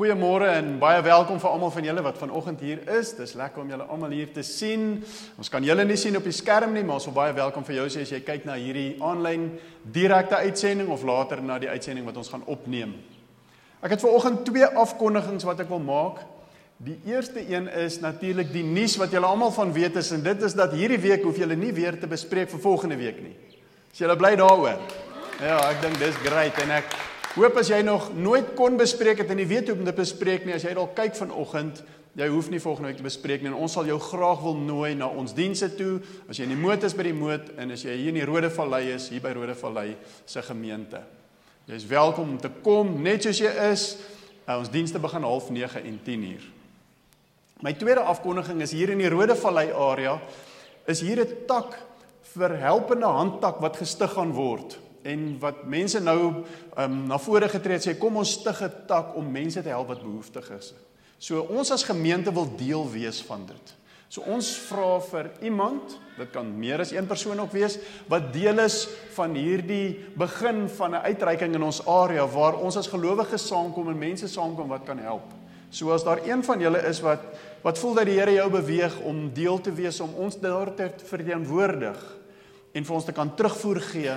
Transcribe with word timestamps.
goeiemôre 0.00 0.46
en 0.56 0.68
baie 0.80 1.02
welkom 1.04 1.36
vir 1.36 1.50
almal 1.50 1.72
van 1.74 1.84
julle 1.84 2.00
wat 2.00 2.16
vanoggend 2.16 2.62
hier 2.64 2.78
is. 2.96 3.10
Dis 3.18 3.34
lekker 3.36 3.60
om 3.60 3.68
julle 3.68 3.84
almal 3.92 4.14
hier 4.16 4.30
te 4.32 4.40
sien. 4.40 5.02
Ons 5.36 5.50
kan 5.52 5.60
julle 5.60 5.84
nie 5.84 5.98
sien 6.00 6.16
op 6.16 6.24
die 6.24 6.32
skerm 6.32 6.72
nie, 6.72 6.80
maar 6.88 6.96
ons 6.96 7.08
wil 7.10 7.18
baie 7.18 7.34
welkom 7.36 7.66
vir 7.68 7.76
jou 7.82 7.84
sê 7.92 8.06
as 8.06 8.12
jy 8.14 8.22
kyk 8.24 8.46
na 8.48 8.56
hierdie 8.56 8.94
aanlyn 9.04 9.50
direkte 9.92 10.38
uitsending 10.40 10.88
of 10.88 11.04
later 11.04 11.42
na 11.44 11.58
die 11.60 11.68
uitsending 11.68 12.08
wat 12.08 12.16
ons 12.16 12.32
gaan 12.32 12.46
opneem. 12.48 12.96
Ek 13.84 13.92
het 13.92 14.06
vanoggend 14.06 14.40
twee 14.48 14.70
afkondigings 14.86 15.44
wat 15.50 15.60
ek 15.66 15.68
wil 15.68 15.84
maak. 15.84 16.24
Die 16.80 16.96
eerste 17.12 17.44
een 17.44 17.68
is 17.84 18.00
natuurlik 18.00 18.54
die 18.56 18.64
nuus 18.64 18.96
wat 18.96 19.12
julle 19.12 19.28
almal 19.28 19.52
van 19.52 19.76
weet 19.76 20.00
is 20.00 20.14
en 20.16 20.24
dit 20.24 20.48
is 20.48 20.56
dat 20.56 20.72
hierdie 20.80 21.02
week 21.04 21.28
hoef 21.28 21.44
julle 21.44 21.60
nie 21.60 21.76
weer 21.76 22.00
te 22.00 22.08
bespreek 22.08 22.48
vir 22.56 22.64
volgende 22.64 22.96
week 23.04 23.20
nie. 23.20 23.36
Is 23.92 24.00
julle 24.00 24.16
bly 24.16 24.32
daaroor? 24.40 24.80
Ja, 25.44 25.60
ek 25.68 25.84
dink 25.84 26.00
dis 26.00 26.16
great 26.24 26.56
en 26.64 26.78
ek 26.80 26.88
Hoop 27.30 27.60
as 27.60 27.68
jy 27.70 27.78
nog 27.86 28.08
nooit 28.18 28.48
kon 28.58 28.74
bespreek 28.74 29.20
het 29.22 29.28
en 29.30 29.38
jy 29.38 29.44
weet 29.46 29.68
hoe 29.70 29.76
om 29.78 29.84
dit 29.86 29.94
bespreek 29.94 30.42
nie, 30.42 30.54
as 30.56 30.64
jy 30.66 30.72
dalk 30.74 30.96
kyk 30.98 31.14
vanoggend, 31.14 31.78
jy 32.18 32.26
hoef 32.26 32.48
nie 32.50 32.58
volgende 32.58 32.90
week 32.90 32.98
te 32.98 33.06
bespreek 33.06 33.44
nie 33.44 33.52
ons 33.54 33.76
sal 33.76 33.86
jou 33.86 34.00
graag 34.02 34.42
wil 34.42 34.58
nooi 34.58 34.96
na 34.98 35.06
ons 35.06 35.36
dienste 35.36 35.68
toe. 35.78 36.00
As 36.26 36.40
jy 36.40 36.48
in 36.48 36.56
die 36.56 36.58
moot 36.58 36.82
is 36.82 36.96
by 36.98 37.06
die 37.06 37.14
moot 37.14 37.52
en 37.54 37.70
as 37.70 37.86
jy 37.86 37.94
hier 38.00 38.10
in 38.10 38.18
die 38.18 38.26
Rode 38.26 38.50
Vallei 38.50 38.82
is, 38.96 39.06
hier 39.14 39.22
by 39.22 39.36
Rode 39.36 39.54
Vallei 39.54 39.94
se 40.26 40.42
gemeente. 40.42 41.04
Jy 41.70 41.78
is 41.78 41.86
welkom 41.86 42.34
om 42.34 42.42
te 42.42 42.50
kom 42.66 42.96
net 43.04 43.22
soos 43.22 43.44
jy 43.44 43.54
is. 43.68 43.86
Uh, 44.42 44.58
ons 44.58 44.74
dienste 44.74 44.98
begin 44.98 45.22
09:30 45.22 45.86
en 45.86 46.02
10:00. 46.10 46.50
My 47.62 47.76
tweede 47.78 48.02
afkondiging 48.10 48.66
is 48.66 48.74
hier 48.74 48.90
in 48.90 48.98
die 48.98 49.08
Rode 49.12 49.38
Vallei 49.38 49.70
area 49.70 50.18
is 50.86 51.00
hier 51.00 51.22
'n 51.22 51.46
tak 51.46 51.78
vir 52.34 52.58
helpende 52.58 53.06
handtak 53.06 53.62
wat 53.62 53.76
gestig 53.76 54.10
gaan 54.18 54.34
word 54.34 54.80
en 55.02 55.38
wat 55.40 55.64
mense 55.64 56.00
nou 56.00 56.44
um, 56.76 56.96
na 57.06 57.18
vore 57.18 57.48
getree 57.48 57.78
het 57.78 57.86
sê 57.86 57.98
kom 57.98 58.16
ons 58.16 58.32
stig 58.40 58.62
'n 58.62 58.86
tak 58.86 59.16
om 59.16 59.32
mense 59.32 59.62
te 59.62 59.68
help 59.68 59.88
wat 59.88 60.02
behoeftig 60.02 60.50
is. 60.50 60.74
So 61.18 61.40
ons 61.40 61.70
as 61.70 61.84
gemeente 61.84 62.32
wil 62.32 62.48
deel 62.56 62.90
wees 62.90 63.20
van 63.22 63.46
dit. 63.46 63.74
So 64.10 64.22
ons 64.26 64.56
vra 64.66 64.98
vir 65.00 65.30
iemand, 65.46 65.92
dit 66.18 66.30
kan 66.34 66.48
meer 66.58 66.80
as 66.80 66.90
een 66.90 67.06
persoon 67.06 67.40
ook 67.40 67.52
wees, 67.52 67.78
wat 68.08 68.32
deel 68.32 68.58
is 68.58 68.88
van 69.14 69.34
hierdie 69.34 70.00
begin 70.18 70.68
van 70.68 70.94
'n 70.94 71.04
uitreiking 71.06 71.54
in 71.54 71.62
ons 71.62 71.86
area 71.86 72.26
waar 72.26 72.58
ons 72.58 72.76
as 72.76 72.88
gelowiges 72.88 73.46
saamkom 73.46 73.88
en 73.88 73.98
mense 73.98 74.28
saamkom 74.28 74.68
wat 74.68 74.84
kan 74.84 74.98
help. 74.98 75.30
So 75.70 75.92
as 75.92 76.04
daar 76.04 76.26
een 76.26 76.42
van 76.44 76.60
julle 76.60 76.82
is 76.88 77.00
wat 77.00 77.20
wat 77.62 77.78
voel 77.78 77.94
dat 77.94 78.06
die 78.06 78.18
Here 78.18 78.32
jou 78.32 78.50
beweeg 78.50 79.00
om 79.00 79.32
deel 79.32 79.60
te 79.60 79.72
wees 79.72 80.00
om 80.00 80.14
ons 80.14 80.40
daar 80.40 80.74
te 80.74 80.90
verteenwoordig 81.04 82.16
en 82.72 82.84
vir 82.84 82.94
ons 82.94 83.04
te 83.04 83.12
kan 83.12 83.34
terugvoer 83.36 83.80
gee 83.80 84.14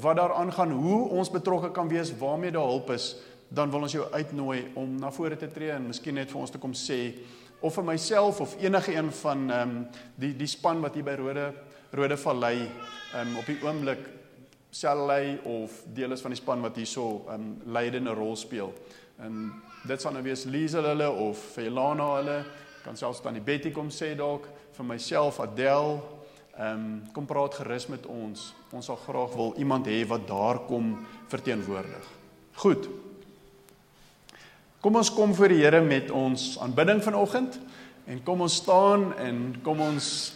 wat 0.00 0.16
daaraan 0.16 0.52
gaan 0.52 0.70
hoe 0.70 1.08
ons 1.08 1.30
betrokke 1.30 1.70
kan 1.70 1.88
wees 1.88 2.12
waarmee 2.18 2.50
daar 2.50 2.68
hulp 2.68 2.90
is 2.90 3.16
dan 3.48 3.70
wil 3.70 3.86
ons 3.86 3.92
jou 3.92 4.06
uitnooi 4.12 4.70
om 4.74 4.98
na 4.98 5.10
vore 5.10 5.36
te 5.36 5.50
tree 5.50 5.70
en 5.70 5.86
miskien 5.86 6.14
net 6.18 6.30
vir 6.30 6.40
ons 6.40 6.50
te 6.50 6.58
kom 6.58 6.74
sê 6.74 7.00
of 7.60 7.74
vir 7.74 7.86
myself 7.86 8.40
of 8.40 8.56
enige 8.60 8.94
een 8.94 9.12
van 9.22 9.50
ehm 9.50 9.70
um, 9.70 9.86
die 10.16 10.34
die 10.36 10.50
span 10.50 10.82
wat 10.84 10.94
hier 10.94 11.06
by 11.06 11.16
Rode 11.16 11.52
Rode 11.92 12.16
Vallei 12.16 12.58
ehm 12.66 13.28
um, 13.28 13.38
op 13.40 13.46
die 13.46 13.58
oomblik 13.62 14.04
sal 14.70 15.06
lei 15.06 15.38
of 15.44 15.72
deel 15.94 16.12
is 16.12 16.20
van 16.20 16.34
die 16.34 16.40
span 16.40 16.60
wat 16.60 16.76
hierso 16.76 17.24
ehm 17.28 17.34
um, 17.34 17.72
leidende 17.72 18.14
rol 18.14 18.36
speel. 18.36 18.74
En 19.18 19.52
dit 19.86 20.00
sal 20.00 20.12
nou 20.12 20.22
wees 20.22 20.44
Liesel 20.44 20.84
hulle 20.84 21.10
of 21.10 21.38
Felana 21.54 22.10
hulle 22.16 22.44
kan 22.84 22.96
selfs 22.96 23.22
dan 23.22 23.34
die 23.34 23.42
Betty 23.42 23.72
kom 23.72 23.88
sê 23.90 24.14
dalk 24.14 24.46
vir 24.76 24.84
myself 24.84 25.40
Adel 25.40 25.96
Ehm 26.56 26.72
um, 26.72 27.02
kom 27.12 27.26
praat 27.28 27.54
gerus 27.54 27.84
met 27.92 28.06
ons. 28.06 28.54
Ons 28.72 28.86
sal 28.88 28.96
graag 28.96 29.34
wil 29.36 29.52
iemand 29.60 29.86
hê 29.86 30.06
wat 30.08 30.24
daar 30.28 30.62
kom 30.64 30.94
verteenwoordig. 31.28 32.06
Goed. 32.56 32.88
Kom 34.80 34.96
ons 34.96 35.10
kom 35.12 35.34
voor 35.34 35.52
die 35.52 35.60
Here 35.60 35.82
met 35.84 36.10
ons 36.10 36.54
aanbidding 36.58 37.02
vanoggend 37.04 37.58
en 38.06 38.22
kom 38.22 38.40
ons 38.40 38.56
staan 38.62 39.10
en 39.18 39.56
kom 39.62 39.80
ons 39.80 40.32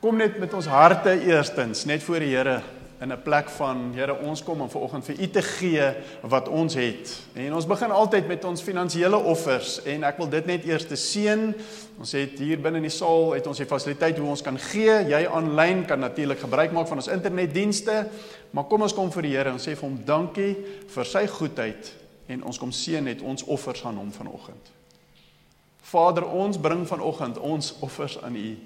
kom 0.00 0.16
net 0.16 0.38
met 0.38 0.54
ons 0.54 0.66
harte 0.66 1.12
eerstens 1.20 1.84
net 1.84 2.02
voor 2.02 2.24
die 2.24 2.32
Here 2.32 2.62
in 3.02 3.12
'n 3.12 3.22
plek 3.22 3.48
van 3.48 3.92
Here 3.94 4.18
ons 4.18 4.42
kom 4.42 4.60
om 4.60 4.70
vanoggend 4.70 5.04
vir 5.04 5.20
u 5.20 5.30
te 5.30 5.42
gee 5.42 5.94
wat 6.20 6.48
ons 6.48 6.74
het. 6.74 7.22
En 7.34 7.54
ons 7.54 7.66
begin 7.66 7.90
altyd 7.90 8.26
met 8.26 8.44
ons 8.44 8.62
finansiële 8.62 9.16
offers 9.16 9.82
en 9.82 10.04
ek 10.04 10.16
wil 10.16 10.28
dit 10.28 10.46
net 10.46 10.64
eers 10.64 10.86
te 10.86 10.96
seën. 10.96 11.54
Ons 11.98 12.12
het 12.12 12.38
hier 12.38 12.60
binne 12.60 12.76
in 12.76 12.86
die 12.86 12.90
saal 12.90 13.32
het 13.32 13.46
ons 13.46 13.58
die 13.58 13.66
fasiliteit 13.66 14.18
hoe 14.18 14.28
ons 14.28 14.42
kan 14.42 14.58
gee. 14.58 15.04
Jy 15.08 15.26
aanlyn 15.26 15.84
kan 15.86 15.98
natuurlik 15.98 16.38
gebruik 16.38 16.72
maak 16.72 16.86
van 16.86 16.96
ons 16.96 17.08
internetdienste. 17.08 18.08
Maar 18.50 18.64
kom 18.64 18.82
ons 18.82 18.94
kom 18.94 19.10
vir 19.10 19.22
die 19.22 19.36
Here 19.36 19.50
en 19.50 19.58
sê 19.58 19.74
vir 19.74 19.88
hom 19.88 19.98
dankie 20.04 20.56
vir 20.88 21.04
sy 21.04 21.26
goedheid 21.26 21.92
en 22.28 22.44
ons 22.44 22.58
kom 22.58 22.72
seën 22.72 23.04
net 23.04 23.22
ons 23.22 23.44
offers 23.44 23.84
aan 23.84 23.96
hom 23.96 24.12
vanoggend. 24.12 24.70
Vader, 25.82 26.28
ons 26.28 26.58
bring 26.58 26.86
vanoggend 26.88 27.38
ons 27.38 27.74
offers 27.80 28.22
aan 28.22 28.36
U. 28.36 28.58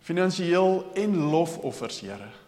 Finansiëel 0.00 0.84
en 0.94 1.16
lofoffers, 1.30 2.00
Here. 2.00 2.47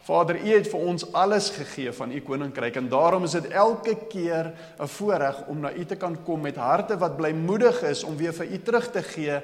Vader, 0.00 0.38
U 0.40 0.48
het 0.48 0.68
vir 0.70 0.80
ons 0.80 1.04
alles 1.12 1.50
gegee 1.52 1.92
van 1.92 2.12
U 2.12 2.20
koninkryk 2.24 2.76
en 2.80 2.88
daarom 2.88 3.26
is 3.28 3.36
dit 3.36 3.50
elke 3.52 3.94
keer 4.08 4.52
'n 4.80 4.88
voorreg 4.88 5.46
om 5.46 5.60
na 5.60 5.72
U 5.72 5.84
te 5.84 5.96
kan 5.96 6.16
kom 6.24 6.40
met 6.40 6.56
harte 6.56 6.96
wat 6.96 7.16
blymoedig 7.16 7.82
is 7.82 8.04
om 8.04 8.16
weer 8.16 8.32
vir 8.32 8.46
U 8.46 8.58
terug 8.58 8.90
te 8.90 9.02
gee 9.02 9.40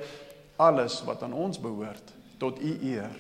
alles 0.57 1.03
wat 1.05 1.23
aan 1.23 1.33
ons 1.33 1.61
behoort 1.61 2.13
tot 2.39 2.61
U 2.61 2.79
eer. 2.83 3.13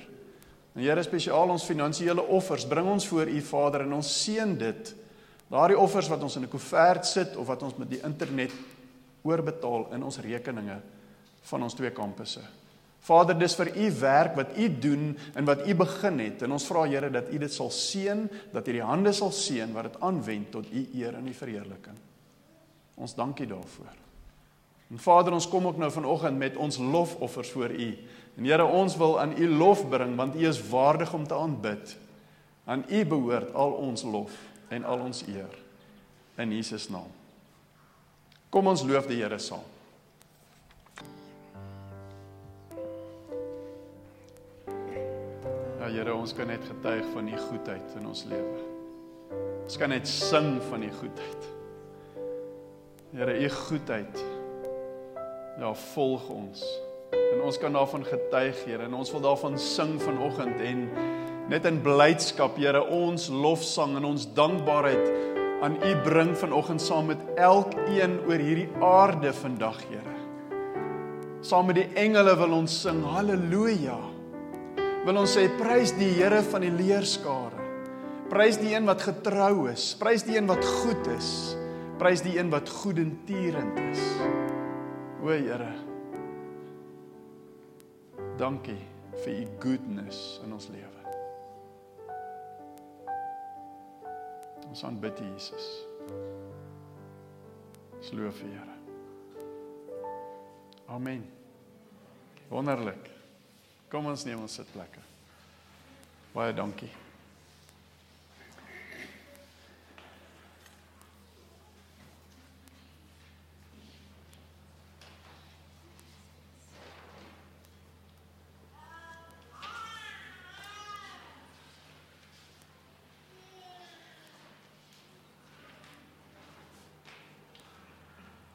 En 0.75 0.83
Here, 0.83 1.03
spesiaal 1.03 1.49
ons 1.49 1.65
finansiële 1.65 2.23
offers, 2.23 2.67
bring 2.67 2.87
ons 2.87 3.07
voor 3.09 3.29
U 3.29 3.41
Vader 3.41 3.81
en 3.81 3.93
ons 3.93 4.23
seën 4.25 4.59
dit. 4.59 4.95
Daardie 5.49 5.79
offers 5.79 6.09
wat 6.09 6.23
ons 6.23 6.37
in 6.37 6.43
'n 6.43 6.49
koevert 6.49 7.07
sit 7.07 7.37
of 7.37 7.47
wat 7.47 7.63
ons 7.63 7.77
met 7.77 7.91
die 7.91 8.03
internet 8.03 8.53
oorbetaal 9.23 9.93
in 9.93 10.03
ons 10.03 10.19
rekeninge 10.19 10.81
van 11.43 11.63
ons 11.63 11.75
twee 11.75 11.91
kampusse. 11.91 12.41
Vader, 13.07 13.37
dis 13.39 13.55
vir 13.55 13.71
u 13.77 13.91
werk 14.01 14.35
wat 14.35 14.57
u 14.59 14.69
doen 14.79 15.19
en 15.35 15.45
wat 15.45 15.67
u 15.69 15.75
begin 15.75 16.19
het. 16.19 16.43
En 16.43 16.57
ons 16.57 16.67
vra 16.67 16.87
Here 16.89 17.11
dat 17.11 17.29
u 17.33 17.39
dit 17.39 17.53
sal 17.53 17.71
seën, 17.71 18.25
dat 18.53 18.69
u 18.69 18.73
die 18.73 18.83
hande 18.83 19.13
sal 19.13 19.31
seën 19.31 19.73
wat 19.73 19.91
dit 19.91 20.01
aanwend 20.01 20.51
tot 20.51 20.73
u 20.73 20.89
eer 20.95 21.15
en 21.15 21.29
u 21.29 21.35
verheerliking. 21.35 22.01
Ons 22.97 23.15
dankie 23.15 23.47
daarvoor. 23.47 23.95
En 24.91 24.99
Vader, 24.99 25.33
ons 25.33 25.49
kom 25.49 25.67
ook 25.67 25.79
nou 25.79 25.91
vanoggend 25.91 26.39
met 26.39 26.57
ons 26.57 26.79
lofoffers 26.79 27.51
voor 27.51 27.71
u. 27.71 27.99
En 28.37 28.45
Here, 28.45 28.65
ons 28.65 28.97
wil 28.97 29.21
aan 29.21 29.35
u 29.39 29.49
lof 29.49 29.89
bring 29.89 30.17
want 30.17 30.35
u 30.35 30.47
is 30.47 30.69
waardig 30.69 31.13
om 31.15 31.27
te 31.27 31.35
aanbid. 31.35 31.97
Aan 32.65 32.85
u 32.89 33.05
behoort 33.07 33.55
al 33.55 33.71
ons 33.71 34.03
lof 34.03 34.33
en 34.69 34.85
al 34.85 34.99
ons 34.99 35.23
eer. 35.27 35.59
In 36.37 36.53
Jesus 36.53 36.89
naam. 36.89 37.11
Kom 38.51 38.67
ons 38.67 38.83
loof 38.83 39.07
die 39.07 39.23
Here 39.23 39.39
saam. 39.39 39.76
Ja 45.87 45.93
Here, 45.93 46.15
ons 46.19 46.33
kan 46.35 46.49
net 46.51 46.65
getuig 46.67 47.05
van 47.13 47.29
u 47.31 47.37
goedheid 47.39 47.93
in 47.95 48.07
ons 48.11 48.25
lewe. 48.27 48.63
Ons 49.63 49.77
kan 49.79 49.93
net 49.95 50.09
sing 50.11 50.57
van 50.67 50.83
u 50.83 50.89
goedheid. 50.91 51.45
Here, 53.13 53.37
u 53.39 53.51
goedheid 53.55 54.19
ja 55.61 55.71
volg 55.95 56.25
ons. 56.35 56.65
En 57.15 57.45
ons 57.47 57.61
kan 57.63 57.79
daarvan 57.79 58.03
getuig, 58.03 58.65
Here, 58.67 58.89
en 58.89 58.97
ons 58.99 59.13
wil 59.15 59.23
daarvan 59.29 59.55
sing 59.63 59.95
vanoggend 60.03 60.59
en 60.59 60.83
net 61.55 61.71
in 61.71 61.79
blydskap, 61.87 62.59
Here, 62.59 62.83
ons 62.83 63.29
lofsang 63.31 63.95
en 64.01 64.11
ons 64.11 64.27
dankbaarheid 64.35 65.07
aan 65.63 65.79
u 65.87 65.95
bring 66.03 66.35
vanoggend 66.35 66.83
saam 66.83 67.13
met 67.15 67.23
elkeen 67.39 68.19
oor 68.27 68.43
hierdie 68.43 68.69
aarde 68.83 69.31
vandag, 69.39 69.79
Here. 69.87 70.19
Saam 71.47 71.71
met 71.71 71.79
die 71.79 71.89
engele 71.95 72.35
wil 72.43 72.59
ons 72.59 72.83
sing 72.83 73.07
haleluja 73.15 74.16
wil 75.07 75.21
ons 75.23 75.37
sê 75.37 75.47
prys 75.55 75.93
die 75.95 76.11
Here 76.19 76.41
van 76.51 76.65
die 76.67 76.73
leerskare. 76.75 77.63
Prys 78.27 78.59
die 78.59 78.73
een 78.75 78.89
wat 78.89 79.05
getrou 79.07 79.69
is, 79.71 79.93
prys 80.01 80.25
die 80.27 80.35
een 80.35 80.49
wat 80.51 80.65
goed 80.83 81.07
is, 81.15 81.31
prys 82.01 82.25
die 82.27 82.35
een 82.41 82.51
wat 82.51 82.71
goedentierend 82.83 83.79
is. 83.87 84.03
O 85.23 85.31
Here. 85.31 85.71
Dankie 88.37 88.81
vir 89.23 89.33
u 89.33 89.47
goodness 89.63 90.41
in 90.45 90.53
ons 90.59 90.67
lewe. 90.75 90.93
Ons 94.67 94.83
aanbid 94.85 95.23
Jesus. 95.23 95.71
Ons 97.97 98.11
loof 98.13 98.43
U, 98.43 98.51
Here. 98.51 98.77
Amen. 100.93 101.23
Wonderlik. 102.51 103.13
Kom 103.91 104.11
ons 104.11 104.27
neem 104.27 104.43
ons 104.43 104.59
sitplekke. 104.59 105.06
Baie 106.37 106.53
dankie. 106.55 106.91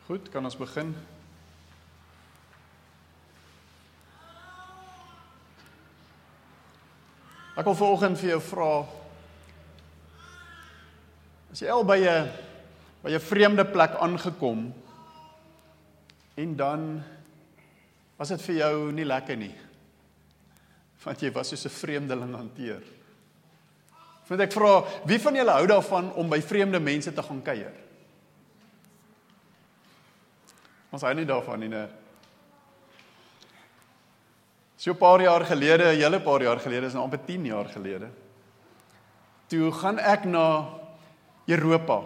Goed, 0.05 0.29
kan 0.29 0.45
ons 0.45 0.57
begin? 0.57 0.93
Ek 7.61 7.67
wil 7.69 7.75
vanoggend 7.77 8.17
vir 8.17 8.31
jou 8.31 8.39
vra 8.41 8.69
as 11.51 11.59
jy 11.61 11.67
al 11.69 11.83
by 11.85 11.99
'n 12.01 12.29
by 13.03 13.11
'n 13.13 13.21
vreemde 13.21 13.65
plek 13.69 13.91
aangekom 14.01 14.73
en 16.37 16.55
dan 16.57 17.03
was 18.17 18.29
dit 18.29 18.41
vir 18.41 18.55
jou 18.55 18.91
nie 18.91 19.05
lekker 19.05 19.37
nie. 19.37 19.53
Want 21.05 21.21
jy 21.21 21.31
was 21.31 21.49
soos 21.49 21.65
'n 21.65 21.69
vreemdeling 21.69 22.33
hanteer. 22.35 22.81
Want 24.27 24.41
ek 24.41 24.51
vra, 24.51 24.83
wie 25.05 25.19
van 25.19 25.35
julle 25.35 25.51
hou 25.51 25.67
daarvan 25.67 26.13
om 26.13 26.29
by 26.29 26.41
vreemde 26.41 26.79
mense 26.79 27.13
te 27.13 27.21
gaan 27.23 27.43
kuier? 27.43 27.73
Ons 30.89 31.01
hou 31.01 31.13
nie 31.13 31.25
daarvan 31.25 31.59
nie, 31.59 31.69
nee. 31.69 31.87
So 34.81 34.91
'n 34.91 34.97
paar 34.97 35.21
jaar 35.21 35.45
gelede, 35.45 35.93
'n 35.93 36.01
hele 36.01 36.19
paar 36.19 36.41
jaar 36.41 36.59
gelede, 36.59 36.85
is 36.85 36.93
nou 36.93 37.03
amper 37.03 37.19
10 37.25 37.45
jaar 37.45 37.65
gelede. 37.65 38.07
Toe 39.47 39.71
gaan 39.71 39.99
ek 39.99 40.23
na 40.23 40.69
Europa. 41.45 42.01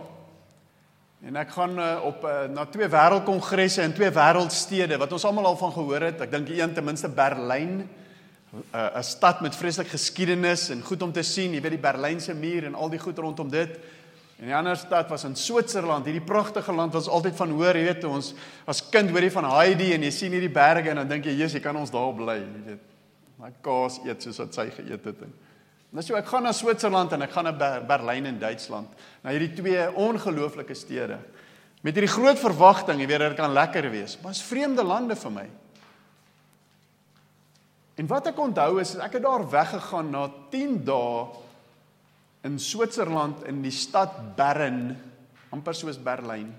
En 1.24 1.36
ek 1.36 1.50
gaan 1.50 1.80
uh, 1.80 2.04
op 2.04 2.24
uh, 2.24 2.44
na 2.52 2.66
twee 2.66 2.88
wêreldkongresse 2.88 3.82
in 3.82 3.94
twee 3.94 4.12
wêreldstede 4.12 4.98
wat 4.98 5.12
ons 5.12 5.24
almal 5.24 5.46
al 5.46 5.58
van 5.58 5.72
gehoor 5.72 6.02
het. 6.02 6.22
Ek 6.22 6.32
dink 6.32 6.50
een 6.50 6.74
ten 6.74 6.84
minste 6.84 7.10
Berlyn, 7.10 7.90
uh, 8.74 8.98
'n 8.98 9.04
stad 9.04 9.42
met 9.42 9.56
vreeslik 9.56 9.88
geskiedenis 9.88 10.70
en 10.70 10.82
goed 10.82 11.02
om 11.02 11.12
te 11.12 11.24
sien. 11.24 11.54
Jy 11.54 11.62
weet 11.62 11.80
die 11.80 11.92
Berlynse 11.92 12.34
muur 12.34 12.66
en 12.66 12.76
al 12.76 12.90
die 12.90 13.00
goed 13.00 13.18
rondom 13.18 13.50
dit. 13.50 13.80
En 14.46 14.52
die 14.52 14.58
ander 14.60 14.78
stad 14.78 15.10
was 15.10 15.24
in 15.26 15.34
Switserland, 15.34 16.06
hierdie 16.06 16.22
pragtige 16.22 16.70
land 16.70 16.94
wat 16.94 17.02
ons 17.02 17.14
altyd 17.18 17.34
van 17.34 17.54
hoor, 17.58 17.78
jy 17.80 17.86
weet, 17.88 18.04
ons 18.06 18.28
as 18.70 18.84
kind 18.94 19.10
hoor 19.10 19.26
jy 19.26 19.32
van 19.34 19.48
Heidi 19.50 19.88
en 19.96 20.04
jy 20.06 20.12
sien 20.14 20.36
hierdie 20.38 20.52
berge 20.54 20.92
en 20.92 21.00
dan 21.02 21.08
dink 21.10 21.26
jy, 21.26 21.32
"Jesus, 21.34 21.56
jy 21.58 21.62
kan 21.64 21.76
ons 21.76 21.90
daar 21.90 22.14
bly," 22.14 22.36
jy 22.38 22.62
weet. 22.68 22.84
My 23.40 23.50
kaas 23.64 23.98
eet 24.06 24.22
soos 24.22 24.38
wat 24.38 24.54
sy 24.54 24.70
geëet 24.70 25.04
het. 25.04 25.24
Nou 25.92 26.04
so 26.04 26.16
ek 26.16 26.28
gaan 26.28 26.44
na 26.44 26.52
Switserland 26.52 27.12
en 27.12 27.24
ek 27.24 27.32
gaan 27.32 27.44
na 27.46 27.52
Ber 27.52 27.82
Berlyn 27.88 28.26
in 28.26 28.38
Duitsland. 28.38 28.88
Na 29.24 29.32
hierdie 29.32 29.56
twee 29.56 29.92
ongelooflike 29.96 30.76
stede. 30.76 31.18
Met 31.82 31.96
hierdie 31.96 32.14
groot 32.14 32.38
verwagting, 32.38 33.00
jy 33.00 33.08
weet, 33.08 33.20
dit 33.20 33.38
kan 33.38 33.52
lekker 33.52 33.90
wees. 33.90 34.18
Maar 34.22 34.32
is 34.32 34.44
vreemde 34.44 34.84
lande 34.84 35.16
vir 35.16 35.32
my. 35.32 35.50
En 37.96 38.08
wat 38.08 38.28
ek 38.28 38.40
onthou 38.40 38.80
is 38.80 38.96
ek 38.96 39.14
het 39.14 39.24
daar 39.24 39.50
weggegaan 39.50 40.12
na 40.12 40.30
10 40.52 40.84
dae 40.86 41.45
in 42.46 42.60
Switserland 42.62 43.42
in 43.50 43.64
die 43.66 43.74
stad 43.74 44.38
Bern, 44.38 44.94
amper 45.54 45.74
soos 45.74 45.98
Berlyn, 45.98 46.52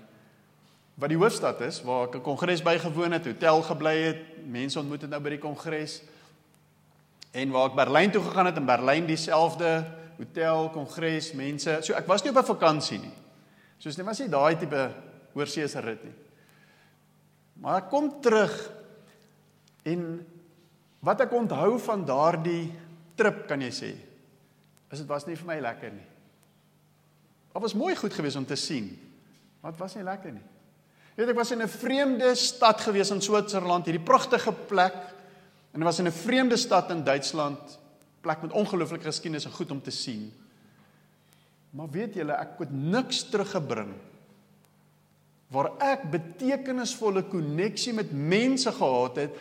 wat 0.99 1.13
die 1.13 1.19
hoofstad 1.19 1.61
is 1.63 1.79
waar 1.85 2.07
ek 2.09 2.17
'n 2.19 2.25
kongres 2.25 2.63
bygewoon 2.63 3.13
het, 3.13 3.25
hotel 3.25 3.61
gebly 3.61 3.95
het, 4.11 4.21
mense 4.45 4.79
ontmoet 4.79 5.01
het 5.01 5.11
nou 5.11 5.21
by 5.21 5.29
die 5.29 5.45
kongres. 5.45 6.01
En 7.31 7.51
waar 7.51 7.69
ek 7.69 7.75
Berlyn 7.75 8.11
toe 8.11 8.23
gegaan 8.23 8.45
het 8.45 8.57
in 8.57 8.65
Berlyn 8.65 9.05
dieselfde 9.05 9.85
hotel, 10.17 10.69
kongres, 10.69 11.33
mense. 11.33 11.79
So 11.81 11.93
ek 11.93 12.07
was 12.07 12.23
nie 12.23 12.31
op 12.31 12.37
'n 12.37 12.55
vakansie 12.55 12.99
nie. 12.99 13.13
Soos 13.77 13.97
net 13.97 14.05
was 14.05 14.19
nie 14.19 14.29
daai 14.29 14.57
tipe 14.57 14.91
oorseese 15.33 15.79
rit 15.79 16.03
nie. 16.03 16.15
Maar 17.61 17.77
ek 17.77 17.89
kom 17.89 18.21
terug 18.21 18.71
en 19.83 20.25
wat 20.99 21.21
ek 21.21 21.31
onthou 21.31 21.79
van 21.79 22.05
daardie 22.05 22.73
trip 23.15 23.47
kan 23.47 23.61
jy 23.61 23.71
sê 23.71 24.06
is 24.91 25.01
dit 25.03 25.09
was 25.09 25.25
nie 25.27 25.35
vir 25.35 25.47
my 25.49 25.59
lekker 25.59 25.91
nie. 25.91 26.07
Dit 27.53 27.63
was 27.63 27.73
mooi 27.73 27.95
goed 27.97 28.13
geweest 28.13 28.37
om 28.39 28.45
te 28.45 28.55
sien. 28.55 28.91
Maar 29.61 29.73
dit 29.73 29.81
was 29.81 29.95
nie 29.97 30.05
lekker 30.05 30.31
nie. 30.31 30.45
Jy 31.17 31.23
weet 31.23 31.33
ek 31.33 31.39
was 31.39 31.51
in 31.51 31.61
'n 31.61 31.67
vreemde 31.67 32.35
stad 32.35 32.81
gewees 32.81 33.11
in 33.11 33.21
Switserland, 33.21 33.85
hierdie 33.85 34.05
pragtige 34.05 34.51
plek. 34.51 34.95
En 35.73 35.81
ek 35.81 35.87
was 35.89 35.99
in 35.99 36.07
'n 36.07 36.11
vreemde 36.11 36.57
stad 36.57 36.91
in 36.91 37.03
Duitsland, 37.03 37.79
plek 38.21 38.41
met 38.41 38.51
ongelooflike 38.51 39.03
geskiedenis 39.03 39.45
en 39.45 39.51
goed 39.51 39.71
om 39.71 39.81
te 39.81 39.91
sien. 39.91 40.31
Maar 41.71 41.89
weet 41.89 42.13
julle, 42.13 42.33
ek 42.33 42.59
het 42.59 42.71
niks 42.71 43.23
teruggebring 43.29 43.93
waar 45.47 45.71
ek 45.79 46.09
betekenisvolle 46.11 47.23
koneksie 47.23 47.93
met 47.93 48.11
mense 48.11 48.71
gehad 48.71 49.15
het 49.15 49.37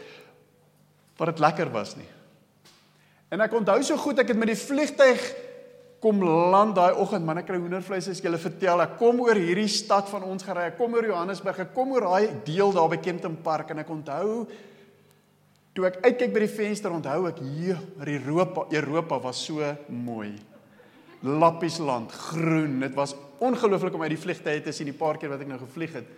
wat 1.16 1.32
dit 1.32 1.38
lekker 1.38 1.70
was 1.70 1.96
nie. 1.96 2.08
En 3.32 3.42
ek 3.42 3.56
onthou 3.58 3.80
so 3.82 3.98
goed 3.98 4.20
ek 4.22 4.30
het 4.30 4.38
met 4.38 4.52
die 4.52 4.60
vliegtyg 4.60 5.24
kom 6.02 6.20
land 6.22 6.76
daai 6.76 6.98
oggend, 7.00 7.24
man, 7.26 7.40
ek 7.40 7.48
kry 7.48 7.58
hoendervleis 7.58 8.06
as 8.12 8.20
jy 8.20 8.28
hulle 8.28 8.38
vertel. 8.38 8.82
Ek 8.84 8.94
kom 9.00 9.18
oor 9.24 9.38
hierdie 9.40 9.70
stad 9.72 10.10
van 10.12 10.26
ons 10.28 10.44
gery. 10.46 10.68
Ek 10.70 10.76
kom 10.78 10.94
oor 10.94 11.08
Johannesburg. 11.08 11.64
Ek 11.64 11.72
kom 11.74 11.94
oor 11.96 12.06
daai 12.06 12.42
deel 12.46 12.74
daar 12.76 12.90
by 12.92 13.00
Kempton 13.02 13.38
Park 13.42 13.72
en 13.74 13.82
ek 13.82 13.92
onthou 13.92 14.46
toe 15.76 15.84
ek 15.84 15.98
uitkyk 16.06 16.30
by 16.32 16.40
die 16.40 16.48
venster, 16.48 16.92
onthou 16.94 17.26
ek 17.28 17.40
hier, 17.44 17.80
Europa, 18.00 18.62
Europa 18.72 19.18
was 19.26 19.42
so 19.44 19.74
mooi. 19.92 20.30
Lappies 21.26 21.76
land, 21.84 22.14
groen. 22.30 22.78
Dit 22.80 22.94
was 22.96 23.12
ongelooflik 23.44 23.98
om 23.98 24.06
uit 24.06 24.14
die 24.14 24.22
vliegtye 24.22 24.62
te 24.64 24.72
sien 24.72 24.88
die 24.88 24.96
paar 24.96 25.18
keer 25.20 25.34
wat 25.34 25.42
ek 25.44 25.50
nou 25.50 25.58
gevlieg 25.60 25.98
het. 25.98 26.08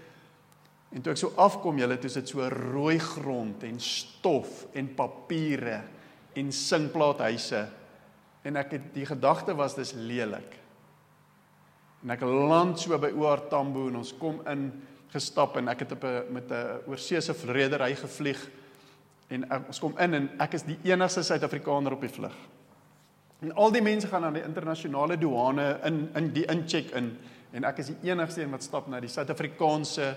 En 0.95 1.03
toe 1.03 1.11
ek 1.11 1.19
so 1.19 1.33
afkom, 1.43 1.81
julle, 1.83 1.99
toe 1.99 2.13
sit 2.13 2.31
so 2.31 2.47
rooi 2.53 3.01
grond 3.03 3.67
en 3.67 3.81
stof 3.83 4.69
en 4.79 4.93
papiere 4.95 5.81
en 6.39 6.53
singplaathuise 6.55 7.67
en 8.47 8.61
ek 8.61 8.77
het 8.77 8.91
die 8.95 9.07
gedagte 9.09 9.55
was 9.59 9.75
dis 9.77 9.93
lelik. 9.93 10.55
En 12.05 12.15
ek 12.15 12.23
land 12.23 12.79
so 12.79 12.99
by 13.01 13.11
Oor 13.19 13.43
Tambo 13.51 13.89
en 13.91 13.99
ons 14.01 14.15
kom 14.21 14.39
in 14.51 14.71
gestap 15.13 15.57
en 15.59 15.71
ek 15.73 15.85
het 15.85 15.97
op 15.97 16.05
'n 16.05 16.33
met 16.33 16.51
'n 16.51 16.81
oorseese 16.87 17.35
redery 17.47 17.95
gevlieg 17.95 18.39
en 19.29 19.45
ek, 19.51 19.67
ons 19.67 19.79
kom 19.79 19.99
in 19.99 20.15
en 20.15 20.31
ek 20.41 20.55
is 20.55 20.63
die 20.63 20.79
enigste 20.85 21.23
Suid-Afrikaner 21.23 21.93
op 21.93 22.01
die 22.01 22.09
vlug. 22.09 22.35
En 23.41 23.53
al 23.55 23.73
die 23.73 23.83
mense 23.83 24.07
gaan 24.07 24.25
aan 24.25 24.33
die 24.33 24.45
internasionale 24.45 25.19
douane 25.19 25.81
in 25.85 26.09
in 26.15 26.33
die 26.33 26.47
incheck 26.47 26.91
in 26.91 27.19
en 27.53 27.65
ek 27.65 27.79
is 27.79 27.87
die 27.87 28.11
enigste 28.11 28.43
een 28.43 28.51
wat 28.51 28.63
stap 28.63 28.89
na 28.89 29.01
die 29.01 29.09
Suid-Afrikaanse 29.09 30.17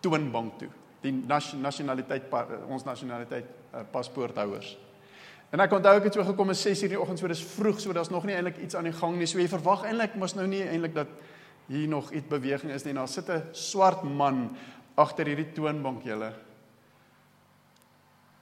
toonbank 0.00 0.58
toe. 0.58 0.68
Die 1.02 1.12
nasionaliteit 1.56 2.22
ons 2.68 2.84
nasionaliteit 2.84 3.44
uh, 3.74 3.80
paspoorthouers. 3.90 4.76
En 5.52 5.60
ek 5.60 5.74
onthou 5.76 5.92
ek 5.98 6.06
het 6.08 6.16
so 6.16 6.24
gekom 6.24 6.48
om 6.48 6.56
6:00 6.56 6.86
in 6.86 6.94
die 6.94 7.00
oggend, 7.00 7.18
so 7.20 7.28
dis 7.28 7.44
vroeg, 7.44 7.80
so 7.80 7.92
daar's 7.92 8.10
nog 8.10 8.24
nie 8.24 8.34
eintlik 8.34 8.56
iets 8.56 8.74
aan 8.74 8.88
die 8.88 8.96
gang 8.96 9.18
nie. 9.18 9.26
So 9.26 9.38
jy 9.38 9.48
verwag 9.48 9.84
eintlik 9.84 10.14
mos 10.16 10.34
nou 10.34 10.46
nie 10.46 10.62
eintlik 10.62 10.94
dat 10.94 11.08
hier 11.66 11.88
nog 11.88 12.10
iets 12.10 12.28
beweging 12.28 12.72
is 12.72 12.84
nie. 12.84 12.94
Daar 12.94 13.08
sit 13.08 13.28
'n 13.28 13.42
swart 13.52 14.02
man 14.02 14.56
agter 14.96 15.26
hierdie 15.26 15.52
toonbank 15.52 16.02
julle. 16.04 16.32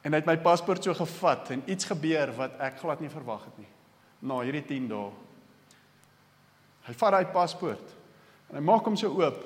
En 0.03 0.13
hy 0.13 0.19
het 0.19 0.27
my 0.27 0.39
paspoort 0.39 0.85
so 0.85 0.95
gevat 0.95 1.51
en 1.51 1.63
iets 1.67 1.85
gebeur 1.85 2.33
wat 2.37 2.53
ek 2.61 2.79
glad 2.79 3.01
nie 3.01 3.11
verwag 3.11 3.45
het 3.45 3.59
nie. 3.59 3.69
Na 4.21 4.41
hierdie 4.41 4.65
10 4.65 4.89
dae. 4.89 5.11
Hy 6.83 6.93
vat 6.93 7.11
daai 7.11 7.33
paspoort 7.33 7.97
en 8.49 8.57
hy 8.57 8.63
maak 8.63 8.85
hom 8.85 8.97
so 8.97 9.09
oop. 9.09 9.45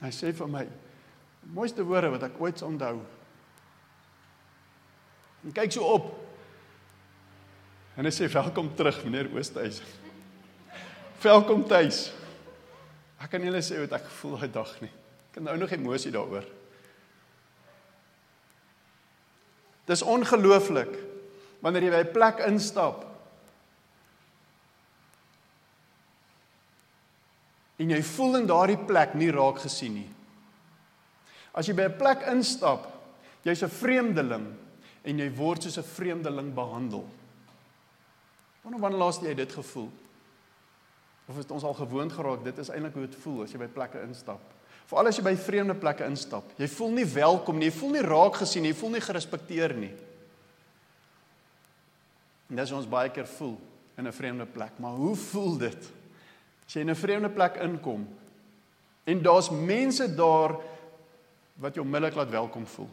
Hy 0.00 0.08
sê 0.08 0.32
vir 0.32 0.48
my: 0.48 0.68
"Mooiste 1.42 1.84
woorde 1.84 2.10
wat 2.10 2.22
ek 2.22 2.40
ooit 2.40 2.62
onthou." 2.62 3.00
En 5.44 5.52
kyk 5.52 5.72
so 5.72 5.82
op 5.82 6.25
En 7.96 8.04
hy 8.04 8.12
sê 8.12 8.26
welkom 8.28 8.68
terug 8.76 8.98
meneer 9.06 9.30
Oosthuis. 9.32 9.78
Welkom 11.22 11.62
tuis. 11.64 12.10
Ek 13.16 13.30
kan 13.32 13.40
julle 13.40 13.62
sê 13.64 13.78
wat 13.80 13.94
ek 13.96 14.10
gevoel 14.10 14.36
daai 14.36 14.52
dag 14.52 14.74
nie. 14.84 14.92
Ek 15.30 15.38
het 15.38 15.46
nou 15.46 15.54
nog 15.56 15.72
emosie 15.72 16.12
daaroor. 16.12 16.44
Dis 19.88 20.04
ongelooflik 20.04 20.92
wanneer 21.64 21.88
jy 21.88 21.94
by 21.94 22.04
'n 22.04 22.12
plek 22.12 22.44
instap 22.44 23.06
en 27.78 27.90
jy 27.90 28.02
voel 28.02 28.36
in 28.36 28.46
daardie 28.46 28.84
plek 28.86 29.14
nie 29.14 29.32
raak 29.32 29.58
gesien 29.64 29.94
nie. 29.94 30.10
As 31.54 31.66
jy 31.66 31.72
by 31.72 31.88
'n 31.88 31.98
plek 31.98 32.28
instap, 32.28 32.92
jy's 33.42 33.62
'n 33.62 33.70
vreemdeling 33.70 34.54
en 35.04 35.18
jy 35.18 35.30
word 35.30 35.62
soos 35.62 35.78
'n 35.78 35.82
vreemdeling 35.96 36.54
behandel. 36.54 37.08
Wanneer 38.66 38.82
wanneer 38.82 38.98
laas 38.98 39.20
jy 39.22 39.30
dit 39.38 39.52
gevoel? 39.54 39.90
Of 41.30 41.36
het 41.38 41.50
ons 41.54 41.62
al 41.62 41.74
gewoond 41.78 42.12
geraak 42.12 42.40
dit 42.42 42.56
is 42.58 42.70
eintlik 42.74 42.96
hoe 42.98 43.04
dit 43.06 43.18
voel 43.22 43.44
as 43.44 43.52
jy 43.54 43.60
by 43.60 43.68
plekke 43.70 44.00
instap. 44.02 44.42
Veral 44.90 45.06
as 45.06 45.20
jy 45.20 45.22
by 45.22 45.34
vreemde 45.38 45.76
plekke 45.78 46.02
instap. 46.10 46.48
Jy 46.58 46.66
voel 46.72 46.96
nie 46.96 47.04
welkom 47.12 47.60
nie, 47.60 47.68
jy 47.70 47.76
voel 47.78 47.94
nie 47.94 48.02
raak 48.02 48.40
gesien 48.40 48.66
nie, 48.66 48.72
jy 48.74 48.78
voel 48.80 48.92
nie 48.96 49.04
gerespekteer 49.06 49.76
nie. 49.78 49.92
En 52.50 52.58
dis 52.58 52.74
ons 52.74 52.90
baie 52.90 53.12
keer 53.14 53.30
voel 53.36 53.54
in 53.98 54.08
'n 54.08 54.12
vreemde 54.12 54.46
plek, 54.46 54.74
maar 54.82 54.98
hoe 54.98 55.14
voel 55.14 55.58
dit 55.58 55.90
as 56.66 56.74
jy 56.74 56.80
in 56.80 56.90
'n 56.90 56.94
vreemde 56.94 57.30
plek 57.30 57.62
inkom 57.62 58.06
en 59.04 59.22
daar's 59.22 59.50
mense 59.50 60.14
daar 60.14 60.58
wat 61.54 61.74
jou 61.74 61.86
onmiddellik 61.86 62.16
laat 62.16 62.30
welkom 62.30 62.66
voel? 62.66 62.90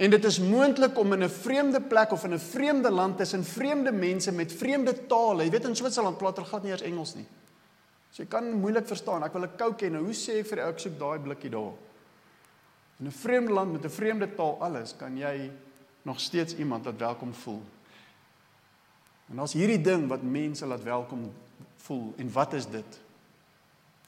En 0.00 0.10
dit 0.10 0.24
is 0.24 0.38
moontlik 0.40 0.98
om 0.98 1.12
in 1.12 1.22
'n 1.24 1.28
vreemde 1.28 1.80
plek 1.80 2.12
of 2.12 2.24
in 2.24 2.32
'n 2.32 2.38
vreemde 2.38 2.90
land 2.90 3.16
tussen 3.16 3.44
vreemde 3.44 3.92
mense 3.92 4.32
met 4.32 4.52
vreemde 4.52 5.06
tale. 5.06 5.44
Jy 5.44 5.50
weet 5.50 5.64
in 5.64 5.76
Switserland 5.76 6.16
praat 6.16 6.36
hulle 6.36 6.48
glad 6.48 6.62
nie 6.62 6.72
eens 6.72 6.82
Engels 6.82 7.14
nie. 7.14 7.26
So 8.10 8.22
jy 8.22 8.28
kan 8.28 8.52
moeilik 8.52 8.86
verstaan. 8.86 9.24
Ek 9.24 9.32
wil 9.32 9.42
'n 9.42 9.56
Coke 9.58 9.84
hê. 9.84 9.90
Nou 9.90 10.04
hoe 10.04 10.14
sê 10.14 10.38
ek 10.38 10.46
vir 10.46 10.58
ek 10.58 10.78
soek 10.78 10.98
daai 10.98 11.18
blikkie 11.18 11.50
daar? 11.50 11.72
In 13.00 13.06
'n 13.06 13.10
vreemde 13.12 13.52
land 13.52 13.72
met 13.72 13.84
'n 13.84 13.90
vreemde 13.90 14.34
taal 14.34 14.56
alles, 14.60 14.96
kan 14.96 15.16
jy 15.16 15.50
nog 16.02 16.20
steeds 16.20 16.56
iemand 16.56 16.84
laat 16.84 16.98
welkom 16.98 17.34
voel. 17.34 17.62
En 19.30 19.36
daar's 19.36 19.52
hierdie 19.52 19.80
ding 19.80 20.08
wat 20.08 20.22
mense 20.22 20.66
laat 20.66 20.82
welkom 20.82 21.32
voel. 21.76 22.14
En 22.16 22.32
wat 22.32 22.52
is 22.52 22.66
dit? 22.66 23.00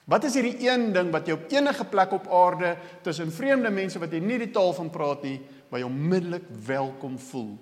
Wat 0.04 0.24
is 0.24 0.34
hierdie 0.34 0.68
een 0.68 0.92
ding 0.92 1.10
wat 1.10 1.26
jy 1.26 1.32
op 1.32 1.50
enige 1.52 1.84
plek 1.84 2.12
op 2.12 2.28
aarde 2.28 2.76
tussen 3.02 3.32
vreemde 3.32 3.70
mense 3.70 3.98
wat 3.98 4.10
jy 4.10 4.18
nie 4.18 4.38
die 4.38 4.50
taal 4.50 4.72
van 4.72 4.90
praat 4.90 5.22
nie, 5.22 5.40
waar 5.72 5.80
jy 5.80 5.88
onmiddellik 5.88 6.44
welkom 6.66 7.14
voel? 7.18 7.54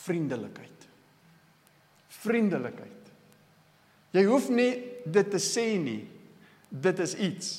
Vriendelikheid. 0.00 0.86
Vriendelikheid. 2.24 3.10
Jy 4.16 4.22
hoef 4.24 4.48
nie 4.48 4.70
dit 5.04 5.28
te 5.28 5.40
sê 5.42 5.66
nie. 5.76 6.00
Dit 6.72 7.04
is 7.04 7.12
iets 7.20 7.50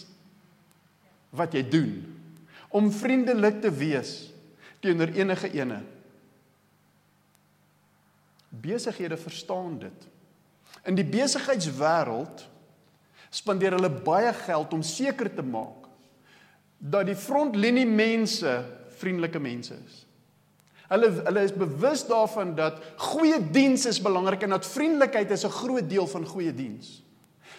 wat 1.38 1.54
jy 1.54 1.62
doen 1.70 1.94
om 2.76 2.90
vriendelik 2.92 3.62
te 3.62 3.70
wees 3.70 4.16
teenoor 4.82 5.14
enige 5.14 5.54
ene. 5.54 5.78
Besighede 8.50 9.22
verstaan 9.22 9.78
dit. 9.86 10.10
In 10.90 10.98
die 10.98 11.06
besigheidswêreld 11.06 12.48
spandeer 13.30 13.78
hulle 13.78 13.94
baie 14.02 14.34
geld 14.42 14.74
om 14.74 14.82
seker 14.82 15.30
te 15.30 15.46
maak 15.46 15.85
dat 16.86 17.08
die 17.10 17.18
frontlinie 17.18 17.88
mense 17.90 18.60
vriendelike 19.00 19.40
mense 19.42 19.74
is. 19.74 20.02
Hulle 20.92 21.10
hulle 21.26 21.44
is 21.48 21.54
bewus 21.58 22.04
daarvan 22.06 22.54
dat 22.58 22.78
goeie 23.10 23.40
diens 23.52 23.88
is 23.90 24.02
belangrik 24.02 24.46
en 24.46 24.54
dat 24.54 24.68
vriendelikheid 24.70 25.32
is 25.32 25.46
'n 25.46 25.58
groot 25.62 25.90
deel 25.90 26.08
van 26.08 26.26
goeie 26.26 26.54
diens. 26.54 27.02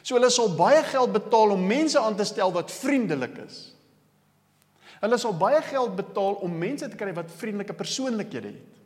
So 0.02 0.14
hulle 0.14 0.30
sal 0.30 0.54
baie 0.54 0.82
geld 0.82 1.12
betaal 1.12 1.50
om 1.50 1.66
mense 1.66 1.98
aan 1.98 2.16
te 2.16 2.24
stel 2.24 2.52
wat 2.52 2.70
vriendelik 2.70 3.38
is. 3.38 3.74
Hulle 5.00 5.18
sal 5.18 5.36
baie 5.36 5.62
geld 5.62 5.96
betaal 5.96 6.38
om 6.46 6.58
mense 6.58 6.88
te 6.88 6.96
kry 6.96 7.12
wat 7.12 7.30
vriendelike 7.30 7.74
persoonlikhede 7.74 8.46
het. 8.46 8.76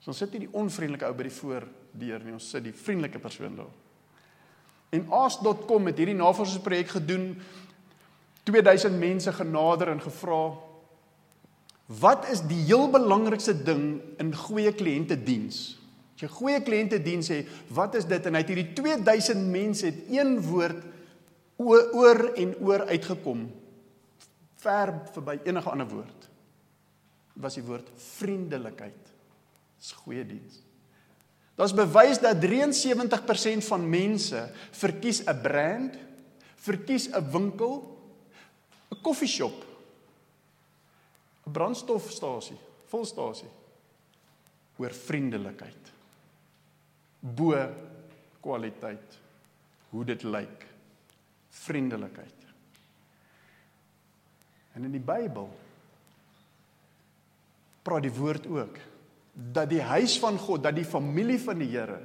So 0.00 0.10
ons 0.10 0.18
sit 0.18 0.32
nie 0.32 0.46
die 0.46 0.52
onvriendelike 0.52 1.06
ou 1.06 1.14
by 1.14 1.22
die 1.22 1.38
voordeur 1.38 2.24
nie, 2.24 2.32
ons 2.32 2.50
sit 2.50 2.64
die 2.64 2.72
vriendelike 2.72 3.18
persoon 3.18 3.56
daar. 3.56 3.72
En 4.90 5.06
ask.com 5.10 5.86
het 5.86 5.98
hierdie 6.00 6.16
navorsingsprojek 6.16 6.88
gedoen. 6.88 7.36
2000 8.48 8.98
mense 8.98 9.32
genader 9.36 9.92
en 9.92 10.00
gevra 10.00 10.56
Wat 11.88 12.26
is 12.28 12.42
die 12.44 12.60
heel 12.68 12.90
belangrikste 12.92 13.54
ding 13.56 14.02
in 14.20 14.34
goeie 14.36 14.74
kliëntediens? 14.76 15.78
As 16.12 16.24
jy 16.26 16.28
goeie 16.28 16.60
kliëntediens 16.60 17.30
sê, 17.30 17.38
wat 17.72 17.96
is 17.96 18.04
dit? 18.04 18.28
En 18.28 18.36
uit 18.36 18.50
hierdie 18.52 18.72
2000 18.76 19.48
mense 19.48 19.86
het 19.88 20.02
een 20.12 20.36
woord 20.44 20.84
oor 21.56 22.20
en 22.36 22.52
oor 22.60 22.84
uitgekom. 22.92 23.46
Ver 24.60 24.92
verby 25.14 25.38
enige 25.48 25.72
ander 25.72 25.88
woord. 25.88 26.28
Was 27.40 27.56
die 27.56 27.64
woord 27.64 27.88
vriendelikheid. 28.18 29.12
Dis 29.80 29.94
goeie 30.04 30.26
diens. 30.28 30.60
Daar's 31.56 31.74
bewys 31.74 32.20
dat 32.20 32.36
73% 32.44 33.64
van 33.64 33.88
mense 33.88 34.44
verkies 34.76 35.24
'n 35.24 35.40
brand, 35.40 35.96
verkies 36.68 37.08
'n 37.08 37.30
winkel, 37.32 37.97
'n 38.90 39.00
koffieshop 39.02 39.64
'n 41.46 41.52
brandstofstasie, 41.52 42.58
volstasie 42.86 43.50
oor 44.78 44.92
vriendelikheid. 44.94 45.92
Bo 47.20 47.56
kwaliteit. 48.40 49.18
Hoe 49.90 50.04
dit 50.04 50.22
lyk. 50.22 50.66
Vriendelikheid. 51.50 52.34
En 54.72 54.84
in 54.84 54.92
die 54.94 55.02
Bybel 55.02 55.48
praat 57.82 58.04
die 58.04 58.12
woord 58.14 58.46
ook 58.46 58.76
dat 59.32 59.70
die 59.70 59.82
huis 59.82 60.18
van 60.18 60.38
God, 60.38 60.62
dat 60.62 60.76
die 60.76 60.86
familie 60.86 61.38
van 61.40 61.58
die 61.62 61.70
Here 61.72 62.00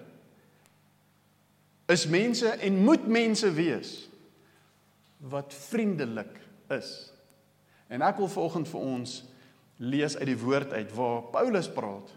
is 1.91 2.05
mense 2.07 2.47
en 2.63 2.79
moet 2.85 3.07
mense 3.07 3.49
wees 3.53 3.91
wat 5.17 5.53
vriendelik 5.53 6.42
is. 6.71 7.11
En 7.87 8.01
ek 8.01 8.17
wil 8.17 8.27
vanoggend 8.27 8.67
vir 8.67 8.79
ons 8.79 9.23
lees 9.83 10.17
uit 10.17 10.29
die 10.29 10.39
woord 10.39 10.73
uit 10.73 10.91
waar 10.95 11.23
Paulus 11.33 11.69
praat 11.69 12.13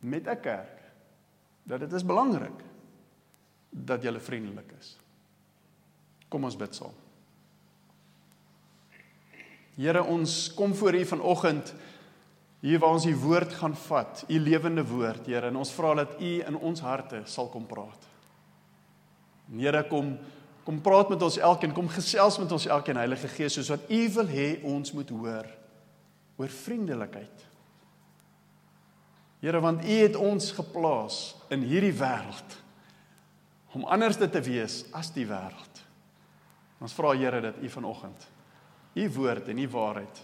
met 0.00 0.26
'n 0.28 0.40
kerk 0.40 0.78
dat 1.62 1.80
dit 1.80 1.92
is 1.92 2.04
belangrik 2.04 2.58
dat 3.70 4.02
jy 4.02 4.20
vriendelik 4.20 4.72
is. 4.80 4.98
Kom 6.28 6.44
ons 6.44 6.56
bid 6.56 6.74
saam. 6.74 6.94
Here 9.76 10.02
ons 10.04 10.54
kom 10.54 10.74
voor 10.74 10.94
U 10.94 11.04
vanoggend 11.04 11.74
hier 12.60 12.78
waar 12.78 12.94
ons 12.94 13.06
U 13.06 13.14
woord 13.16 13.52
gaan 13.52 13.74
vat, 13.76 14.24
U 14.28 14.38
lewende 14.38 14.84
woord, 14.86 15.26
Here, 15.26 15.48
en 15.48 15.56
ons 15.56 15.72
vra 15.72 15.94
dat 15.94 16.20
U 16.20 16.32
in 16.46 16.56
ons 16.56 16.80
harte 16.80 17.22
sal 17.24 17.48
kom 17.48 17.66
praat. 17.66 18.08
Here 19.50 19.82
kom 19.88 20.18
kom 20.66 20.80
praat 20.82 21.10
met 21.10 21.22
ons 21.22 21.38
elkeen, 21.38 21.74
kom 21.74 21.88
gesels 21.90 22.38
met 22.38 22.52
ons 22.54 22.66
elkeen 22.70 23.00
Heilige 23.00 23.30
Gees 23.34 23.56
soos 23.58 23.70
wat 23.72 23.88
U 23.90 24.02
wil 24.16 24.28
hê 24.30 24.48
ons 24.68 24.92
moet 24.94 25.10
hoor 25.10 25.48
oor 26.40 26.52
vriendelikheid. 26.52 27.46
Here, 29.42 29.60
want 29.60 29.84
U 29.84 29.96
het 29.98 30.18
ons 30.18 30.52
geplaas 30.54 31.22
in 31.50 31.66
hierdie 31.66 31.94
wêreld 31.98 32.58
om 33.72 33.86
anders 33.88 34.18
te 34.20 34.42
wees 34.44 34.82
as 34.92 35.10
die 35.14 35.24
wêreld. 35.26 35.80
Ons 36.82 36.94
vra 36.94 37.14
Here 37.16 37.40
dat 37.40 37.58
U 37.62 37.68
vanoggend 37.72 38.28
U 38.94 39.08
woord 39.16 39.48
en 39.48 39.58
U 39.58 39.68
waarheid 39.72 40.22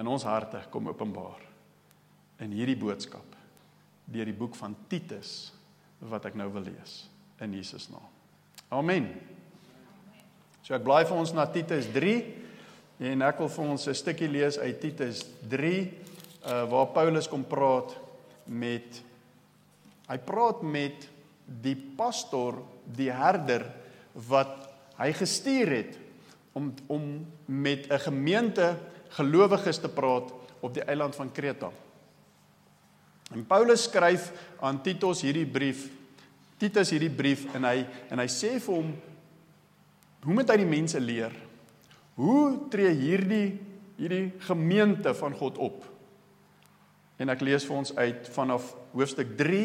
in 0.00 0.08
ons 0.10 0.24
harte 0.26 0.62
kom 0.72 0.88
openbaar 0.90 1.42
in 2.42 2.54
hierdie 2.56 2.78
boodskap 2.78 3.36
deur 4.10 4.26
die 4.26 4.34
boek 4.34 4.56
van 4.58 4.74
Titus 4.90 5.52
wat 6.10 6.26
ek 6.26 6.38
nou 6.40 6.48
wil 6.50 6.66
lees 6.66 7.04
in 7.44 7.54
Jesus 7.54 7.86
naam. 7.92 8.19
Amen. 8.70 9.08
So 10.62 10.76
ek 10.76 10.84
bly 10.86 11.02
vir 11.02 11.18
ons 11.18 11.32
na 11.34 11.48
Titus 11.50 11.88
En 13.00 13.24
ek 13.24 13.38
wil 13.40 13.48
vir 13.48 13.64
ons 13.64 13.88
'n 13.88 13.94
stukkie 13.94 14.28
lees 14.28 14.58
uit 14.58 14.80
Titus 14.80 15.24
3 15.48 15.88
uh 16.44 16.64
waar 16.70 16.92
Paulus 16.92 17.26
kom 17.26 17.44
praat 17.44 17.96
met 18.46 19.02
hy 20.06 20.18
praat 20.18 20.62
met 20.62 21.08
die 21.44 21.74
pastor, 21.74 22.62
die 22.84 23.10
herder 23.10 23.64
wat 24.14 24.70
hy 24.98 25.12
gestuur 25.12 25.68
het 25.68 25.98
om 26.52 26.74
om 26.86 27.26
met 27.46 27.90
'n 27.90 27.98
gemeente 27.98 28.76
gelowiges 29.16 29.78
te 29.80 29.88
praat 29.88 30.30
op 30.60 30.74
die 30.74 30.84
eiland 30.84 31.16
van 31.16 31.32
Kreta. 31.32 31.72
En 33.32 33.46
Paulus 33.46 33.82
skryf 33.82 34.32
aan 34.60 34.82
Titus 34.82 35.22
hierdie 35.22 35.46
brief. 35.46 35.88
Titus 36.60 36.92
hierdie 36.92 37.12
brief 37.12 37.46
en 37.56 37.64
hy 37.64 37.84
en 38.12 38.20
hy 38.20 38.28
sê 38.30 38.58
vir 38.60 38.76
hom 38.76 38.90
hoe 40.20 40.36
moet 40.36 40.50
hy 40.52 40.58
die 40.60 40.68
mense 40.68 41.00
leer? 41.00 41.32
Hoe 42.20 42.68
tree 42.72 42.90
hierdie 42.92 43.56
hierdie 44.00 44.30
gemeente 44.44 45.14
van 45.16 45.34
God 45.36 45.58
op? 45.60 45.84
En 47.20 47.32
ek 47.32 47.42
lees 47.44 47.64
vir 47.68 47.76
ons 47.76 47.92
uit 47.96 48.28
vanaf 48.32 48.70
hoofstuk 48.92 49.34
3 49.36 49.64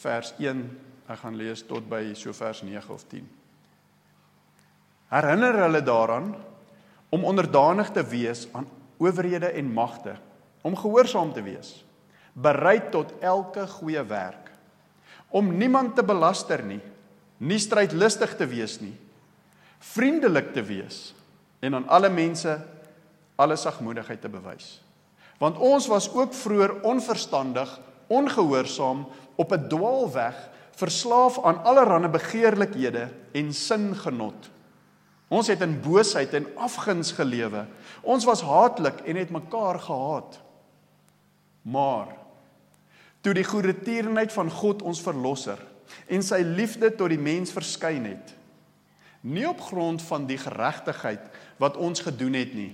vers 0.00 0.32
1. 0.40 0.64
Ek 1.08 1.20
gaan 1.20 1.36
lees 1.36 1.64
tot 1.68 1.84
by 1.88 2.02
so 2.16 2.32
vers 2.36 2.62
9 2.64 2.92
of 2.92 3.04
10. 3.12 3.24
Herinner 5.12 5.60
hulle 5.64 5.80
daaraan 5.84 6.32
om 7.14 7.24
onderdanig 7.28 7.92
te 7.94 8.02
wees 8.08 8.46
aan 8.52 8.66
owerhede 8.98 9.52
en 9.54 9.72
magte, 9.72 10.16
om 10.64 10.76
gehoorsaam 10.76 11.32
te 11.34 11.42
wees, 11.44 11.84
bereid 12.32 12.90
tot 12.90 13.12
elke 13.20 13.66
goeie 13.76 14.02
werk, 14.08 14.43
om 15.34 15.50
niemand 15.58 15.96
te 15.98 16.04
belaster 16.06 16.62
nie, 16.62 16.80
nie 17.42 17.58
strydlustig 17.58 18.36
te 18.38 18.46
wees 18.46 18.78
nie, 18.80 18.94
vriendelik 19.82 20.52
te 20.54 20.62
wees, 20.64 21.10
en 21.64 21.80
aan 21.80 21.88
alle 21.92 22.10
mense 22.12 22.54
alle 23.40 23.56
sagmoedigheid 23.58 24.20
te 24.22 24.30
bewys. 24.30 24.78
Want 25.42 25.58
ons 25.58 25.88
was 25.90 26.06
ook 26.14 26.34
vroeër 26.36 26.76
onverstandig, 26.86 27.68
ongehoorsaam, 28.06 29.06
op 29.34 29.52
'n 29.52 29.68
dwaalweg, 29.68 30.36
verslaaf 30.76 31.44
aan 31.44 31.64
allerlei 31.64 32.08
begeerlikhede 32.08 33.08
en 33.32 33.52
singenot. 33.52 34.50
Ons 35.28 35.46
het 35.46 35.60
in 35.60 35.80
boosheid 35.80 36.34
en 36.34 36.46
afguns 36.56 37.12
gelewe. 37.12 37.66
Ons 38.02 38.24
was 38.24 38.42
haatlik 38.42 39.00
en 39.00 39.16
het 39.16 39.30
mekaar 39.30 39.78
gehaat. 39.80 40.40
Maar 41.62 42.06
toe 43.24 43.32
die 43.36 43.46
goedertierenheid 43.46 44.32
van 44.34 44.50
God 44.52 44.84
ons 44.84 45.00
verlosser 45.00 45.60
en 46.12 46.24
sy 46.24 46.42
liefde 46.44 46.90
tot 46.92 47.12
die 47.12 47.20
mens 47.20 47.52
verskyn 47.54 48.04
het, 48.10 48.32
nie 49.24 49.46
op 49.48 49.62
grond 49.64 50.02
van 50.04 50.26
die 50.28 50.38
geregtigheid 50.40 51.24
wat 51.60 51.78
ons 51.80 52.02
gedoen 52.04 52.36
het 52.36 52.52
nie. 52.56 52.72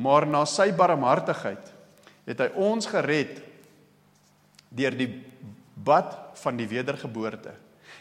Maar 0.00 0.24
na 0.28 0.46
sy 0.48 0.70
barmhartigheid 0.76 1.72
het 2.28 2.40
hy 2.40 2.48
ons 2.62 2.88
gered 2.88 3.40
deur 4.70 4.96
die 4.96 5.10
bad 5.74 6.14
van 6.40 6.56
die 6.56 6.68
wedergeboorte 6.70 7.52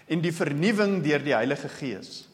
en 0.10 0.22
die 0.24 0.34
vernuwing 0.34 1.00
deur 1.04 1.24
die 1.26 1.36
Heilige 1.36 1.72
Gees 1.80 2.30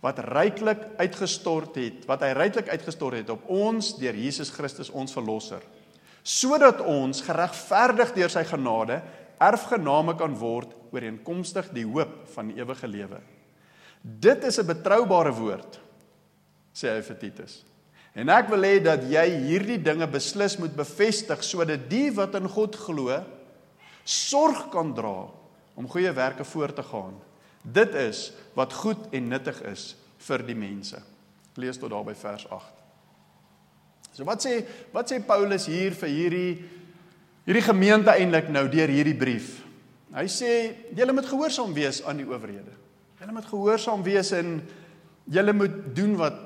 wat 0.00 0.22
ryklik 0.24 0.80
uitgestort 0.96 1.74
het, 1.76 2.06
wat 2.08 2.22
hy 2.24 2.30
ryklik 2.32 2.70
uitgestort 2.72 3.18
het 3.20 3.32
op 3.34 3.44
ons 3.52 3.92
deur 4.00 4.16
Jesus 4.16 4.48
Christus 4.54 4.88
ons 4.96 5.12
verlosser, 5.12 5.60
sodat 6.22 6.82
ons 6.84 7.22
geregverdig 7.24 8.12
deur 8.14 8.32
sy 8.32 8.44
genade 8.44 9.00
erfgename 9.40 10.16
kan 10.20 10.34
word 10.36 10.74
ooreenkomstig 10.92 11.70
die 11.72 11.86
hoop 11.88 12.26
van 12.34 12.50
die 12.50 12.60
ewige 12.60 12.88
lewe. 12.90 13.20
Dit 14.02 14.44
is 14.44 14.58
'n 14.58 14.66
betroubare 14.66 15.32
woord, 15.32 15.80
sê 16.74 16.96
hy 16.96 17.02
vir 17.02 17.18
Titus. 17.18 17.64
En 18.14 18.28
ek 18.28 18.48
wil 18.48 18.62
hê 18.62 18.82
dat 18.82 19.02
jy 19.02 19.26
hierdie 19.46 19.78
dinge 19.82 20.06
beslis 20.06 20.58
moet 20.58 20.74
bevestig 20.74 21.44
sodat 21.44 21.88
die 21.90 22.10
wat 22.10 22.34
in 22.34 22.48
God 22.48 22.76
glo 22.76 23.24
sorg 24.04 24.70
kan 24.72 24.94
dra 24.94 25.28
om 25.76 25.88
goeie 25.88 26.12
werke 26.12 26.44
voort 26.44 26.76
te 26.76 26.82
gaan. 26.82 27.14
Dit 27.62 27.94
is 27.94 28.32
wat 28.54 28.72
goed 28.72 29.14
en 29.14 29.28
nuttig 29.28 29.62
is 29.62 29.94
vir 30.18 30.42
die 30.42 30.56
mense. 30.58 30.98
Lees 31.56 31.78
tot 31.78 31.90
daar 31.90 32.04
by 32.04 32.14
vers 32.14 32.46
8. 32.50 32.79
So 34.20 34.28
wat 34.28 34.44
sê 34.44 34.58
wat 34.92 35.08
sê 35.08 35.16
Paulus 35.24 35.64
hier 35.64 35.94
vir 35.96 36.10
hierdie 36.12 36.50
hierdie 37.46 37.64
gemeente 37.64 38.12
eintlik 38.12 38.50
nou 38.52 38.66
deur 38.68 38.92
hierdie 38.92 39.16
brief? 39.16 39.62
Hy 40.12 40.26
sê 40.28 40.50
julle 40.92 41.14
moet 41.16 41.24
gehoorsaam 41.30 41.72
wees 41.72 42.02
aan 42.04 42.20
die 42.20 42.26
owerhede. 42.28 42.74
Julle 43.16 43.32
moet 43.32 43.48
gehoorsaam 43.48 44.04
wees 44.04 44.34
en 44.36 44.58
julle 45.24 45.54
moet 45.56 45.78
doen 45.96 46.12
wat 46.20 46.36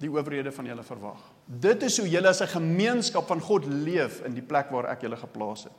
die 0.00 0.08
owerhede 0.08 0.54
van 0.56 0.70
julle 0.70 0.86
verwag. 0.86 1.20
Dit 1.44 1.84
is 1.84 1.98
hoe 2.00 2.08
julle 2.08 2.32
as 2.32 2.40
'n 2.40 2.48
gemeenskap 2.54 3.28
van 3.28 3.44
God 3.44 3.68
leef 3.68 4.24
in 4.24 4.32
die 4.32 4.46
plek 4.46 4.72
waar 4.72 4.88
ek 4.96 5.04
julle 5.04 5.20
geplaas 5.20 5.68
het. 5.68 5.76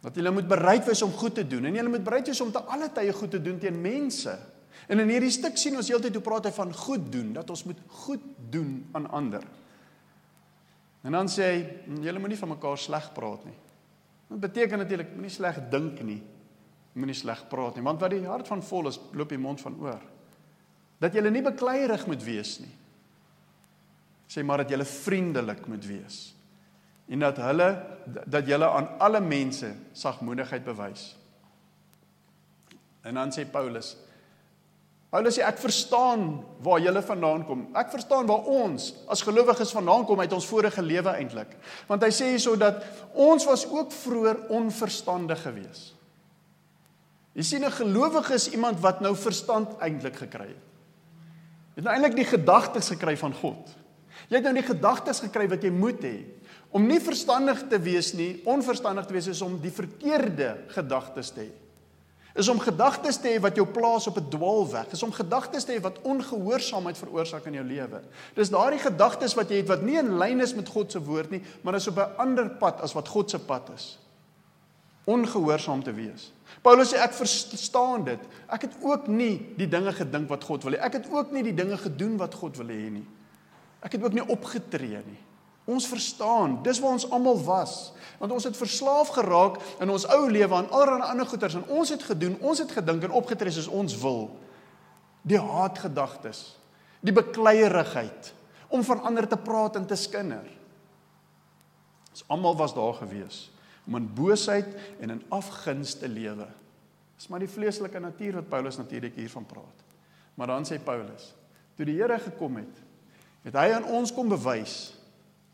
Dat 0.00 0.16
julle 0.16 0.30
moet 0.30 0.48
bereid 0.48 0.86
wees 0.86 1.02
om 1.02 1.12
goed 1.12 1.34
te 1.34 1.44
doen 1.44 1.64
en 1.64 1.74
julle 1.74 1.92
moet 1.92 2.04
bereid 2.04 2.26
wees 2.26 2.40
om 2.40 2.52
te 2.52 2.62
alle 2.62 2.88
tye 2.88 3.12
goed 3.12 3.30
te 3.30 3.42
doen 3.42 3.58
teen 3.58 3.80
mense. 3.80 4.38
En 4.88 4.98
in 4.98 5.08
hierdie 5.08 5.30
stuk 5.30 5.58
sien 5.58 5.76
ons 5.76 5.88
heeltyd 5.88 6.14
hoe 6.14 6.22
praat 6.22 6.44
hy 6.44 6.52
van 6.52 6.72
goed 6.72 7.12
doen, 7.12 7.32
dat 7.32 7.50
ons 7.50 7.64
moet 7.64 7.80
goed 7.86 8.22
doen 8.48 8.86
aan 8.92 9.10
ander. 9.10 9.44
En 11.08 11.16
dan 11.16 11.30
sê 11.32 11.46
hy, 11.48 11.60
julle 12.04 12.20
moenie 12.20 12.38
van 12.38 12.52
mekaar 12.52 12.80
sleg 12.80 13.08
praat 13.16 13.46
nie. 13.48 13.56
Dit 14.28 14.42
beteken 14.42 14.82
natuurlik 14.82 15.14
moenie 15.16 15.32
sleg 15.32 15.62
dink 15.72 16.02
nie. 16.04 16.20
Moenie 16.98 17.16
sleg 17.16 17.46
praat 17.48 17.78
nie, 17.78 17.86
want 17.86 18.02
wat 18.02 18.12
die 18.12 18.26
hart 18.26 18.48
van 18.50 18.60
vol 18.64 18.90
is, 18.90 19.00
loop 19.16 19.32
die 19.32 19.40
mond 19.40 19.62
van 19.64 19.78
oor. 19.80 20.04
Dat 21.00 21.14
julle 21.16 21.32
nie 21.32 21.44
bekleierig 21.46 22.04
moet 22.10 22.24
wees 22.26 22.58
nie 22.60 22.74
sê 24.28 24.44
maar 24.44 24.62
dat 24.62 24.72
jy 24.72 24.84
vriendelik 24.84 25.64
moet 25.68 25.86
wees 25.88 26.18
en 27.08 27.24
dat 27.24 27.38
hulle 27.40 27.68
dat 28.28 28.48
jy 28.48 28.58
aan 28.60 28.90
alle 29.00 29.20
mense 29.24 29.70
sagmoedigheid 29.96 30.64
bewys. 30.64 31.14
En 33.00 33.16
dan 33.16 33.32
sê 33.32 33.46
Paulus 33.48 33.94
Paulus 35.08 35.38
sê 35.38 35.44
ek 35.46 35.60
verstaan 35.62 36.42
waar 36.60 36.82
julle 36.84 37.00
vandaan 37.00 37.44
kom. 37.48 37.62
Ek 37.80 37.88
verstaan 37.94 38.26
waar 38.28 38.44
ons 38.52 38.90
as 39.08 39.24
gelowiges 39.24 39.72
vandaan 39.72 40.04
kom 40.04 40.20
uit 40.20 40.34
ons 40.36 40.48
vorige 40.50 40.84
lewe 40.84 41.14
eintlik. 41.16 41.54
Want 41.88 42.04
hy 42.04 42.10
sê 42.12 42.28
hierso 42.34 42.58
dat 42.60 42.82
ons 43.16 43.46
was 43.48 43.64
ook 43.70 43.94
vroeër 43.94 44.42
onverstandig 44.52 45.40
geweest. 45.46 45.94
Jy 47.38 47.42
sien 47.42 47.64
'n 47.64 47.70
gelowige 47.70 48.34
is 48.34 48.50
iemand 48.50 48.80
wat 48.80 49.00
nou 49.00 49.14
verstand 49.16 49.78
eintlik 49.80 50.16
gekry 50.16 50.48
het. 50.48 50.66
Het 51.76 51.84
nou 51.84 51.94
eintlik 51.94 52.16
die 52.16 52.24
gedagtes 52.24 52.88
gekry 52.88 53.16
van 53.16 53.32
God. 53.32 53.76
Jy 54.28 54.36
het 54.36 54.44
nou 54.44 54.54
die 54.54 54.66
gedagtes 54.66 55.20
gekry 55.20 55.48
wat 55.48 55.62
jy 55.62 55.70
moet 55.70 56.02
hê. 56.02 56.24
Om 56.70 56.86
nie 56.86 57.00
verstandig 57.00 57.68
te 57.68 57.78
wees 57.78 58.12
nie, 58.12 58.42
onverstandig 58.44 59.06
te 59.06 59.12
wees 59.12 59.26
is 59.26 59.42
om 59.42 59.60
die 59.60 59.70
verkeerde 59.70 60.56
gedagtes 60.68 61.30
te 61.30 61.40
hê. 61.40 61.67
Is 62.34 62.48
om 62.48 62.60
gedagtes 62.60 63.16
te 63.16 63.28
hê 63.28 63.40
wat 63.40 63.56
jou 63.56 63.66
plaas 63.66 64.06
op 64.06 64.16
'n 64.16 64.28
dwaalweg. 64.28 64.92
Is 64.92 65.02
om 65.02 65.12
gedagtes 65.12 65.64
te 65.64 65.72
hê 65.72 65.80
wat 65.80 66.00
ongehoorsaamheid 66.02 66.98
veroorsaak 66.98 67.46
in 67.46 67.52
jou 67.52 67.64
lewe. 67.64 68.00
Dis 68.34 68.50
daardie 68.50 68.78
gedagtes 68.78 69.34
wat 69.34 69.48
jy 69.48 69.56
het 69.56 69.68
wat 69.68 69.82
nie 69.82 69.98
in 69.98 70.18
lyn 70.18 70.40
is 70.40 70.54
met 70.54 70.68
God 70.68 70.92
se 70.92 71.02
woord 71.02 71.30
nie, 71.30 71.42
maar 71.62 71.74
is 71.74 71.88
op 71.88 71.96
'n 71.96 72.16
ander 72.16 72.50
pad 72.50 72.80
as 72.80 72.92
wat 72.92 73.08
God 73.08 73.30
se 73.30 73.38
pad 73.38 73.70
is. 73.74 73.98
Ongehoorsaam 75.04 75.82
te 75.82 75.92
wees. 75.92 76.32
Paulus 76.62 76.92
sê 76.92 76.96
ek 76.96 77.12
verstaan 77.12 78.04
dit. 78.04 78.20
Ek 78.46 78.62
het 78.62 78.74
ook 78.82 79.06
nie 79.06 79.54
die 79.56 79.68
dinge 79.68 79.92
gedink 79.92 80.28
wat 80.28 80.44
God 80.44 80.62
wil 80.62 80.72
hê. 80.72 80.80
Ek 80.80 80.92
het 80.92 81.06
ook 81.10 81.32
nie 81.32 81.42
die 81.42 81.54
dinge 81.54 81.76
gedoen 81.76 82.16
wat 82.16 82.34
God 82.34 82.56
wil 82.56 82.66
hê 82.66 82.90
nie. 82.90 83.06
Ek 83.80 83.92
het 83.92 84.02
ook 84.02 84.12
nie 84.12 84.26
opgetree 84.26 85.02
nie. 85.06 85.27
Ons 85.68 85.84
verstaan, 85.90 86.56
dis 86.64 86.78
waar 86.80 86.96
ons 86.96 87.08
almal 87.12 87.40
was, 87.44 87.72
want 88.18 88.32
ons 88.32 88.46
het 88.48 88.56
verslaaf 88.56 89.10
geraak 89.18 89.58
in 89.82 89.92
ons 89.92 90.06
ou 90.14 90.22
lewe 90.32 90.54
aan 90.56 90.70
allerlei 90.72 91.10
ander 91.12 91.28
goeters 91.28 91.58
en 91.58 91.66
ons 91.68 91.92
het 91.92 92.02
gedoen, 92.08 92.38
ons 92.40 92.62
het 92.62 92.72
gedink 92.72 93.04
en 93.04 93.16
opgetree 93.18 93.52
soos 93.52 93.68
ons 93.68 93.98
wil. 94.00 94.30
Die 95.28 95.40
haatgedagtes, 95.40 96.56
die 97.04 97.12
bekleierigheid 97.12 98.32
om 98.72 98.84
van 98.84 99.04
ander 99.10 99.28
te 99.28 99.36
praat 99.36 99.76
en 99.76 99.86
te 99.88 99.96
skinder. 99.96 100.48
Ons 102.16 102.24
almal 102.32 102.56
was 102.56 102.74
daar 102.76 102.96
gewees 103.02 103.46
om 103.88 103.96
in 103.96 104.08
boosheid 104.12 104.68
en 105.00 105.14
in 105.14 105.22
afguns 105.32 105.94
te 105.96 106.08
lewe. 106.08 106.44
Dis 107.16 107.28
maar 107.32 107.40
die 107.40 107.48
vleeslike 107.48 108.00
natuur 108.00 108.40
wat 108.40 108.50
Paulus 108.50 108.76
natuurlik 108.76 109.16
hiervan 109.16 109.46
praat. 109.48 109.84
Maar 110.36 110.52
dan 110.52 110.68
sê 110.68 110.76
Paulus, 110.80 111.32
toe 111.76 111.86
die 111.88 111.96
Here 111.96 112.18
gekom 112.20 112.60
het, 112.60 112.84
het 113.46 113.56
hy 113.56 113.70
aan 113.76 113.88
ons 113.96 114.12
kom 114.12 114.28
bewys 114.28 114.97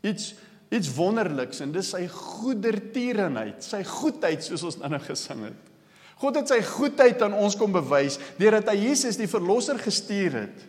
iets 0.05 0.33
iets 0.73 0.89
wonderliks 0.95 1.61
en 1.61 1.69
dis 1.71 1.91
sy 1.93 2.01
goedertierenheid, 2.09 3.61
sy 3.63 3.83
goedheid 3.85 4.41
soos 4.43 4.63
ons 4.65 4.79
nou 4.81 4.99
gesing 5.05 5.43
het. 5.45 5.67
God 6.19 6.39
het 6.39 6.49
sy 6.49 6.57
goedheid 6.65 7.21
aan 7.21 7.35
ons 7.37 7.55
kom 7.59 7.75
bewys 7.75 8.17
deurdat 8.39 8.71
hy 8.73 8.87
Jesus 8.87 9.19
die 9.19 9.29
verlosser 9.29 9.79
gestuur 9.81 10.39
het 10.45 10.63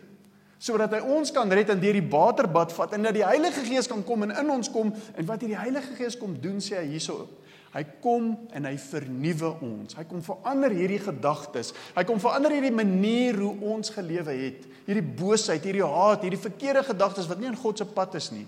sodat 0.61 0.95
hy 0.95 1.01
ons 1.13 1.29
kan 1.33 1.49
red 1.53 1.69
en 1.69 1.81
deur 1.81 1.97
die 1.97 2.09
waterbad 2.13 2.71
vat 2.73 2.95
en 2.97 3.03
dat 3.05 3.13
die 3.13 3.25
Heilige 3.25 3.61
Gees 3.67 3.89
kan 3.89 3.99
kom 4.05 4.23
en 4.25 4.33
in 4.33 4.53
ons 4.53 4.71
kom 4.73 4.89
en 4.89 5.27
wat 5.27 5.43
hierdie 5.43 5.59
Heilige 5.59 5.93
Gees 5.99 6.17
kom 6.17 6.33
doen 6.41 6.57
sê 6.63 6.79
hy 6.79 6.95
hierso 6.95 7.25
Hy 7.77 7.83
kom 8.01 8.31
en 8.55 8.65
hy 8.65 8.73
vernuwe 8.79 9.49
ons. 9.65 9.97
Hy 9.99 10.05
kom 10.09 10.21
verander 10.25 10.73
hierdie 10.73 11.01
gedagtes. 11.03 11.73
Hy 11.93 12.03
kom 12.07 12.21
verander 12.23 12.55
hierdie 12.55 12.73
manier 12.73 13.37
hoe 13.37 13.51
ons 13.75 13.91
gelewe 13.93 14.33
het. 14.33 14.63
Hierdie 14.87 15.03
boosheid, 15.19 15.65
hierdie 15.67 15.85
haat, 15.85 16.23
hierdie 16.25 16.41
verkeerde 16.41 16.85
gedagtes 16.87 17.27
wat 17.29 17.41
nie 17.41 17.51
in 17.51 17.59
God 17.59 17.77
se 17.77 17.85
pad 17.85 18.15
is 18.17 18.31
nie. 18.33 18.47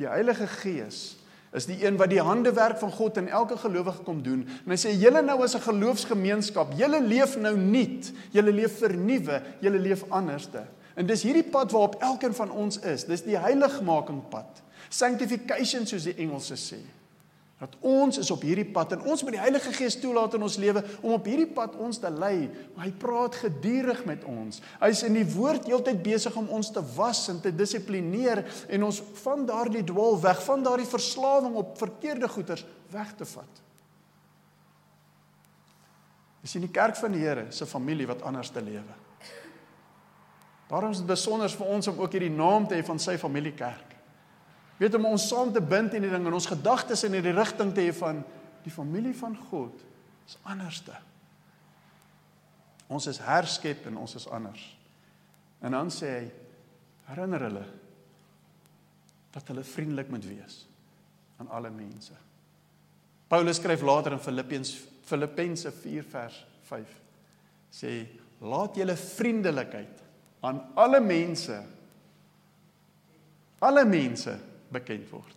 Die 0.00 0.08
Heilige 0.08 0.46
Gees 0.46 1.16
is 1.52 1.66
die 1.68 1.82
een 1.84 1.98
wat 2.00 2.08
die 2.08 2.22
handewerk 2.24 2.78
van 2.80 2.92
God 2.92 3.18
in 3.20 3.28
elke 3.28 3.58
gelowige 3.60 4.02
kom 4.06 4.22
doen. 4.24 4.46
En 4.64 4.72
hy 4.72 4.78
sê 4.80 4.94
julle 4.96 5.20
nou 5.22 5.42
as 5.44 5.54
'n 5.54 5.60
geloofsgemeenskap, 5.60 6.72
julle 6.76 7.00
leef 7.00 7.36
nou 7.36 7.56
nuut. 7.56 8.12
Julle 8.32 8.52
leef 8.52 8.78
vernuwe, 8.78 9.42
julle 9.60 9.78
leef 9.78 10.04
anderste. 10.08 10.64
En 10.96 11.06
dis 11.06 11.22
hierdie 11.22 11.44
pad 11.44 11.70
waarop 11.70 12.00
elkeen 12.00 12.34
van 12.34 12.50
ons 12.50 12.78
is. 12.78 13.04
Dis 13.04 13.22
die 13.22 13.36
heiligmaking 13.36 14.28
pad. 14.28 14.62
Sanctification 14.88 15.86
soos 15.86 16.04
die 16.04 16.16
Engelse 16.16 16.56
sê 16.56 16.80
dat 17.62 17.76
ons 17.86 18.18
is 18.18 18.30
op 18.34 18.42
hierdie 18.42 18.66
pad 18.74 18.96
en 18.96 19.04
ons 19.06 19.20
moet 19.22 19.36
die 19.36 19.40
Heilige 19.42 19.70
Gees 19.76 19.94
toelaat 20.02 20.34
in 20.34 20.42
ons 20.42 20.56
lewe 20.58 20.80
om 20.98 21.12
op 21.14 21.26
hierdie 21.30 21.46
pad 21.54 21.76
ons 21.78 22.00
te 22.02 22.10
lei. 22.10 22.48
Hy 22.74 22.88
praat 22.98 23.38
gedurig 23.38 24.00
met 24.08 24.24
ons. 24.26 24.58
Hy's 24.80 25.04
in 25.06 25.14
die 25.14 25.28
woord 25.36 25.68
heeltyd 25.70 26.00
besig 26.02 26.34
om 26.40 26.50
ons 26.50 26.72
te 26.74 26.82
was 26.96 27.20
en 27.30 27.38
te 27.44 27.52
dissiplineer 27.54 28.42
en 28.66 28.88
ons 28.88 28.98
van 29.22 29.46
daardie 29.46 29.84
dwaal 29.86 30.18
weg, 30.24 30.42
van 30.42 30.66
daardie 30.66 30.88
verslawing 30.90 31.54
op 31.62 31.78
verkeerde 31.78 32.32
goeders 32.34 32.66
weg 32.90 33.14
te 33.20 33.28
vat. 33.30 33.62
Dis 36.42 36.58
in 36.58 36.66
die 36.66 36.74
kerk 36.74 36.98
van 36.98 37.14
die 37.14 37.22
Here 37.22 37.46
se 37.54 37.70
familie 37.70 38.10
wat 38.10 38.26
anders 38.26 38.50
te 38.50 38.64
lewe. 38.64 38.98
Daarom 40.66 40.90
is 40.90 41.04
dit 41.04 41.06
besonder 41.06 41.54
vir 41.62 41.72
ons 41.78 41.94
om 41.94 42.02
ook 42.02 42.18
hierdie 42.18 42.34
naam 42.34 42.66
te 42.66 42.74
hê 42.74 42.82
van 42.90 42.98
sy 42.98 43.14
familiekerk. 43.22 43.91
Weet 44.80 44.94
om 44.98 45.10
ons 45.12 45.28
saam 45.28 45.52
te 45.52 45.60
bind 45.60 45.94
in 45.94 46.06
die 46.06 46.10
ding 46.10 46.26
en 46.26 46.36
ons 46.36 46.50
gedagtes 46.50 47.04
in 47.06 47.16
hierdie 47.16 47.34
rigting 47.36 47.72
te 47.74 47.84
hê 47.84 47.92
van 47.96 48.22
die 48.64 48.72
familie 48.72 49.14
van 49.18 49.36
God 49.50 49.82
is 50.26 50.38
anderste. 50.48 50.94
Ons 52.92 53.08
is 53.10 53.20
herskep 53.24 53.86
en 53.88 54.00
ons 54.02 54.16
is 54.18 54.28
anders. 54.28 54.62
En 55.62 55.74
dan 55.74 55.90
sê 55.92 56.10
hy 56.12 56.26
herinner 57.12 57.46
hulle 57.48 57.64
dat 59.32 59.48
hulle 59.48 59.64
vriendelik 59.66 60.10
moet 60.12 60.26
wees 60.28 60.62
aan 61.40 61.50
alle 61.50 61.70
mense. 61.72 62.14
Paulus 63.32 63.58
skryf 63.60 63.82
later 63.82 64.12
in 64.16 64.22
Filippense 64.22 64.88
Filippense 65.02 65.72
4 65.72 66.04
vers 66.12 66.36
5 66.68 66.92
sê 67.72 67.92
laat 68.44 68.76
julle 68.76 68.94
vriendelikheid 68.96 70.02
aan 70.46 70.60
alle 70.78 71.00
mense 71.02 71.56
alle 73.62 73.84
mense 73.88 74.34
bekend 74.72 75.10
word. 75.12 75.36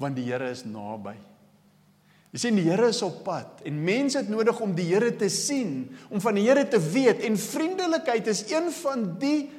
Want 0.00 0.18
die 0.18 0.26
Here 0.26 0.50
is 0.50 0.64
naby. 0.66 1.14
Jy 2.32 2.40
sien 2.40 2.56
die 2.56 2.64
Here 2.64 2.88
is 2.88 3.02
op 3.04 3.22
pad 3.26 3.60
en 3.68 3.82
mense 3.84 4.18
het 4.18 4.30
nodig 4.32 4.60
om 4.64 4.72
die 4.76 4.88
Here 4.88 5.10
te 5.16 5.28
sien, 5.32 5.90
om 6.08 6.20
van 6.22 6.38
die 6.38 6.46
Here 6.46 6.64
te 6.68 6.80
weet 6.80 7.24
en 7.28 7.36
vriendelikheid 7.38 8.30
is 8.32 8.46
een 8.50 8.70
van 8.82 9.04
die 9.20 9.50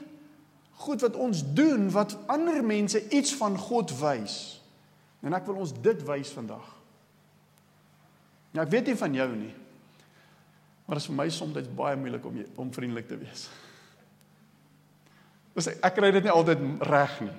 goed 0.83 1.03
wat 1.05 1.15
ons 1.15 1.43
doen 1.55 1.87
wat 1.93 2.17
ander 2.31 2.63
mense 2.65 2.99
iets 3.13 3.35
van 3.39 3.57
God 3.57 3.93
wys. 4.01 4.37
En 5.23 5.35
ek 5.37 5.45
wil 5.47 5.61
ons 5.63 5.71
dit 5.85 6.01
wys 6.07 6.33
vandag. 6.35 6.65
Ja, 8.53 8.65
ek 8.65 8.73
weet 8.73 8.89
nie 8.91 8.97
van 8.99 9.13
jou 9.15 9.29
nie. 9.37 9.53
Maar 10.83 10.99
dit 10.99 11.05
is 11.05 11.09
vir 11.09 11.17
my 11.17 11.29
soms 11.31 11.69
baie 11.77 11.97
moeilik 11.97 12.25
om 12.27 12.41
om 12.59 12.73
vriendelik 12.73 13.07
te 13.07 13.17
wees. 13.21 13.47
Dus 15.53 15.69
ek 15.71 15.95
kry 15.95 16.09
dit 16.11 16.25
nie 16.25 16.33
altyd 16.33 16.61
reg 16.89 17.19
nie. 17.23 17.35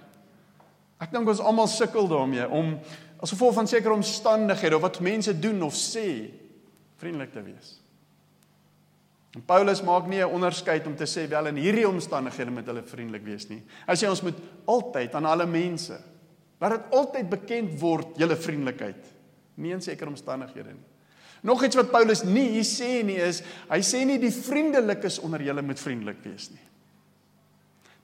Ek 1.05 1.13
dink 1.13 1.29
ons 1.29 1.43
almal 1.45 1.69
sukkel 1.69 2.09
daarmee 2.09 2.47
om 2.49 2.75
as 3.21 3.33
gevolg 3.33 3.57
van 3.59 3.69
sekere 3.69 3.97
omstandighede 3.97 4.79
of 4.79 4.85
wat 4.85 5.03
mense 5.05 5.33
doen 5.37 5.63
of 5.67 5.77
sê 5.77 6.31
vriendelik 7.01 7.33
te 7.35 7.43
wees. 7.45 7.75
En 9.35 9.43
Paulus 9.43 9.83
maak 9.83 10.07
nie 10.07 10.23
'n 10.23 10.31
onderskeid 10.31 10.87
om 10.87 10.97
te 10.97 11.05
sê 11.05 11.29
wel 11.29 11.47
in 11.47 11.57
hierdie 11.57 11.89
omstandighede 11.89 12.51
moet 12.51 12.67
hulle 12.67 12.83
vriendelik 12.83 13.25
wees 13.25 13.49
nie. 13.49 13.63
Hy 13.87 13.95
sê 13.95 14.09
ons 14.09 14.23
moet 14.23 14.39
altyd 14.67 15.15
aan 15.15 15.25
alle 15.25 15.47
mense 15.47 15.99
laat 16.61 16.71
dit 16.71 16.93
altyd 16.93 17.31
bekend 17.31 17.81
word 17.81 18.17
julle 18.17 18.37
vriendelikheid, 18.37 19.05
nie 19.57 19.73
in 19.73 19.81
sekere 19.81 20.09
omstandighede 20.09 20.73
nie. 20.73 20.87
Nog 21.43 21.65
iets 21.65 21.77
wat 21.77 21.91
Paulus 21.91 22.23
nie 22.25 22.49
hier 22.49 22.65
sê 22.65 23.03
nie 23.05 23.19
is, 23.21 23.43
hy 23.69 23.81
sê 23.85 24.05
nie 24.07 24.19
die 24.19 24.33
vriendelikes 24.33 25.19
onder 25.19 25.43
julle 25.43 25.63
moet 25.63 25.81
vriendelik 25.81 26.23
wees 26.25 26.51
nie. 26.51 26.63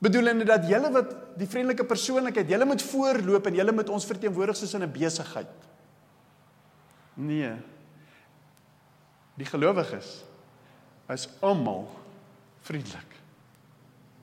Bedoelende 0.01 0.47
dat 0.49 0.65
julle 0.69 0.89
wat 0.95 1.13
die 1.37 1.49
vriendelike 1.49 1.85
persoonlikheid, 1.85 2.49
julle 2.49 2.65
moet 2.65 2.83
voorloop 2.83 3.47
en 3.51 3.59
julle 3.59 3.73
moet 3.77 3.91
ons 3.93 4.07
verteenwoordig 4.09 4.57
soos 4.57 4.75
in 4.75 4.83
'n 4.83 4.93
besigheid. 4.93 5.69
Nee. 7.15 7.53
Die 9.37 9.45
gelowiges 9.47 10.25
is 11.09 11.29
almal 11.41 11.89
vriendelik. 12.65 13.21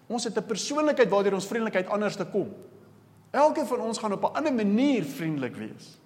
Ons 0.07 0.23
het 0.23 0.37
'n 0.37 0.45
persoonlikheid 0.45 1.09
waardeur 1.09 1.33
ons 1.33 1.47
vriendelikheid 1.47 1.87
anders 1.89 2.15
te 2.15 2.25
kom. 2.25 2.53
Elkeen 3.31 3.67
van 3.67 3.79
ons 3.79 3.97
gaan 3.97 4.13
op 4.13 4.23
'n 4.23 4.35
ander 4.35 4.53
manier 4.53 5.03
vriendelik 5.03 5.55
wees. 5.55 5.99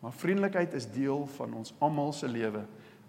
Maar 0.00 0.12
vriendelikheid 0.12 0.72
is 0.72 0.90
deel 0.90 1.26
van 1.26 1.54
ons 1.54 1.74
almal 1.78 2.12
se 2.12 2.28
lewe 2.28 2.64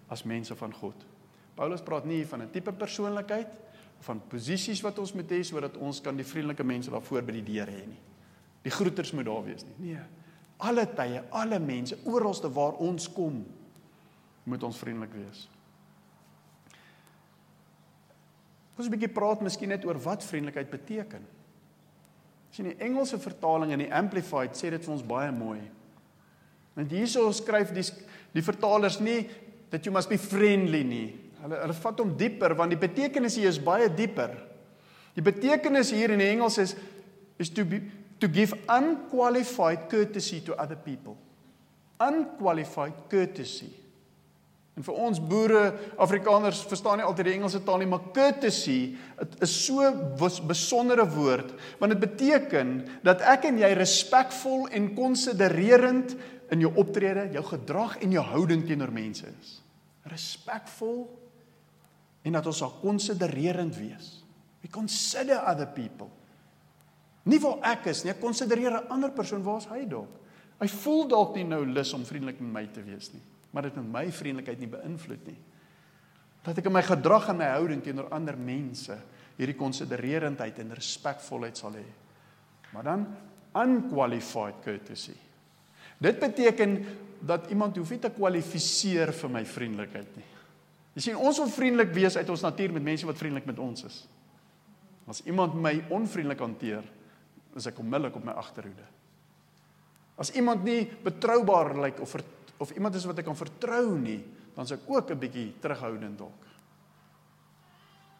as 0.08 0.22
mense 0.22 0.56
van 0.56 0.74
God. 0.74 1.06
Paulus 1.54 1.82
praat 1.82 2.04
nie 2.04 2.26
van 2.26 2.42
'n 2.42 2.50
tipe 2.50 2.72
persoonlikheid 2.72 3.48
of 3.48 3.67
van 4.06 4.20
posisies 4.30 4.82
wat 4.84 4.98
ons 5.02 5.12
moet 5.16 5.30
hê 5.34 5.42
sodat 5.46 5.76
ons 5.76 6.00
kan 6.00 6.16
die 6.16 6.26
vriendelike 6.26 6.64
mense 6.64 6.90
daar 6.90 7.04
voor 7.04 7.26
by 7.26 7.38
die 7.40 7.46
deur 7.50 7.70
hê 7.72 7.82
nie. 7.86 8.00
Die 8.62 8.74
groeters 8.74 9.12
moet 9.12 9.26
daar 9.26 9.44
wees 9.46 9.64
nie. 9.66 9.76
Nee. 9.90 10.04
Alle 10.58 10.84
tye, 10.90 11.22
alle 11.30 11.58
mense, 11.62 11.96
oralste 12.04 12.50
waar 12.50 12.80
ons 12.82 13.06
kom, 13.14 13.44
moet 14.48 14.62
ons 14.66 14.78
vriendelik 14.80 15.14
wees. 15.14 15.46
Ons 18.78 18.86
'n 18.86 18.90
bietjie 18.90 19.14
praat 19.14 19.40
miskien 19.42 19.68
net 19.68 19.84
oor 19.84 19.98
wat 19.98 20.24
vriendelikheid 20.24 20.70
beteken. 20.70 21.22
As 22.50 22.56
jy 22.56 22.64
die 22.64 22.84
Engelse 22.84 23.18
vertaling 23.18 23.72
in 23.72 23.78
die 23.78 23.92
Amplified 23.92 24.56
sê 24.56 24.70
dit 24.70 24.84
vir 24.84 24.92
ons 24.92 25.02
baie 25.02 25.32
mooi. 25.32 25.60
Want 26.74 26.90
hierso 26.90 27.32
skryf 27.32 27.72
die 27.74 27.84
die 28.32 28.42
vertalers 28.42 29.00
nie 29.00 29.28
that 29.70 29.84
you 29.84 29.92
must 29.92 30.08
be 30.08 30.18
friendly 30.18 30.82
nie. 30.84 31.16
Hulle 31.42 31.60
hulle 31.62 31.76
vat 31.80 32.02
hom 32.02 32.14
dieper 32.18 32.54
want 32.58 32.74
die 32.74 32.80
betekenis 32.80 33.38
hier 33.38 33.50
is 33.52 33.62
baie 33.62 33.88
dieper. 33.88 34.34
Die 35.14 35.24
betekenis 35.24 35.92
hier 35.94 36.14
in 36.14 36.22
die 36.22 36.30
Engels 36.32 36.58
is 36.58 36.76
is 37.38 37.50
to 37.54 37.64
be 37.64 37.82
to 38.18 38.26
give 38.26 38.54
unqualified 38.68 39.88
courtesy 39.88 40.40
to 40.40 40.54
other 40.58 40.76
people. 40.76 41.16
Unqualified 42.00 43.06
courtesy. 43.10 43.70
En 44.78 44.84
vir 44.86 44.98
ons 45.02 45.18
boere, 45.18 45.62
Afrikaners 45.98 46.60
verstaan 46.70 47.00
nie 47.00 47.06
altyd 47.06 47.26
die 47.26 47.34
Engelse 47.34 47.60
taal 47.66 47.80
nie, 47.82 47.88
maar 47.90 48.12
courtesy, 48.14 48.94
is 49.42 49.54
so 49.66 49.82
'n 49.82 50.18
besondere 50.46 51.06
woord 51.06 51.54
want 51.78 51.92
dit 51.92 52.00
beteken 52.00 52.86
dat 53.02 53.20
ek 53.22 53.44
en 53.44 53.58
jy 53.58 53.72
respekvol 53.74 54.68
en 54.70 54.94
konsidererend 54.94 56.14
in 56.50 56.60
jou 56.60 56.72
optrede, 56.76 57.28
jou 57.32 57.44
gedrag 57.44 57.98
en 57.98 58.12
jou 58.12 58.24
houding 58.24 58.66
teenoor 58.66 58.92
mense 58.92 59.26
is. 59.40 59.62
Respekvol 60.06 61.08
en 62.28 62.36
dat 62.36 62.46
ons 62.50 62.60
sal 62.60 62.74
konsidererend 62.82 63.76
wees. 63.80 64.12
We 64.60 64.68
consider 64.72 65.40
other 65.48 65.68
people. 65.72 66.10
Nie 67.28 67.40
waar 67.40 67.58
ek 67.72 67.88
is 67.92 68.04
nie, 68.04 68.12
ek 68.12 68.20
konsidereer 68.20 68.78
'n 68.78 68.92
ander 68.92 69.10
persoon, 69.10 69.42
waar's 69.42 69.68
hy 69.72 69.86
dalk? 69.88 70.12
Hy 70.60 70.68
voel 70.68 71.08
dalk 71.08 71.34
nie 71.36 71.44
nou 71.44 71.64
lus 71.64 71.92
om 71.94 72.04
vriendelik 72.04 72.40
met 72.40 72.52
my 72.52 72.66
te 72.72 72.82
wees 72.82 73.12
nie 73.12 73.22
maar 73.50 73.68
dit 73.68 73.78
met 73.80 73.88
my 73.92 74.04
vriendelikheid 74.12 74.60
nie 74.60 74.70
beïnvloed 74.72 75.30
nie. 75.30 75.38
Dat 76.46 76.60
ek 76.60 76.68
in 76.68 76.74
my 76.76 76.82
gedrag 76.84 77.30
en 77.32 77.40
my 77.40 77.48
houding 77.56 77.80
teenoor 77.84 78.10
ander 78.14 78.36
mense 78.38 78.96
hierdie 79.38 79.56
konsidererendheid 79.58 80.60
en 80.62 80.76
respekvolheid 80.76 81.58
sal 81.58 81.78
hê. 81.78 81.86
Maar 82.74 82.88
dan 82.90 83.06
unqualified 83.58 84.60
courtesy. 84.64 85.16
Dit 85.98 86.20
beteken 86.22 86.78
dat 87.26 87.48
iemand 87.50 87.78
hoef 87.80 87.90
nie 87.90 88.02
te 88.02 88.12
kwalifiseer 88.14 89.10
vir 89.16 89.32
my 89.34 89.42
vriendelikheid 89.48 90.18
nie. 90.18 90.26
Jy 90.98 91.04
sien 91.04 91.18
ons 91.22 91.38
wil 91.38 91.50
vriendelik 91.54 91.92
wees 91.94 92.16
uit 92.18 92.30
ons 92.34 92.42
natuur 92.42 92.72
met 92.74 92.82
mense 92.82 93.06
wat 93.06 93.20
vriendelik 93.20 93.44
met 93.46 93.60
ons 93.62 93.84
is. 93.86 93.98
As 95.06 95.20
iemand 95.30 95.54
my 95.54 95.76
onvriendelik 95.94 96.40
hanteer, 96.42 96.82
is 97.54 97.68
ek 97.70 97.78
onmiddellik 97.78 98.16
op 98.18 98.24
my 98.26 98.34
agterhoede. 98.34 98.82
As 100.18 100.32
iemand 100.34 100.66
nie 100.66 100.88
betroubaar 101.04 101.76
lyk 101.86 102.02
of 102.02 102.18
of 102.58 102.72
iemand 102.74 102.96
is 102.98 103.04
wat 103.06 103.20
ek 103.22 103.28
kan 103.28 103.38
vertrou 103.38 103.94
nie, 103.94 104.18
dan 104.56 104.66
sou 104.66 104.74
ek 104.74 104.90
ook 104.90 105.10
'n 105.14 105.20
bietjie 105.22 105.52
terughoudend 105.62 106.18
dalk. 106.18 106.42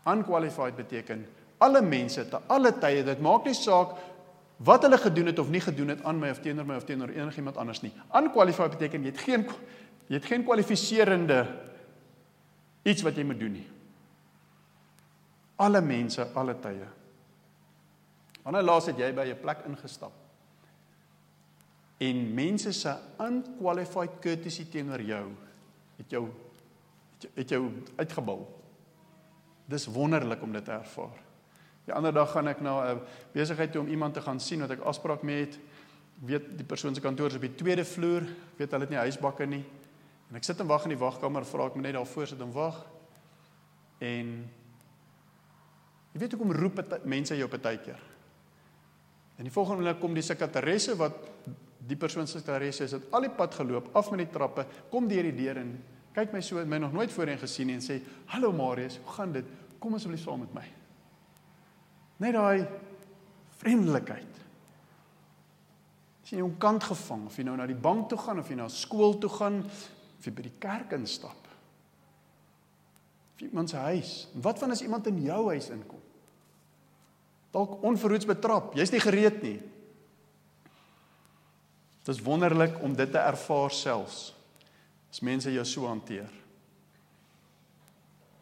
Unqualified 0.07 0.77
beteken 0.77 1.27
alle 1.59 1.83
mense 1.83 2.29
te 2.29 2.38
alle 2.47 2.71
tye, 2.79 3.03
dit 3.03 3.21
maak 3.21 3.45
nie 3.45 3.55
saak 3.55 3.99
wat 4.62 4.83
hulle 4.83 4.99
gedoen 4.99 5.27
het 5.27 5.38
of 5.38 5.51
nie 5.51 5.61
gedoen 5.61 5.88
het 5.88 6.05
aan 6.05 6.19
my 6.19 6.31
of 6.31 6.38
teenoor 6.38 6.67
my 6.67 6.77
of 6.77 6.85
teenoor 6.85 7.09
enigiemand 7.09 7.57
anders 7.57 7.83
nie. 7.83 7.93
Unqualified 8.14 8.71
beteken 8.71 9.03
jy 9.03 9.11
het 9.11 9.19
geen 9.19 9.45
jy 10.07 10.14
het 10.14 10.25
geen 10.25 10.45
kwalifiserende 10.45 11.47
iets 12.88 13.05
wat 13.07 13.16
jy 13.16 13.24
moet 13.24 13.40
doen 13.40 13.53
nie. 13.53 13.66
Alle 15.59 15.81
mense, 15.81 16.24
alle 16.35 16.55
tye. 16.62 16.87
Wanneer 18.42 18.64
laas 18.64 18.87
het 18.87 18.98
jy 18.98 19.12
by 19.12 19.27
'n 19.29 19.40
plek 19.42 19.64
ingestap 19.66 20.12
en 21.98 22.35
mense 22.35 22.72
se 22.72 22.92
unqualified 23.18 24.20
courtesy 24.22 24.68
teenoor 24.70 25.03
jou 25.03 25.24
het 25.98 26.11
jou 26.14 26.29
het 27.35 27.51
jou 27.51 27.64
uitgebou. 27.98 28.44
Dis 29.66 29.88
wonderlik 29.90 30.42
om 30.42 30.53
dit 30.55 30.64
te 30.64 30.70
ervaar. 30.70 31.16
Die 31.88 31.94
ander 31.94 32.12
dag 32.14 32.31
gaan 32.31 32.48
ek 32.48 32.61
na 32.61 32.94
'n 32.94 33.01
besigheid 33.33 33.72
toe 33.72 33.83
om 33.83 33.88
iemand 33.88 34.14
te 34.14 34.20
gaan 34.20 34.40
sien 34.40 34.61
wat 34.61 34.70
ek 34.70 34.81
afspraak 34.81 35.22
mee 35.22 35.40
het. 35.40 35.59
Weet 36.24 36.59
die 36.59 36.66
persoon 36.66 36.94
se 36.94 37.01
kantoor 37.01 37.27
is 37.27 37.35
op 37.35 37.40
die 37.40 37.55
tweede 37.55 37.85
vloer. 37.85 38.22
Weet 38.57 38.70
hulle 38.70 38.85
het 38.85 38.90
nie 38.90 38.98
huisbakke 38.98 39.46
nie. 39.46 39.64
En 40.29 40.37
ek 40.37 40.45
sit 40.45 40.61
en 40.61 40.69
wag 40.69 40.85
in 40.85 40.93
die 40.93 41.01
wagkamer, 41.01 41.47
vra 41.49 41.69
ek 41.71 41.77
my 41.79 41.87
net 41.87 41.97
daar 41.97 42.09
voor 42.09 42.29
sit 42.29 42.41
en 42.45 42.53
wag. 42.53 42.83
En 44.05 44.35
jy 46.12 46.21
weet 46.21 46.37
hoekom 46.37 46.53
roep 46.53 46.83
mense 47.09 47.37
jou 47.37 47.49
partykeer. 47.49 48.03
En 49.38 49.47
die 49.47 49.55
volgende 49.55 49.85
oomblik 49.85 50.01
kom 50.03 50.14
die 50.17 50.27
sekretaresse 50.27 50.97
wat 50.99 51.17
die 51.88 51.97
persoon 51.97 52.27
se 52.27 52.41
adres 52.43 52.81
is 52.85 52.97
dit 52.97 53.14
al 53.14 53.25
die 53.25 53.35
pad 53.35 53.55
geloop 53.55 53.93
af 53.97 54.11
met 54.12 54.25
die 54.27 54.33
trappe 54.33 54.64
kom 54.91 55.09
deur 55.09 55.29
die 55.29 55.37
deur 55.37 55.61
en 55.62 55.77
kyk 56.17 56.35
my 56.35 56.43
so 56.43 56.64
my 56.67 56.81
nog 56.83 56.93
nooit 56.93 57.12
voorheen 57.14 57.38
gesien 57.41 57.71
en 57.73 57.85
sê 57.85 58.01
hallo 58.35 58.51
Marius 58.53 58.99
hoe 59.05 59.14
gaan 59.14 59.33
dit 59.37 59.53
kom 59.79 59.95
asseblief 59.95 60.25
saam 60.25 60.43
met 60.45 60.57
my 60.57 60.67
net 62.25 62.35
daai 62.35 62.67
vriendelikheid 63.62 64.43
sien 66.25 66.41
jy 66.41 66.45
hom 66.45 66.59
kant 66.61 66.85
gevang 66.91 67.29
of 67.31 67.38
jy 67.38 67.47
nou 67.49 67.57
na 67.57 67.69
die 67.71 67.79
bank 67.88 68.11
toe 68.11 68.19
gaan 68.21 68.43
of 68.43 68.51
jy 68.51 68.59
na 68.59 68.69
skool 68.73 69.17
toe 69.23 69.31
gaan 69.38 69.62
of 70.18 70.26
jy 70.26 70.35
by 70.35 70.42
die 70.42 70.59
kerk 70.59 70.92
instap 70.98 71.48
of 73.35 73.42
iemand 73.46 73.70
se 73.70 73.76
huis 73.76 74.12
en 74.35 74.42
wat 74.42 74.59
van 74.59 74.74
as 74.74 74.83
iemand 74.83 75.07
in 75.07 75.22
jou 75.24 75.42
huis 75.48 75.70
inkom 75.74 76.04
dalk 77.54 77.83
onverhoeds 77.83 78.28
betrap 78.28 78.74
jy's 78.76 78.92
nie 78.92 79.02
gereed 79.02 79.42
nie 79.42 79.59
Dit 82.09 82.16
is 82.16 82.24
wonderlik 82.24 82.78
om 82.81 82.94
dit 82.96 83.11
te 83.12 83.20
ervaar 83.20 83.68
selfs 83.76 84.31
as 85.12 85.20
mense 85.20 85.52
jou 85.52 85.64
so 85.68 85.85
hanteer. 85.88 86.24
'n 86.24 86.33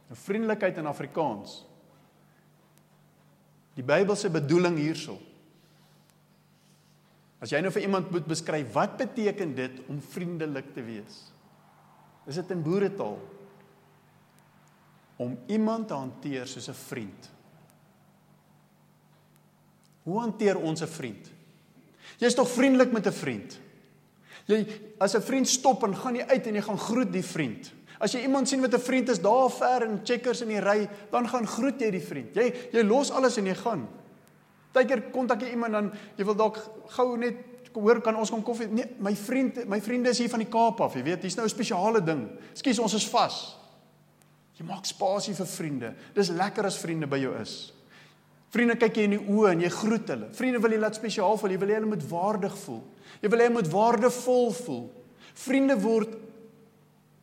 nou, 0.08 0.18
Vriendelikheid 0.18 0.76
in 0.78 0.86
Afrikaans. 0.86 1.64
Die 3.74 3.82
Bybelse 3.82 4.30
bedoeling 4.30 4.78
hierso. 4.78 5.18
As 7.40 7.50
jy 7.50 7.60
nou 7.60 7.72
vir 7.72 7.82
iemand 7.82 8.10
moet 8.10 8.26
beskryf 8.26 8.72
wat 8.72 8.96
beteken 8.96 9.54
dit 9.54 9.82
om 9.88 10.00
vriendelik 10.00 10.70
te 10.74 10.82
wees? 10.82 11.32
Is 12.26 12.34
dit 12.34 12.50
in 12.50 12.62
boeretaal? 12.62 13.18
Om 15.16 15.38
iemand 15.46 15.88
te 15.88 15.94
hanteer 15.94 16.46
soos 16.46 16.68
'n 16.68 16.74
vriend. 16.74 17.30
Hoe 20.02 20.20
hanteer 20.20 20.56
ons 20.58 20.82
'n 20.82 20.86
vriend? 20.86 21.30
Jy's 22.18 22.34
tog 22.34 22.48
vriendelik 22.48 22.92
met 22.92 23.06
'n 23.06 23.12
vriend. 23.12 23.58
Jy 24.46 24.66
as 24.98 25.14
'n 25.14 25.22
vriend 25.22 25.48
stop 25.48 25.82
en 25.82 25.96
gaan 25.96 26.14
jy 26.14 26.22
uit 26.22 26.46
en 26.46 26.54
jy 26.54 26.62
gaan 26.62 26.78
groet 26.78 27.12
die 27.12 27.24
vriend. 27.24 27.72
As 27.98 28.12
jy 28.12 28.20
iemand 28.20 28.48
sien 28.48 28.60
met 28.60 28.74
'n 28.74 28.80
vriend 28.80 29.08
is 29.08 29.20
daar 29.20 29.50
ver 29.50 29.82
in 29.82 30.00
checkers 30.04 30.40
in 30.40 30.48
die 30.48 30.60
ry, 30.60 30.88
dan 31.10 31.28
gaan 31.28 31.46
groet 31.46 31.80
jy 31.80 31.90
die 31.90 32.06
vriend. 32.06 32.34
Jy 32.34 32.54
jy 32.72 32.82
los 32.82 33.10
alles 33.10 33.36
en 33.36 33.46
jy 33.46 33.54
gaan. 33.54 33.88
Partykeer 34.72 35.10
kontak 35.10 35.40
jy 35.40 35.50
iemand 35.50 35.72
dan 35.72 35.92
jy 36.16 36.24
wil 36.24 36.34
dalk 36.34 36.58
gou 36.86 37.16
net 37.16 37.34
hoor 37.80 38.00
kan 38.04 38.16
ons 38.16 38.30
kom 38.32 38.42
koffie? 38.42 38.68
Nee, 38.72 38.96
my 39.04 39.12
vriend, 39.16 39.62
my 39.68 39.80
vriende 39.80 40.10
is 40.10 40.18
hier 40.22 40.32
van 40.32 40.42
die 40.42 40.50
Kaap 40.50 40.80
af, 40.80 40.96
jy 40.96 41.02
weet, 41.06 41.22
hier's 41.22 41.36
nou 41.36 41.46
'n 41.46 41.52
spesiale 41.52 42.02
ding. 42.04 42.28
Ekskuus, 42.52 42.78
ons 42.78 42.94
is 42.94 43.08
vas. 43.08 43.56
Jy 44.56 44.64
maak 44.64 44.84
spasie 44.84 45.34
vir 45.34 45.46
vriende. 45.46 45.94
Dis 46.14 46.28
lekker 46.28 46.64
as 46.64 46.78
vriende 46.78 47.06
by 47.06 47.18
jou 47.18 47.34
is. 47.40 47.72
Vriende 48.48 48.76
kyk 48.76 48.96
jy 48.96 49.02
in 49.02 49.10
die 49.10 49.26
oë 49.28 49.52
en 49.52 49.60
jy 49.60 49.68
groet 49.68 50.08
hulle. 50.08 50.28
Vriende 50.32 50.60
wil 50.62 50.70
jy 50.70 50.78
laat 50.78 50.94
spesiaal 50.94 51.36
voel, 51.36 51.50
jy 51.50 51.58
wil 51.58 51.68
hê 51.68 51.74
hulle 51.74 51.90
moet 51.90 52.06
waardig 52.10 52.56
voel. 52.58 52.82
Jy 53.20 53.28
wil 53.28 53.38
hulle 53.38 53.56
moet 53.58 53.68
waardevol 53.72 54.52
voel. 54.52 54.86
Vriende 55.34 55.76
word 55.82 56.16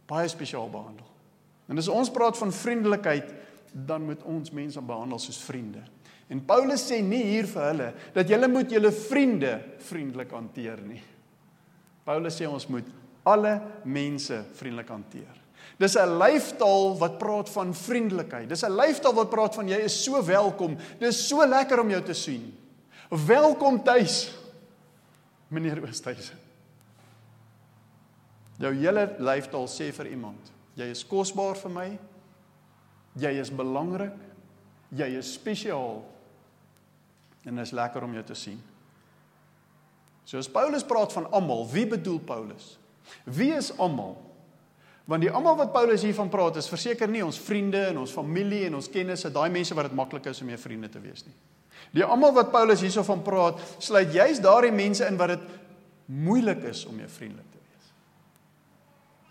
baie 0.08 0.28
spesiaal 0.30 0.70
behandel. 0.70 1.08
En 1.70 1.78
as 1.78 1.88
ons 1.88 2.12
praat 2.12 2.38
van 2.38 2.52
vriendelikheid, 2.52 3.34
dan 3.74 4.06
moet 4.06 4.24
ons 4.30 4.52
mense 4.54 4.82
behandel 4.82 5.20
soos 5.20 5.42
vriende. 5.42 5.82
En 6.32 6.40
Paulus 6.48 6.86
sê 6.88 7.02
nie 7.04 7.24
hier 7.34 7.48
vir 7.50 7.66
hulle 7.70 7.90
dat 8.16 8.30
julle 8.30 8.48
moet 8.48 8.72
julle 8.72 8.92
vriende 8.96 9.54
vriendelik 9.84 10.32
hanteer 10.32 10.82
nie. 10.86 11.02
Paulus 12.06 12.38
sê 12.40 12.48
ons 12.48 12.68
moet 12.72 12.88
alle 13.28 13.56
mense 13.86 14.40
vriendelik 14.58 14.90
hanteer. 14.92 15.40
Dis 15.80 15.96
'n 15.96 16.18
lyfstaal 16.20 16.98
wat 17.00 17.18
praat 17.18 17.50
van 17.50 17.74
vriendelikheid. 17.74 18.50
Dis 18.50 18.64
'n 18.64 18.76
lyfstaal 18.76 19.14
wat 19.14 19.30
praat 19.30 19.56
van 19.56 19.68
jy 19.68 19.80
is 19.84 20.04
so 20.04 20.24
welkom. 20.24 20.78
Dis 21.00 21.28
so 21.28 21.46
lekker 21.46 21.80
om 21.80 21.90
jou 21.90 22.02
te 22.02 22.14
sien. 22.14 22.54
Welkom 23.10 23.84
tuis. 23.84 24.34
Meneer 25.48 25.82
Oosthuizen. 25.82 26.38
Jou 28.58 28.74
hele 28.74 29.16
lyfstaal 29.20 29.68
sê 29.68 29.92
vir 29.92 30.08
iemand, 30.08 30.52
jy 30.76 30.86
is 30.94 31.04
kosbaar 31.04 31.56
vir 31.56 31.72
my. 31.72 32.00
Jy 33.16 33.40
is 33.40 33.52
belangrik. 33.52 34.33
Jy 34.94 35.10
is 35.20 35.34
spesiaal. 35.34 36.02
En 37.44 37.56
dit 37.56 37.66
is 37.66 37.74
lekker 37.76 38.04
om 38.06 38.14
jou 38.14 38.24
te 38.26 38.38
sien. 38.38 38.60
So 40.24 40.40
as 40.40 40.52
Paulus 40.52 40.86
praat 40.88 41.14
van 41.14 41.28
almal, 41.36 41.66
wie 41.72 41.86
bedoel 41.88 42.22
Paulus? 42.24 42.78
Wie 43.28 43.52
is 43.56 43.74
almal? 43.78 44.16
Want 45.10 45.26
die 45.26 45.32
almal 45.32 45.58
wat 45.60 45.74
Paulus 45.74 46.06
hiervan 46.06 46.30
praat 46.32 46.56
is 46.62 46.70
verseker 46.72 47.10
nie 47.12 47.26
ons 47.26 47.40
vriende 47.44 47.82
en 47.90 48.00
ons 48.06 48.14
familie 48.16 48.64
en 48.70 48.78
ons 48.80 48.88
kennisse, 48.88 49.32
daai 49.36 49.50
mense 49.52 49.76
wat 49.76 49.90
dit 49.90 49.98
maklik 50.00 50.30
is 50.32 50.40
om 50.42 50.52
jou 50.54 50.60
vriende 50.62 50.90
te 50.92 51.02
wees 51.04 51.26
nie. 51.28 51.36
Die 51.94 52.06
almal 52.06 52.32
wat 52.38 52.54
Paulus 52.54 52.82
hierso 52.82 53.04
van 53.04 53.22
praat, 53.26 53.60
sluit 53.84 54.14
juis 54.16 54.40
daardie 54.42 54.72
mense 54.72 55.04
in 55.06 55.20
wat 55.20 55.36
dit 55.36 55.50
moeilik 56.24 56.64
is 56.72 56.86
om 56.88 56.96
jou 57.00 57.10
vriendelik 57.12 57.50
te 57.52 57.60
wees. 57.60 57.92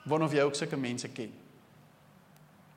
Wanneer 0.05 0.29
of 0.29 0.37
jy 0.37 0.45
ook 0.45 0.59
sulke 0.59 0.81
mense 0.81 1.09
ken. 1.17 1.33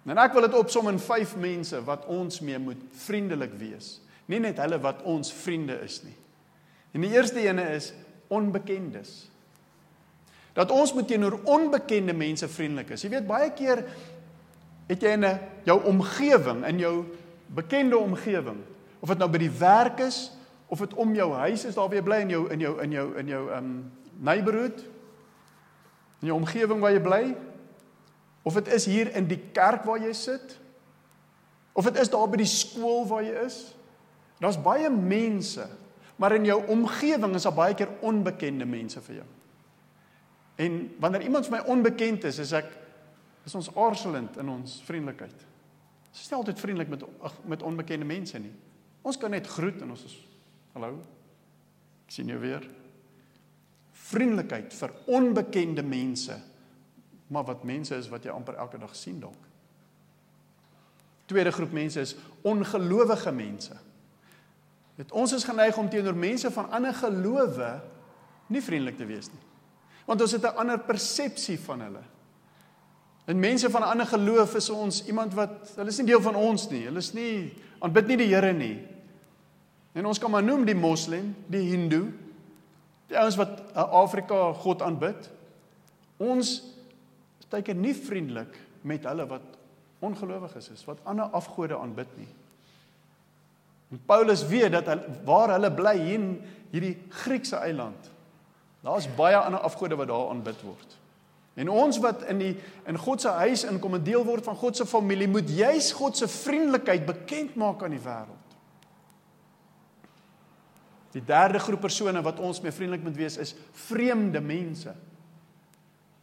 En 0.05 0.17
ek 0.21 0.35
wil 0.37 0.45
dit 0.45 0.57
opsom 0.57 0.89
in 0.91 0.99
5 1.01 1.35
mense 1.41 1.79
wat 1.85 2.05
ons 2.05 2.41
mee 2.45 2.59
moet 2.61 2.81
vriendelik 3.05 3.55
wees. 3.57 3.99
Nie 4.29 4.39
net 4.39 4.59
hulle 4.61 4.77
wat 4.81 5.01
ons 5.03 5.33
vriende 5.33 5.77
is 5.85 6.03
nie. 6.05 6.15
En 6.93 7.01
die 7.01 7.13
eerste 7.13 7.41
ene 7.41 7.65
is 7.75 7.93
onbekendes 8.33 9.25
dat 10.55 10.71
ons 10.71 10.93
moet 10.95 11.07
teenoor 11.07 11.41
onbekende 11.51 12.13
mense 12.15 12.47
vriendelik 12.47 12.93
is. 12.95 13.01
Jy 13.03 13.09
weet 13.11 13.25
baie 13.27 13.49
keer 13.51 13.81
het 14.87 15.01
jy 15.03 15.11
in 15.17 15.25
'n 15.25 15.39
jou 15.65 15.75
omgewing, 15.83 16.63
in 16.65 16.79
jou 16.79 17.05
bekende 17.47 17.97
omgewing, 17.97 18.61
of 18.99 19.09
dit 19.09 19.17
nou 19.17 19.29
by 19.29 19.37
die 19.37 19.51
werk 19.59 19.99
is 19.99 20.31
of 20.67 20.79
dit 20.79 20.93
om 20.93 21.13
jou 21.15 21.33
huis 21.33 21.65
is, 21.65 21.75
daar 21.75 21.87
waar 21.89 21.95
jy 21.95 22.01
bly 22.01 22.19
in 22.21 22.29
jou 22.29 22.49
in 22.51 22.59
jou 22.59 22.81
in 22.81 22.91
jou 22.91 23.17
in 23.19 23.27
jou 23.27 23.43
um 23.57 23.91
neighborhood, 24.19 24.79
in 26.21 26.27
jou 26.27 26.37
omgewing 26.37 26.79
waar 26.79 26.91
jy 26.91 27.01
bly, 27.01 27.35
of 28.45 28.53
dit 28.59 28.69
is 28.77 28.85
hier 28.85 29.09
in 29.17 29.25
die 29.27 29.39
kerk 29.55 29.85
waar 29.87 30.01
jy 30.01 30.13
sit, 30.13 30.59
of 31.75 31.87
dit 31.89 31.97
is 31.99 32.11
daar 32.13 32.29
by 32.29 32.39
die 32.39 32.49
skool 32.49 33.03
waar 33.09 33.25
jy 33.25 33.33
is. 33.43 33.57
Daar's 34.39 34.59
baie 34.61 34.89
mense, 34.91 35.65
maar 36.21 36.35
in 36.37 36.45
jou 36.47 36.59
omgewing 36.71 37.33
is 37.35 37.47
daar 37.47 37.57
baie 37.57 37.75
keer 37.75 37.91
onbekende 38.05 38.67
mense 38.69 39.01
vir 39.07 39.21
jou. 39.21 39.27
En 40.61 40.77
wanneer 41.03 41.25
iemand 41.27 41.49
vir 41.49 41.57
my 41.57 41.63
onbekend 41.73 42.23
is, 42.29 42.39
is 42.39 42.53
ek 42.55 42.69
is 43.45 43.55
ons 43.57 43.67
aarzelend 43.77 44.37
in 44.41 44.49
ons 44.49 44.77
vriendelikheid. 44.87 45.43
Ons 46.09 46.21
is 46.23 46.31
nie 46.31 46.37
altyd 46.39 46.61
vriendelik 46.61 46.93
met 46.93 47.03
met 47.51 47.65
onbekende 47.65 48.07
mense 48.07 48.39
nie. 48.39 48.53
Ons 49.05 49.19
kan 49.21 49.33
net 49.33 49.47
groet 49.51 49.81
en 49.83 49.91
ons 49.93 50.05
is 50.07 50.15
hallo. 50.73 50.95
Ek 52.07 52.15
sien 52.15 52.29
jou 52.31 52.39
weer. 52.41 52.63
Vriendelikheid 54.05 54.73
vir 54.73 54.93
onbekende 55.17 55.83
mense. 55.85 56.37
Maar 57.27 57.43
wat 57.43 57.63
mense 57.63 57.95
is 57.95 58.09
wat 58.09 58.23
jy 58.23 58.31
amper 58.31 58.55
elke 58.55 58.77
dag 58.77 58.95
sien 58.95 59.19
dalk. 59.19 59.49
Tweede 61.25 61.51
groep 61.51 61.71
mense 61.71 61.99
is 61.99 62.15
ongelowige 62.41 63.31
mense. 63.31 63.73
Dit 64.95 65.11
ons 65.11 65.33
is 65.33 65.43
geneig 65.43 65.77
om 65.77 65.89
teenoor 65.89 66.15
mense 66.15 66.51
van 66.51 66.69
ander 66.69 66.93
gelowe 66.93 67.81
nie 68.47 68.61
vriendelik 68.61 68.97
te 68.97 69.05
wees 69.09 69.31
nie 69.33 69.45
want 70.05 70.21
ons 70.21 70.31
het 70.31 70.43
'n 70.43 70.57
ander 70.57 70.79
persepsie 70.79 71.59
van 71.59 71.81
hulle. 71.81 72.03
En 73.25 73.39
mense 73.39 73.69
van 73.69 73.81
'n 73.81 73.89
ander 73.89 74.05
geloof 74.05 74.55
is 74.55 74.69
ons 74.69 75.05
iemand 75.05 75.33
wat 75.33 75.71
hulle 75.75 75.89
is 75.89 75.97
nie 75.97 76.05
deel 76.05 76.21
van 76.21 76.35
ons 76.35 76.69
nie. 76.69 76.83
Hulle 76.83 76.97
is 76.97 77.13
nie 77.13 77.53
aanbid 77.79 78.07
nie 78.07 78.17
die 78.17 78.33
Here 78.33 78.53
nie. 78.53 78.87
En 79.93 80.05
ons 80.05 80.19
kan 80.19 80.31
maar 80.31 80.43
noem 80.43 80.65
die 80.65 80.75
moslim, 80.75 81.35
die 81.47 81.69
hindoe, 81.69 82.11
die 83.07 83.17
ouens 83.17 83.35
wat 83.35 83.73
Afrika 83.73 84.53
God 84.53 84.81
aanbid. 84.81 85.29
Ons 86.17 86.63
keer 87.49 87.75
nie 87.75 87.93
vriendelik 87.93 88.57
met 88.81 89.05
hulle 89.05 89.27
wat 89.29 89.45
ongelowiges 89.99 90.69
is, 90.73 90.85
wat 90.85 90.99
ander 91.03 91.25
afgode 91.25 91.77
aanbid 91.77 92.17
nie. 92.17 92.31
En 93.91 94.01
Paulus 94.05 94.43
weet 94.47 94.71
dat 94.71 94.89
hy, 94.89 94.97
waar 95.25 95.53
hulle 95.55 95.71
bly 95.71 95.95
hier 95.99 96.19
in 96.19 96.29
hierdie 96.71 96.97
Griekse 97.09 97.61
eiland 97.61 98.11
Daar's 98.85 99.07
baie 99.17 99.37
ander 99.37 99.59
afgode 99.65 99.97
wat 99.97 100.07
daar 100.07 100.29
aanbid 100.29 100.61
word. 100.61 100.97
En 101.55 101.69
ons 101.69 101.97
wat 102.03 102.25
in 102.29 102.37
die 102.37 102.51
in 102.85 102.97
God 102.99 103.23
se 103.23 103.31
huis 103.39 103.63
inkom 103.65 103.95
en 103.97 104.03
deel 104.03 104.25
word 104.27 104.45
van 104.45 104.57
God 104.59 104.77
se 104.77 104.85
familie, 104.85 105.27
moet 105.27 105.49
juis 105.49 105.91
God 105.95 106.17
se 106.17 106.27
vriendelikheid 106.29 107.05
bekend 107.07 107.55
maak 107.55 107.81
aan 107.83 107.95
die 107.95 108.03
wêreld. 108.03 108.43
Die 111.15 111.23
derde 111.25 111.59
groep 111.63 111.81
persone 111.87 112.21
wat 112.21 112.41
ons 112.43 112.59
mee 112.61 112.75
vriendelik 112.75 113.07
moet 113.07 113.17
wees 113.17 113.39
is 113.41 113.55
vreemde 113.87 114.41
mense. 114.43 114.93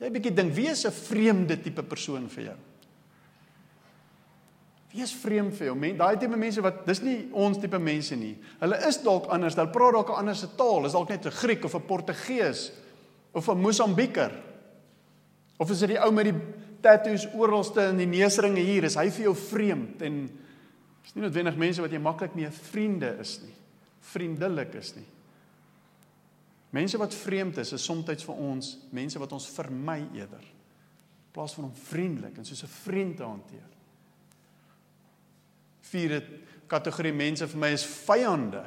Jy 0.02 0.08
'n 0.08 0.12
bietjie 0.12 0.34
dink, 0.34 0.54
wie 0.54 0.68
is 0.68 0.84
'n 0.84 0.90
vreemde 0.90 1.56
tipe 1.62 1.82
persoon 1.82 2.28
vir 2.28 2.44
jou? 2.44 2.56
Wie 4.92 5.02
is 5.02 5.12
vreemd 5.14 5.54
vir 5.54 5.66
jou? 5.66 5.76
Men, 5.76 5.96
daai 5.96 6.18
tipe 6.18 6.36
mense 6.36 6.60
wat 6.60 6.84
dis 6.86 7.00
nie 7.02 7.28
ons 7.32 7.58
tipe 7.58 7.78
mense 7.78 8.16
nie. 8.16 8.36
Hulle 8.60 8.76
is 8.88 8.98
dalk 9.02 9.26
anders. 9.32 9.54
Hulle 9.54 9.70
praat 9.70 9.92
dalk 9.92 10.08
'n 10.10 10.18
ander 10.18 10.34
se 10.34 10.48
taal. 10.56 10.86
Is 10.86 10.92
dalk 10.92 11.08
net 11.08 11.26
'n 11.26 11.30
Griek 11.30 11.64
of 11.64 11.74
'n 11.74 11.86
Portugees 11.86 12.72
of 13.32 13.48
'n 13.48 13.60
Mosambieker. 13.60 14.32
Of 15.58 15.70
is 15.70 15.78
dit 15.78 15.88
die 15.88 15.98
ou 16.04 16.10
met 16.10 16.24
die 16.24 16.40
tattoos 16.80 17.28
oralste 17.34 17.88
in 17.88 17.96
die 17.96 18.06
neusringe 18.06 18.60
hier? 18.60 18.84
Is 18.84 18.96
hy 18.96 19.08
vir 19.08 19.24
jou 19.24 19.34
vreemd 19.34 20.02
en 20.02 20.30
is 21.04 21.14
nie 21.14 21.22
noodwendig 21.22 21.56
mense 21.56 21.80
wat 21.80 21.92
jy 21.92 21.98
maklik 21.98 22.34
mee 22.34 22.50
vriende 22.50 23.16
is 23.20 23.40
nie. 23.42 23.54
Vriendelik 24.00 24.74
is 24.74 24.94
nie. 24.96 25.06
Mense 26.72 26.98
wat 26.98 27.14
vreemd 27.14 27.58
is, 27.60 27.74
is 27.76 27.84
soms 27.84 28.24
vir 28.24 28.34
ons 28.34 28.72
mense 28.90 29.18
wat 29.20 29.32
ons 29.32 29.48
vermy 29.52 30.00
eerder. 30.16 30.40
In 30.40 31.34
plaas 31.36 31.54
van 31.54 31.68
om 31.68 31.74
vriendelik 31.74 32.36
en 32.36 32.44
soos 32.44 32.64
'n 32.64 32.76
vriend 32.84 33.16
te 33.16 33.22
hanteer 33.22 33.72
vierde 35.92 36.22
kategorie 36.70 37.12
mense 37.14 37.46
vir 37.52 37.60
my 37.60 37.72
is 37.74 37.84
vyande. 37.84 38.62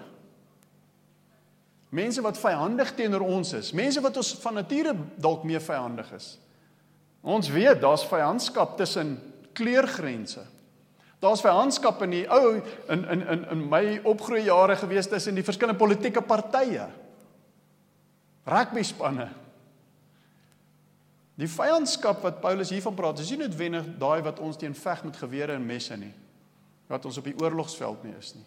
Mense 1.96 2.24
wat 2.26 2.40
vyandig 2.40 2.92
teenoor 2.98 3.24
ons 3.24 3.54
is, 3.58 3.72
mense 3.78 4.02
wat 4.04 4.18
ons 4.20 4.34
van 4.44 4.60
nature 4.60 4.96
dalk 5.22 5.46
meer 5.48 5.64
vyandig 5.64 6.10
is. 6.18 6.36
Ons 7.26 7.50
weet 7.54 7.80
daar's 7.82 8.06
vyandskap 8.06 8.76
tussen 8.78 9.16
kleurgrense. 9.58 10.44
Daar's 11.24 11.42
vyandskap 11.42 12.04
in 12.06 12.12
die 12.14 12.26
ou 12.30 12.60
in 12.92 13.06
in 13.14 13.24
in 13.24 13.46
in 13.56 13.64
my 13.72 13.84
opgroei 14.04 14.44
jare 14.46 14.76
gewees 14.78 15.10
tussen 15.10 15.38
die 15.38 15.46
verskillende 15.46 15.80
politieke 15.80 16.22
partye. 16.22 16.90
Rugby 18.46 18.84
spanne. 18.86 19.30
Die 21.36 21.50
vyandskap 21.52 22.22
wat 22.24 22.40
Paulus 22.44 22.72
hiervan 22.72 22.96
praat, 22.96 23.20
is 23.20 23.32
nie 23.34 23.42
noodwendig 23.42 23.88
daai 24.00 24.22
wat 24.24 24.40
ons 24.40 24.60
teen 24.60 24.76
veg 24.78 25.04
met 25.04 25.18
gewere 25.20 25.58
en 25.58 25.66
messe 25.66 25.98
nie 26.00 26.14
wat 26.86 27.06
ons 27.10 27.18
op 27.18 27.26
die 27.26 27.38
oorlogsveld 27.42 28.04
mee 28.06 28.14
is 28.20 28.36
nie. 28.38 28.46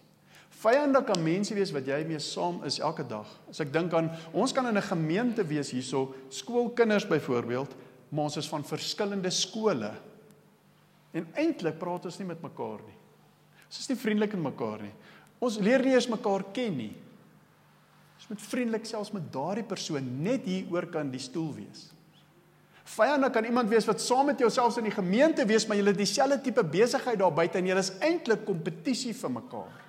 Vyande 0.59 1.01
kan 1.07 1.21
mense 1.23 1.55
wees 1.55 1.73
wat 1.75 1.87
jy 1.91 1.99
mee 2.07 2.21
saam 2.23 2.61
is 2.67 2.79
elke 2.83 3.05
dag. 3.07 3.29
As 3.51 3.61
ek 3.63 3.73
dink 3.75 3.95
aan 3.95 4.11
ons 4.33 4.55
kan 4.55 4.67
in 4.67 4.79
'n 4.79 4.91
gemeente 4.91 5.45
wees 5.45 5.71
hierso, 5.71 6.15
skoolkinders 6.31 7.07
byvoorbeeld, 7.07 7.75
maar 8.11 8.25
ons 8.25 8.37
is 8.37 8.49
van 8.49 8.65
verskillende 8.65 9.31
skole. 9.31 9.93
En 11.13 11.27
eintlik 11.35 11.79
praat 11.79 12.05
ons 12.05 12.19
nie 12.19 12.27
met 12.27 12.43
mekaar 12.43 12.79
nie. 12.87 12.97
Ons 13.67 13.79
is 13.79 13.89
nie 13.89 13.97
vriendelik 13.97 14.33
met 14.35 14.53
mekaar 14.53 14.83
nie. 14.83 14.95
Ons 15.41 15.59
leer 15.59 15.83
nie 15.83 15.95
eens 15.95 16.09
mekaar 16.09 16.45
ken 16.53 16.77
nie. 16.77 16.95
Ons 18.19 18.27
moet 18.33 18.43
vriendelik 18.43 18.87
selfs 18.89 19.13
met 19.15 19.31
daardie 19.33 19.67
persoon 19.67 20.07
net 20.25 20.47
hier 20.49 20.67
oor 20.75 20.89
kan 20.91 21.11
die 21.13 21.23
stoel 21.23 21.53
wees. 21.61 21.85
Vyande 22.89 23.29
kan 23.31 23.47
iemand 23.47 23.69
wees 23.71 23.87
wat 23.87 24.01
saam 24.03 24.31
met 24.33 24.41
jou 24.43 24.49
selfs 24.51 24.81
in 24.81 24.89
die 24.89 24.95
gemeente 24.95 25.45
wees, 25.47 25.67
maar 25.69 25.77
julle 25.79 25.93
het 25.93 26.01
dieselfde 26.01 26.41
tipe 26.43 26.65
besigheid 26.65 27.21
daar 27.21 27.35
buite 27.37 27.61
en 27.61 27.69
julle 27.69 27.85
is 27.85 27.93
eintlik 28.03 28.43
kompetisie 28.49 29.13
vir 29.15 29.33
mekaar. 29.37 29.85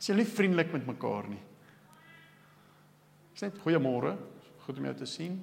Is 0.00 0.10
julle 0.10 0.24
nie 0.24 0.32
vriendelik 0.34 0.74
met 0.74 0.88
mekaar 0.90 1.30
nie? 1.30 1.40
Dis 3.32 3.46
net 3.46 3.62
goeiemôre. 3.62 4.16
Goed 4.66 4.80
om 4.80 4.90
jou 4.90 4.94
te 4.98 5.08
sien. 5.08 5.38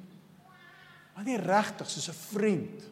Maar 1.16 1.26
nie 1.26 1.40
regtig 1.42 1.90
soos 1.90 2.10
'n 2.10 2.14
vriend. 2.14 2.84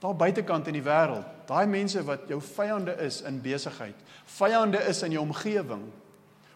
Daar 0.00 0.16
buitekant 0.16 0.66
in 0.66 0.74
die 0.74 0.82
wêreld, 0.82 1.35
daai 1.48 1.66
mense 1.70 2.02
wat 2.06 2.28
jou 2.30 2.40
vyande 2.42 2.94
is 3.04 3.20
in 3.26 3.40
besigheid, 3.42 3.96
vyande 4.38 4.80
is 4.90 5.02
in 5.06 5.16
jou 5.16 5.22
omgewing, 5.24 5.84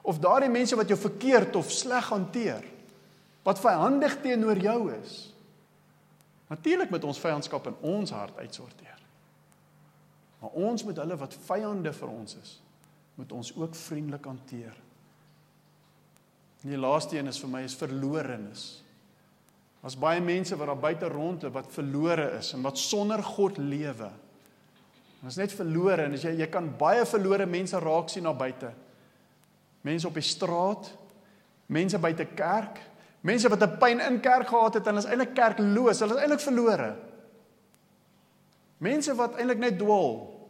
of 0.03 0.21
daardie 0.23 0.51
mense 0.51 0.77
wat 0.77 0.89
jou 0.89 0.99
verkeerd 0.99 1.57
of 1.57 1.73
sleg 1.73 2.09
hanteer, 2.13 2.65
wat 3.47 3.61
vyandig 3.61 4.17
teenoor 4.23 4.59
jou 4.61 4.81
is. 4.95 5.19
Natuurlik 6.51 6.91
moet 6.91 7.05
ons 7.07 7.21
vyandskap 7.23 7.69
in 7.71 7.77
ons 7.87 8.11
hart 8.11 8.37
uitsorteer. 8.43 8.99
Maar 10.41 10.57
ons 10.57 10.85
moet 10.85 10.99
hulle 11.03 11.17
wat 11.21 11.37
vyande 11.47 11.93
vir 11.95 12.11
ons 12.11 12.37
is, 12.41 12.55
moet 13.21 13.33
ons 13.37 13.53
ook 13.57 13.77
vriendelik 13.77 14.25
hanteer. 14.25 14.77
En 16.65 16.73
die 16.73 16.81
laaste 16.81 17.17
een 17.17 17.31
is 17.31 17.41
vir 17.41 17.53
my 17.53 17.63
is 17.65 17.77
verlorenes. 17.77 18.65
Daar's 19.81 19.97
baie 19.97 20.21
mense 20.21 20.57
wat 20.61 20.69
daar 20.69 20.81
buite 20.81 21.09
rondloop 21.09 21.55
wat 21.57 21.73
verlore 21.73 22.27
is 22.39 22.53
en 22.57 22.65
wat 22.67 22.79
sonder 22.79 23.23
God 23.25 23.57
lewe. 23.61 24.11
Ons 25.25 25.37
net 25.37 25.53
verlore 25.53 26.07
en 26.07 26.17
as 26.17 26.25
jy 26.25 26.33
jy 26.41 26.49
kan 26.53 26.71
baie 26.81 27.05
verlore 27.09 27.47
mense 27.47 27.77
raak 27.81 28.09
sien 28.09 28.25
daar 28.25 28.39
buite. 28.39 28.71
Mense 29.85 30.09
op 30.09 30.17
die 30.17 30.25
straat, 30.25 30.89
mense 31.69 32.01
buite 32.01 32.27
kerk, 32.37 32.81
mense 33.23 33.49
wat 33.49 33.63
'n 33.63 33.79
pyn 33.79 34.01
in 34.01 34.21
kerk 34.21 34.49
gehad 34.49 34.75
het 34.75 34.87
en 34.87 34.97
hulle 34.97 35.05
is 35.05 35.11
eintlik 35.11 35.35
kerkloos, 35.35 36.01
hulle 36.01 36.15
is 36.17 36.23
eintlik 36.23 36.41
verlore. 36.41 36.97
Mense 38.79 39.15
wat 39.15 39.37
eintlik 39.37 39.59
net 39.59 39.79
dwaal. 39.79 40.41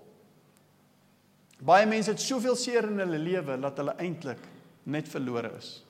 Baie 1.61 1.87
mense 1.87 2.11
het 2.11 2.21
soveel 2.21 2.57
seer 2.57 2.85
in 2.85 2.99
hulle 2.99 3.19
lewe 3.19 3.61
dat 3.61 3.77
hulle 3.77 3.95
eintlik 3.99 4.39
net 4.85 5.09
verlore 5.09 5.51
is. 5.59 5.83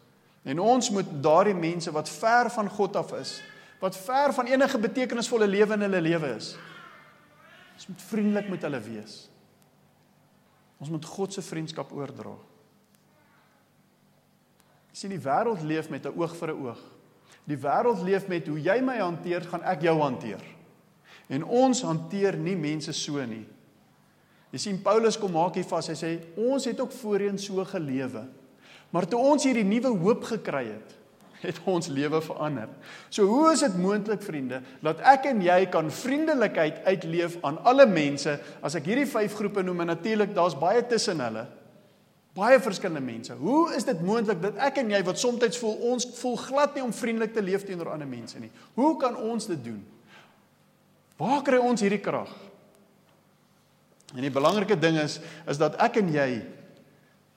En 0.44 0.58
ons 0.58 0.90
moet 0.90 1.06
daardie 1.22 1.54
mense 1.54 1.92
wat 1.92 2.08
ver 2.08 2.50
van 2.50 2.68
God 2.68 2.96
af 2.96 3.12
is, 3.12 3.42
wat 3.80 3.96
ver 3.96 4.32
van 4.32 4.46
enige 4.46 4.78
betekenisvolle 4.78 5.46
lewe 5.46 5.76
in 5.76 5.80
hulle 5.80 6.00
lewe 6.00 6.34
is, 6.36 6.56
ons 7.80 7.88
moet 7.88 8.02
vriendelik 8.10 8.48
met 8.52 8.64
hulle 8.66 8.78
wees. 8.84 9.14
Ons 10.80 10.90
moet 10.92 11.04
God 11.04 11.32
se 11.32 11.40
vriendskap 11.44 11.92
oordra. 11.96 12.34
Sien 14.92 15.12
die 15.14 15.22
wêreld 15.22 15.62
leef 15.64 15.88
met 15.88 16.04
'n 16.04 16.12
oog 16.12 16.36
vir 16.36 16.52
'n 16.52 16.60
oog. 16.66 16.80
Die 17.46 17.56
wêreld 17.56 18.02
leef 18.04 18.28
met 18.28 18.46
hoe 18.46 18.60
jy 18.60 18.80
my 18.80 18.98
hanteer, 18.98 19.40
gaan 19.40 19.62
ek 19.62 19.82
jou 19.82 19.96
hanteer. 19.98 20.42
En 21.28 21.44
ons 21.44 21.82
hanteer 21.82 22.36
nie 22.36 22.56
mense 22.56 22.92
so 22.92 23.24
nie. 23.24 23.46
Jy 24.52 24.58
sien 24.58 24.82
Paulus 24.82 25.16
kom 25.16 25.32
maak 25.32 25.54
hier 25.54 25.64
vas. 25.64 25.86
Hy 25.86 25.94
sê 25.94 26.10
ons 26.36 26.64
het 26.64 26.80
ook 26.80 26.92
voorheen 26.92 27.38
so 27.38 27.64
gelewe. 27.64 28.28
Maar 28.90 29.06
toe 29.06 29.20
ons 29.20 29.44
hierdie 29.44 29.64
nuwe 29.64 29.98
hoop 29.98 30.24
gekry 30.24 30.64
het, 30.64 30.99
het 31.46 31.60
ons 31.64 31.88
lewe 31.88 32.20
verander. 32.22 32.68
So 33.08 33.26
hoe 33.28 33.52
is 33.52 33.62
dit 33.64 33.78
moontlik 33.80 34.22
vriende 34.24 34.60
dat 34.84 35.00
ek 35.08 35.30
en 35.32 35.40
jy 35.44 35.62
kan 35.72 35.90
vriendelikheid 35.92 36.82
uitleef 36.84 37.38
aan 37.46 37.60
alle 37.68 37.86
mense 37.88 38.36
as 38.62 38.76
ek 38.78 38.90
hierdie 38.90 39.08
vyf 39.08 39.38
groepe 39.38 39.64
noem 39.64 39.84
en 39.84 39.92
natuurlik 39.94 40.34
daar's 40.36 40.58
baie 40.58 40.82
tussen 40.86 41.22
hulle. 41.24 41.46
Baie 42.36 42.60
verskillende 42.62 43.02
mense. 43.02 43.34
Hoe 43.34 43.72
is 43.74 43.84
dit 43.88 44.02
moontlik 44.06 44.38
dat 44.42 44.60
ek 44.68 44.78
en 44.84 44.92
jy 44.92 45.00
wat 45.06 45.18
soms 45.18 45.58
voel 45.58 45.80
ons 45.92 46.06
voel 46.20 46.36
glad 46.38 46.76
nie 46.76 46.84
om 46.84 46.94
vriendelik 46.94 47.34
te 47.34 47.42
leef 47.42 47.64
teenoor 47.66 47.94
ander 47.94 48.08
mense 48.08 48.38
nie. 48.38 48.52
Hoe 48.78 48.94
kan 49.00 49.16
ons 49.16 49.48
dit 49.50 49.64
doen? 49.64 49.80
Waar 51.20 51.42
kry 51.44 51.58
ons 51.58 51.82
hierdie 51.82 52.00
krag? 52.00 52.30
En 54.14 54.24
die 54.24 54.32
belangrike 54.32 54.78
ding 54.78 54.98
is 54.98 55.20
is 55.50 55.58
dat 55.58 55.76
ek 55.82 56.00
en 56.00 56.08
jy 56.14 56.30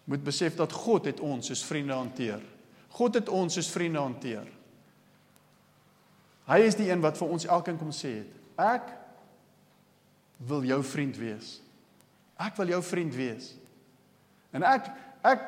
moet 0.09 0.23
besef 0.23 0.55
dat 0.59 0.73
God 0.75 1.07
het 1.07 1.21
ons 1.23 1.47
soos 1.47 1.63
vriende 1.65 1.95
hanteer. 1.95 2.41
God 2.93 3.17
het 3.17 3.29
ons 3.33 3.55
soos 3.57 3.71
vriende 3.73 4.01
hanteer. 4.01 4.45
Hy 6.49 6.59
is 6.67 6.77
die 6.77 6.89
een 6.91 7.01
wat 7.03 7.17
vir 7.17 7.31
ons 7.33 7.47
elkeen 7.47 7.79
kom 7.79 7.93
sê 7.95 8.19
het. 8.19 8.39
Ek 8.59 8.91
wil 10.49 10.65
jou 10.67 10.81
vriend 10.85 11.17
wees. 11.17 11.55
Ek 12.37 12.57
wil 12.59 12.73
jou 12.73 12.81
vriend 12.83 13.15
wees. 13.15 13.53
En 14.53 14.65
ek 14.67 14.91
ek 15.23 15.47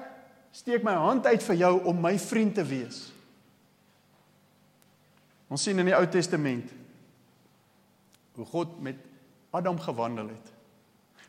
steek 0.56 0.86
my 0.88 0.96
hand 0.96 1.28
uit 1.28 1.44
vir 1.44 1.58
jou 1.60 1.74
om 1.92 2.00
my 2.00 2.16
vriend 2.22 2.56
te 2.56 2.64
wees. 2.64 3.02
Ons 5.52 5.66
sien 5.68 5.78
in 5.78 5.92
die 5.92 5.98
Ou 5.98 6.06
Testament 6.10 6.72
hoe 8.36 8.48
God 8.48 8.80
met 8.84 9.00
Adam 9.56 9.78
gewandel 9.80 10.32
het. 10.32 10.55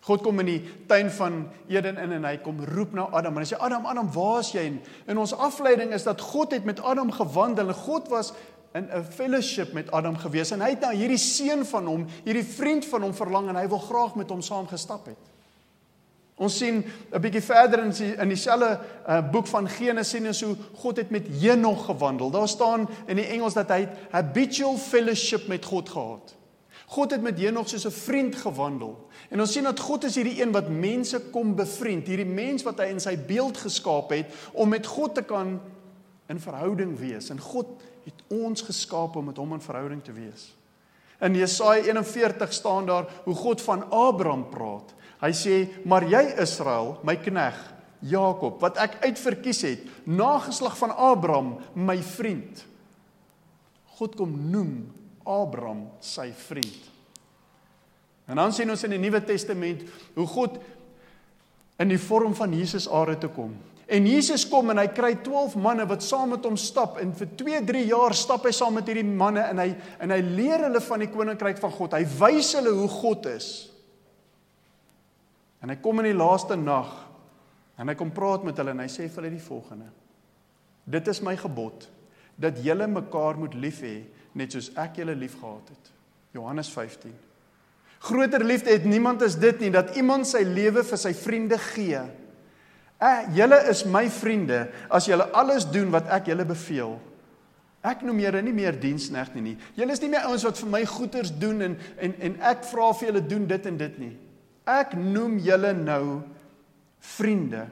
God 0.06 0.22
kom 0.22 0.38
in 0.38 0.46
die 0.46 0.60
tuin 0.86 1.08
van 1.10 1.48
Eden 1.66 1.96
in 1.98 2.12
en 2.20 2.26
hy 2.28 2.36
kom 2.38 2.60
roep 2.62 2.92
na 2.94 3.08
Adam 3.10 3.36
en 3.36 3.42
hy 3.42 3.48
sê 3.50 3.58
Adam, 3.58 3.88
Adam, 3.90 4.10
waar 4.14 4.38
is 4.44 4.52
jy? 4.54 4.62
En 4.68 4.76
in 5.10 5.18
ons 5.18 5.34
afleiding 5.34 5.94
is 5.96 6.06
dat 6.06 6.22
God 6.22 6.54
het 6.54 6.64
met 6.68 6.78
Adam 6.80 7.10
gewandel 7.10 7.72
en 7.72 7.80
God 7.80 8.06
was 8.12 8.30
in 8.76 8.86
'n 8.86 9.02
fellowship 9.02 9.72
met 9.72 9.90
Adam 9.90 10.16
gewees 10.16 10.50
en 10.50 10.60
hy 10.60 10.70
het 10.70 10.80
na 10.80 10.90
hierdie 10.90 11.18
seun 11.18 11.64
van 11.66 11.86
hom, 11.86 12.06
hierdie 12.24 12.44
vriend 12.46 12.84
van 12.84 13.02
hom 13.02 13.14
verlang 13.14 13.48
en 13.48 13.56
hy 13.56 13.66
wil 13.68 13.82
graag 13.82 14.14
met 14.14 14.30
hom 14.30 14.42
saam 14.42 14.68
gestap 14.68 15.06
het. 15.06 15.18
Ons 16.36 16.58
sien 16.58 16.84
'n 17.12 17.20
bietjie 17.20 17.42
verder 17.42 17.82
in 17.82 17.90
die, 17.90 18.14
in 18.14 18.28
dieselfde 18.28 18.78
uh, 19.08 19.30
boek 19.30 19.46
van 19.46 19.68
Genesis 19.68 20.42
hoe 20.42 20.56
God 20.74 20.96
het 20.96 21.10
met 21.10 21.26
Henog 21.40 21.84
gewandel. 21.84 22.30
Daar 22.30 22.48
staan 22.48 22.88
in 23.06 23.16
die 23.16 23.26
Engels 23.26 23.54
dat 23.54 23.68
hy 23.68 23.88
habitual 24.10 24.76
fellowship 24.76 25.48
met 25.48 25.64
God 25.64 25.88
gehad. 25.88 26.35
God 26.86 27.10
het 27.10 27.22
met 27.22 27.38
Henog 27.38 27.68
soos 27.68 27.86
'n 27.86 27.90
vriend 27.90 28.36
gewandel. 28.36 29.08
En 29.28 29.40
ons 29.40 29.52
sien 29.52 29.62
dat 29.62 29.80
God 29.80 30.04
is 30.04 30.14
hierdie 30.14 30.42
een 30.42 30.52
wat 30.52 30.68
mense 30.68 31.20
kom 31.30 31.54
bevriend, 31.54 32.06
hierdie 32.06 32.26
mens 32.26 32.62
wat 32.62 32.78
hy 32.78 32.84
in 32.84 33.00
sy 33.00 33.16
beeld 33.18 33.56
geskaap 33.56 34.10
het 34.10 34.26
om 34.52 34.68
met 34.68 34.86
God 34.86 35.14
te 35.14 35.22
kan 35.22 35.60
in 36.26 36.40
verhouding 36.40 36.98
wees. 36.98 37.30
En 37.30 37.40
God 37.40 37.66
het 38.04 38.22
ons 38.28 38.62
geskaap 38.62 39.16
om 39.16 39.24
met 39.24 39.36
hom 39.36 39.52
in 39.52 39.60
verhouding 39.60 40.04
te 40.04 40.12
wees. 40.12 40.54
In 41.20 41.34
Jesaja 41.34 41.82
41 41.82 42.52
staan 42.52 42.86
daar 42.86 43.06
hoe 43.24 43.34
God 43.34 43.62
van 43.62 43.90
Abraham 43.90 44.48
praat. 44.48 44.94
Hy 45.20 45.32
sê: 45.32 45.68
"Maar 45.84 46.04
jy 46.04 46.34
Israel, 46.38 47.00
my 47.02 47.16
knegg, 47.16 47.74
Jakob, 47.98 48.60
wat 48.60 48.76
ek 48.76 48.98
uitverkies 49.00 49.62
het, 49.62 49.80
nageslag 50.04 50.76
van 50.78 50.96
Abraham, 50.96 51.58
my 51.72 52.02
vriend." 52.02 52.64
God 53.84 54.14
kom 54.14 54.50
noem 54.50 54.92
Abraham 55.26 55.86
sy 56.00 56.30
vriend. 56.46 56.92
En 58.26 58.40
dan 58.40 58.54
sien 58.54 58.70
ons 58.70 58.82
in 58.86 58.96
die 58.96 59.02
Nuwe 59.02 59.20
Testament 59.26 59.84
hoe 60.16 60.26
God 60.26 60.58
in 61.82 61.92
die 61.92 62.00
vorm 62.00 62.34
van 62.34 62.54
Jesus 62.56 62.88
aarde 62.88 63.18
toe 63.22 63.30
kom. 63.34 63.54
En 63.86 64.06
Jesus 64.08 64.42
kom 64.50 64.72
en 64.72 64.80
hy 64.80 64.88
kry 64.90 65.12
12 65.22 65.54
manne 65.62 65.84
wat 65.86 66.02
saam 66.02 66.32
met 66.34 66.46
hom 66.48 66.56
stap 66.58 66.96
en 66.98 67.12
vir 67.14 67.28
2, 67.38 67.60
3 67.68 67.82
jaar 67.86 68.16
stap 68.18 68.48
hy 68.48 68.50
saam 68.56 68.74
met 68.74 68.88
hierdie 68.90 69.06
manne 69.06 69.44
en 69.46 69.62
hy 69.62 69.68
en 70.02 70.14
hy 70.14 70.18
leer 70.26 70.64
hulle 70.66 70.82
van 70.82 71.04
die 71.04 71.10
koninkryk 71.12 71.60
van 71.62 71.74
God. 71.76 71.94
Hy 71.94 72.02
wys 72.18 72.50
hulle 72.58 72.72
hoe 72.74 72.88
God 72.90 73.28
is. 73.30 73.50
En 75.62 75.70
hy 75.70 75.78
kom 75.82 76.02
in 76.02 76.10
die 76.10 76.18
laaste 76.18 76.58
nag 76.58 76.90
en 77.78 77.92
hy 77.92 77.94
kom 77.98 78.10
praat 78.14 78.42
met 78.46 78.58
hulle 78.58 78.74
en 78.74 78.82
hy 78.82 78.90
sê 78.90 79.06
vir 79.06 79.22
hulle 79.22 79.36
die 79.36 79.46
volgende: 79.46 79.86
Dit 80.82 81.06
is 81.12 81.22
my 81.22 81.36
gebod 81.38 81.86
dat 82.42 82.58
julle 82.64 82.90
mekaar 82.90 83.38
moet 83.38 83.54
lief 83.54 83.84
hê 83.86 83.96
net 84.36 84.52
soos 84.52 84.70
ek 84.76 85.00
julle 85.00 85.16
liefgehad 85.16 85.72
het. 85.72 85.90
Johannes 86.36 86.68
15. 86.72 87.14
Groter 88.06 88.44
liefde 88.44 88.70
het 88.70 88.84
niemand 88.84 89.24
as 89.24 89.38
dit 89.40 89.60
nie 89.64 89.72
dat 89.72 89.96
iemand 89.96 90.28
sy 90.28 90.44
lewe 90.44 90.84
vir 90.84 91.00
sy 91.00 91.14
vriende 91.16 91.58
gee. 91.72 92.02
Eh, 92.96 93.22
julle 93.36 93.58
is 93.70 93.84
my 93.88 94.06
vriende 94.12 94.66
as 94.92 95.08
julle 95.08 95.26
alles 95.36 95.66
doen 95.72 95.90
wat 95.92 96.08
ek 96.12 96.30
julle 96.30 96.46
beveel. 96.48 96.96
Ek 97.86 98.02
noem 98.02 98.20
julle 98.24 98.42
nie 98.42 98.54
meer 98.56 98.76
diensknegte 98.80 99.40
nie. 99.40 99.56
Julle 99.78 99.94
is 99.94 100.02
nie 100.02 100.10
meer 100.12 100.26
ouens 100.28 100.44
wat 100.46 100.58
vir 100.58 100.70
my 100.72 100.82
goeders 100.90 101.32
doen 101.32 101.62
en 101.62 101.76
en 102.02 102.14
en 102.28 102.38
ek 102.52 102.64
vra 102.68 102.92
vir 102.92 103.10
julle 103.10 103.24
doen 103.28 103.48
dit 103.48 103.68
en 103.72 103.80
dit 103.82 103.98
nie. 104.02 104.14
Ek 104.66 104.96
noem 104.98 105.38
julle 105.44 105.72
nou 105.78 106.04
vriende 107.16 107.66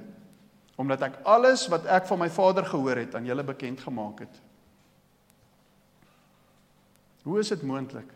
omdat 0.79 1.03
ek 1.07 1.21
alles 1.31 1.69
wat 1.71 1.87
ek 1.87 2.07
van 2.11 2.19
my 2.25 2.29
Vader 2.35 2.67
gehoor 2.67 2.99
het 2.99 3.15
aan 3.15 3.27
julle 3.27 3.45
bekend 3.47 3.83
gemaak 3.85 4.25
het. 4.27 4.41
Hoe 7.25 7.39
is 7.41 7.49
dit 7.49 7.63
moontlik 7.65 8.11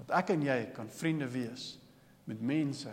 dat 0.00 0.14
ek 0.22 0.32
en 0.32 0.44
jy 0.46 0.58
kan 0.72 0.88
vriende 0.88 1.28
wees 1.28 1.74
met 2.24 2.40
mense 2.40 2.92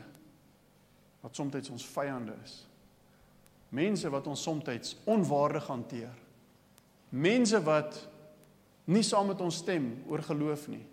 wat 1.24 1.36
soms 1.40 1.72
ons 1.72 1.86
vyande 1.94 2.36
is? 2.44 2.60
Mense 3.72 4.12
wat 4.12 4.28
ons 4.28 4.44
soms 4.44 4.96
onwaardig 5.08 5.68
hanteer. 5.68 6.12
Mense 7.10 7.60
wat 7.64 7.96
nie 8.92 9.04
saam 9.04 9.32
met 9.32 9.42
ons 9.44 9.56
stem 9.64 9.90
oor 10.08 10.24
geloof 10.24 10.68
nie. 10.68 10.84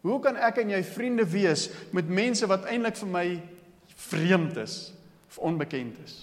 Hoe 0.00 0.16
kan 0.24 0.36
ek 0.40 0.62
en 0.62 0.72
jy 0.72 0.80
vriende 0.84 1.26
wees 1.28 1.68
met 1.92 2.08
mense 2.08 2.46
wat 2.48 2.64
eintlik 2.72 2.96
vir 2.96 3.12
my 3.12 3.26
vreemd 4.08 4.56
is 4.64 4.76
of 5.28 5.42
onbekend 5.44 6.00
is? 6.04 6.22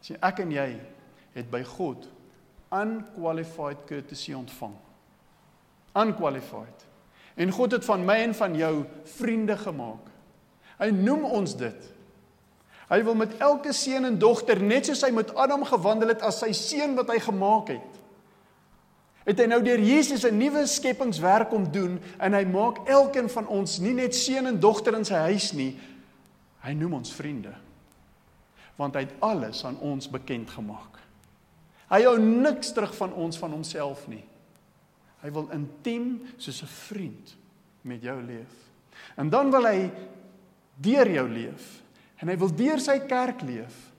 Sien 0.00 0.20
ek 0.24 0.40
en 0.46 0.52
jy 0.56 0.70
het 1.36 1.50
by 1.52 1.60
God 1.76 2.08
unqualified 2.72 3.84
courtesy 3.88 4.32
ontvang 4.32 4.78
unqualified. 5.96 6.86
En 7.34 7.50
God 7.50 7.72
het 7.72 7.84
van 7.84 8.04
my 8.04 8.18
en 8.24 8.34
van 8.34 8.56
jou 8.56 8.74
vriende 9.16 9.56
gemaak. 9.56 10.10
Hy 10.80 10.90
noem 10.90 11.24
ons 11.24 11.56
dit. 11.56 11.88
Hy 12.90 12.98
wil 13.06 13.14
met 13.14 13.36
elke 13.38 13.72
seun 13.72 14.08
en 14.08 14.18
dogter 14.18 14.58
net 14.62 14.88
soos 14.88 15.04
hy 15.06 15.12
met 15.14 15.30
Adam 15.38 15.62
gewandel 15.64 16.10
het 16.14 16.24
as 16.26 16.40
sy 16.42 16.50
seun 16.56 16.96
wat 16.98 17.12
hy 17.12 17.20
gemaak 17.22 17.70
het. 17.76 17.98
Het 19.28 19.44
hy 19.44 19.46
nou 19.46 19.60
deur 19.62 19.78
Jesus 19.78 20.24
'n 20.24 20.38
nuwe 20.38 20.66
skepingswerk 20.66 21.52
om 21.52 21.70
doen 21.70 22.00
en 22.18 22.32
hy 22.34 22.44
maak 22.44 22.88
elkeen 22.88 23.28
van 23.28 23.46
ons 23.46 23.78
nie 23.78 23.94
net 23.94 24.14
seun 24.14 24.46
en 24.46 24.60
dogter 24.60 24.94
in 24.94 25.04
sy 25.04 25.14
huis 25.14 25.52
nie. 25.52 25.78
Hy 26.60 26.72
noem 26.72 26.94
ons 26.94 27.12
vriende. 27.12 27.54
Want 28.76 28.94
hy 28.94 29.00
het 29.00 29.14
alles 29.20 29.64
aan 29.64 29.78
ons 29.78 30.08
bekend 30.08 30.50
gemaak. 30.50 30.98
Hy 31.90 32.02
hou 32.02 32.18
niks 32.18 32.72
terug 32.72 32.94
van 32.96 33.12
ons 33.12 33.38
van 33.38 33.50
homself 33.50 34.08
nie. 34.08 34.24
Hy 35.20 35.30
wil 35.30 35.48
intiem 35.52 36.20
soos 36.36 36.62
'n 36.62 36.66
vriend 36.66 37.36
met 37.82 38.02
jou 38.02 38.22
leef. 38.22 38.52
En 39.16 39.28
dan 39.28 39.50
wil 39.50 39.66
hy 39.66 39.90
deur 40.80 41.10
jou 41.10 41.28
leef. 41.28 41.82
En 42.20 42.28
hy 42.28 42.36
wil 42.36 42.54
deur 42.54 42.80
sy 42.80 42.98
kerk 43.08 43.42
leef. 43.42 43.90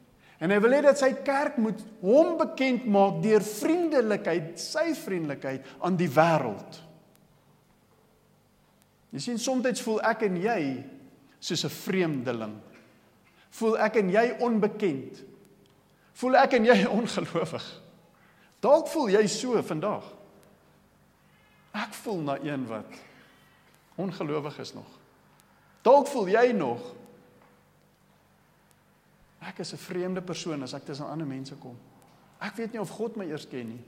En 0.41 0.49
hy 0.49 0.57
wil 0.59 0.73
hê 0.73 0.81
dat 0.81 0.97
sy 0.97 1.11
kerk 1.21 1.57
moet 1.61 1.81
hom 2.01 2.37
bekend 2.37 2.87
maak 2.89 3.19
deur 3.21 3.43
vriendelikheid, 3.45 4.55
sy 4.59 4.95
vriendelikheid 4.97 5.67
aan 5.85 5.97
die 5.99 6.09
wêreld. 6.09 6.79
Jy 9.11 9.19
sien 9.19 9.37
soms 9.37 9.83
voel 9.83 9.99
ek 10.01 10.23
en 10.23 10.37
jy 10.41 10.61
soos 11.39 11.65
'n 11.65 11.69
vreemdeling. 11.69 12.55
Voel 13.51 13.77
ek 13.77 13.95
en 13.95 14.09
jy 14.09 14.37
onbekend. 14.39 15.23
Voel 16.13 16.35
ek 16.35 16.53
en 16.53 16.65
jy 16.65 16.85
ongelowig. 16.99 17.81
Dalk 18.61 18.87
voel 18.87 19.09
jy 19.09 19.27
so 19.27 19.61
vandag. 19.61 20.20
Ek 21.71 21.93
voel 21.93 22.21
na 22.21 22.39
een 22.39 22.65
wat 22.67 22.99
ongelowig 23.95 24.59
is 24.59 24.73
nog. 24.73 24.87
Dalk 25.81 26.07
voel 26.07 26.27
jy 26.27 26.51
nog 26.51 26.81
Ek 29.41 29.59
is 29.59 29.73
'n 29.73 29.77
vreemde 29.77 30.21
persoon 30.21 30.63
as 30.63 30.73
ek 30.73 30.85
tussen 30.85 31.07
ander 31.07 31.27
mense 31.27 31.55
kom. 31.55 31.77
Ek 32.39 32.55
weet 32.55 32.71
nie 32.71 32.81
of 32.81 32.89
God 32.89 33.15
my 33.15 33.25
eers 33.25 33.47
ken 33.47 33.67
nie. 33.67 33.83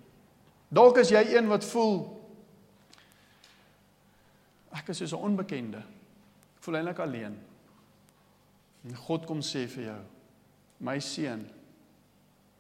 Dalk 0.68 0.98
is 0.98 1.10
jy 1.10 1.36
een 1.36 1.48
wat 1.48 1.64
voel 1.64 2.22
ek 4.72 4.90
is 4.90 4.98
soos 4.98 5.14
'n 5.14 5.24
onbekende. 5.24 5.84
Voel 6.60 6.76
eintlik 6.76 7.00
alleen. 7.00 7.40
En 8.84 8.96
God 8.96 9.26
kom 9.26 9.40
sê 9.42 9.68
vir 9.68 9.84
jou: 9.84 10.02
"My 10.78 11.00
seun 11.00 11.50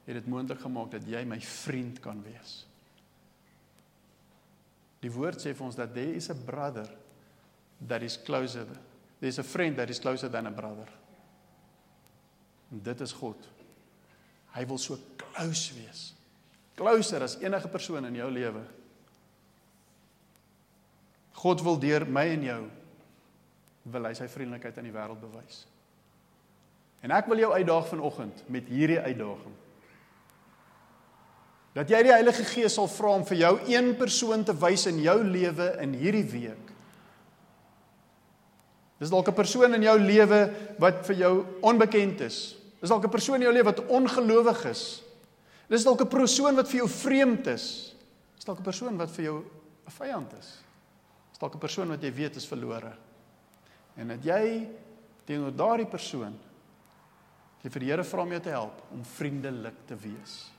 het 0.05 0.15
dit 0.15 0.27
moontlik 0.27 0.59
gemaak 0.59 0.91
dat 0.91 1.07
jy 1.07 1.23
my 1.25 1.41
vriend 1.41 1.99
kan 1.99 2.23
wees." 2.23 2.67
Die 5.03 5.11
woord 5.11 5.41
sê 5.43 5.51
vir 5.51 5.67
ons 5.67 5.77
dat 5.77 5.91
there 5.95 6.15
is 6.15 6.29
a 6.31 6.35
brother 6.37 6.87
that 7.87 8.03
is 8.05 8.15
closer. 8.17 8.67
There's 9.19 9.39
a 9.39 9.43
friend 9.43 9.75
that 9.77 9.91
is 9.91 9.99
closer 9.99 10.29
than 10.31 10.47
a 10.47 10.51
brother. 10.51 10.87
En 12.71 12.79
dit 12.83 13.01
is 13.03 13.11
God. 13.19 13.49
Hy 14.53 14.63
wil 14.69 14.79
so 14.79 14.97
close 15.19 15.73
wees. 15.75 16.13
Closer 16.79 17.25
as 17.25 17.35
enige 17.41 17.69
persoon 17.69 18.07
in 18.07 18.15
jou 18.17 18.29
lewe. 18.31 18.63
God 21.43 21.61
wil 21.65 21.77
deur 21.81 22.07
my 22.07 22.25
en 22.33 22.47
jou 22.47 22.61
wil 23.93 24.07
hy 24.07 24.13
sy 24.15 24.29
vriendelikheid 24.31 24.77
aan 24.79 24.87
die 24.87 24.95
wêreld 24.95 25.19
bewys. 25.19 25.65
En 27.03 27.11
ek 27.11 27.27
wil 27.27 27.41
jou 27.43 27.51
uitdaag 27.51 27.89
vanoggend 27.89 28.45
met 28.47 28.69
hierdie 28.71 29.01
uitdaging. 29.03 29.57
Dat 31.73 31.89
jy 31.89 32.03
die 32.05 32.13
Heilige 32.13 32.45
Gees 32.45 32.75
sal 32.77 32.87
vra 32.87 33.15
om 33.17 33.23
vir 33.25 33.37
jou 33.37 33.53
een 33.65 33.95
persoon 33.97 34.43
te 34.45 34.53
wys 34.53 34.85
in 34.85 34.99
jou 35.01 35.17
lewe 35.25 35.71
in 35.81 35.95
hierdie 35.97 36.27
week. 36.29 36.73
Dis 38.99 39.09
dalk 39.09 39.27
'n 39.27 39.33
persoon 39.33 39.73
in 39.73 39.81
jou 39.81 39.97
lewe 39.99 40.53
wat 40.79 41.05
vir 41.05 41.15
jou 41.15 41.45
onbekend 41.61 42.21
is. 42.21 42.55
Dis 42.79 42.89
dalk 42.89 43.03
'n 43.03 43.09
persoon 43.09 43.35
in 43.35 43.41
jou 43.41 43.53
lewe 43.53 43.65
wat 43.65 43.85
ongelowig 43.87 44.65
is. 44.65 45.01
Dis 45.67 45.83
dalk 45.83 46.01
'n 46.01 46.07
persoon 46.07 46.55
wat 46.55 46.67
vir 46.67 46.77
jou 46.77 46.89
vreemd 46.89 47.47
is. 47.47 47.95
Dis 48.35 48.45
dalk 48.45 48.59
'n 48.59 48.63
persoon 48.63 48.97
wat 48.97 49.09
vir 49.09 49.25
jou 49.25 49.43
'n 49.87 49.91
vyand 49.91 50.33
is. 50.39 50.61
Dis 51.31 51.39
dalk 51.39 51.55
'n 51.55 51.59
persoon 51.59 51.87
wat 51.87 52.01
jy 52.01 52.13
weet 52.13 52.35
is 52.35 52.45
verlore. 52.45 52.93
En 53.97 54.07
dat 54.07 54.23
jy 54.23 54.69
teenoor 55.25 55.51
daardie 55.51 55.89
persoon 55.89 56.37
jy 57.63 57.69
vir 57.69 57.79
die 57.79 57.89
Here 57.89 58.03
vra 58.03 58.21
om 58.21 58.29
jou 58.29 58.39
te 58.39 58.49
help 58.49 58.81
om 58.91 59.03
vriendelik 59.03 59.87
te 59.87 59.95
wees. 59.95 60.52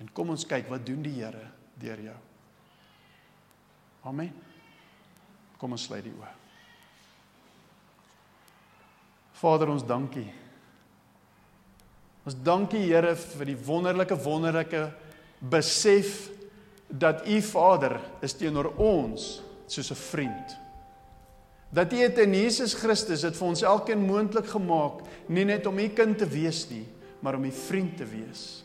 En 0.00 0.08
kom 0.12 0.32
ons 0.32 0.46
kyk 0.48 0.68
wat 0.72 0.86
doen 0.86 1.02
die 1.04 1.18
Here 1.18 1.46
deur 1.80 2.00
jou. 2.00 2.18
Amen. 4.08 4.32
Kom 5.60 5.76
ons 5.76 5.84
sluit 5.84 6.04
die 6.04 6.12
oë. 6.12 6.36
Vader 9.40 9.72
ons 9.72 9.84
dankie 9.86 10.28
Ons 12.28 12.36
dankie 12.44 12.82
Here 12.84 13.14
vir 13.16 13.48
die 13.48 13.58
wonderlike 13.64 14.16
wonderlike 14.24 14.84
besef 15.50 16.28
dat 16.90 17.24
U 17.24 17.38
Vader 17.42 17.96
is 18.24 18.36
teenoor 18.36 18.74
ons 18.76 19.40
soos 19.66 19.90
'n 19.90 19.96
vriend. 19.96 20.56
Dat 21.72 21.92
U 21.92 21.96
het 21.96 22.18
in 22.18 22.34
Jesus 22.34 22.74
Christus 22.74 23.22
dit 23.22 23.36
vir 23.36 23.46
ons 23.48 23.62
elkeen 23.62 24.06
moontlik 24.06 24.46
gemaak, 24.46 25.00
nie 25.28 25.44
net 25.44 25.66
om 25.66 25.78
U 25.78 25.88
kind 25.88 26.18
te 26.18 26.26
wees 26.26 26.68
nie, 26.68 26.86
maar 27.22 27.34
om 27.34 27.44
U 27.44 27.50
vriend 27.50 27.96
te 27.96 28.04
wees. 28.04 28.64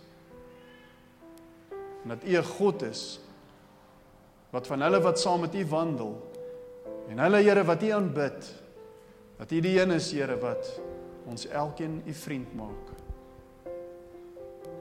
En 2.05 2.13
dat 2.13 2.23
U 2.23 2.37
'n 2.37 2.43
God 2.43 2.85
is 2.85 3.19
wat 4.53 4.67
van 4.67 4.81
hulle 4.81 5.01
wat 5.01 5.19
saam 5.19 5.41
met 5.41 5.55
U 5.55 5.65
wandel 5.65 6.13
en 7.09 7.19
hulle 7.19 7.41
Here 7.41 7.63
wat 7.63 7.83
U 7.83 7.89
aanbid, 7.89 8.53
dat 9.37 9.51
U 9.51 9.59
die 9.59 9.81
een 9.81 9.91
is 9.91 10.11
Here 10.11 10.37
wat 10.37 10.79
ons 11.25 11.47
elkeen 11.47 12.03
U 12.05 12.13
vriend 12.13 12.55
maak 12.55 12.93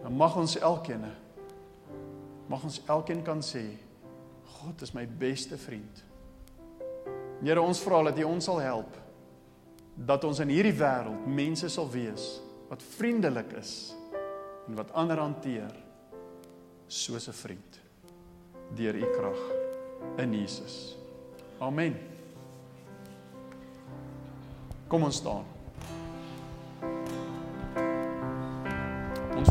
dan 0.05 0.13
mag 0.13 0.37
ons 0.37 0.59
elkeen 0.59 1.05
mag 2.47 2.65
ons 2.65 2.83
elkeen 2.93 3.23
kan 3.25 3.41
sê 3.43 3.65
God 4.61 4.83
is 4.83 4.93
my 4.93 5.07
beste 5.07 5.57
vriend. 5.59 6.05
Here 7.43 7.61
ons 7.61 7.81
vra 7.85 8.03
dat 8.03 8.19
U 8.21 8.27
ons 8.29 8.45
sal 8.45 8.61
help 8.61 9.01
dat 9.95 10.25
ons 10.25 10.41
in 10.45 10.53
hierdie 10.53 10.75
wêreld 10.77 11.27
mense 11.27 11.69
sal 11.73 11.89
wees 11.91 12.41
wat 12.69 12.83
vriendelik 12.97 13.53
is 13.61 13.95
en 14.69 14.77
wat 14.77 14.93
ander 14.93 15.21
hanteer 15.23 15.73
soos 16.95 17.29
'n 17.29 17.33
vriend 17.33 17.81
deur 18.75 18.95
U 18.95 19.07
krag 19.17 19.41
in 20.19 20.35
Jesus. 20.35 20.97
Amen. 21.59 21.99
Kom 24.89 25.03
ons 25.03 25.17
staan. 25.17 25.55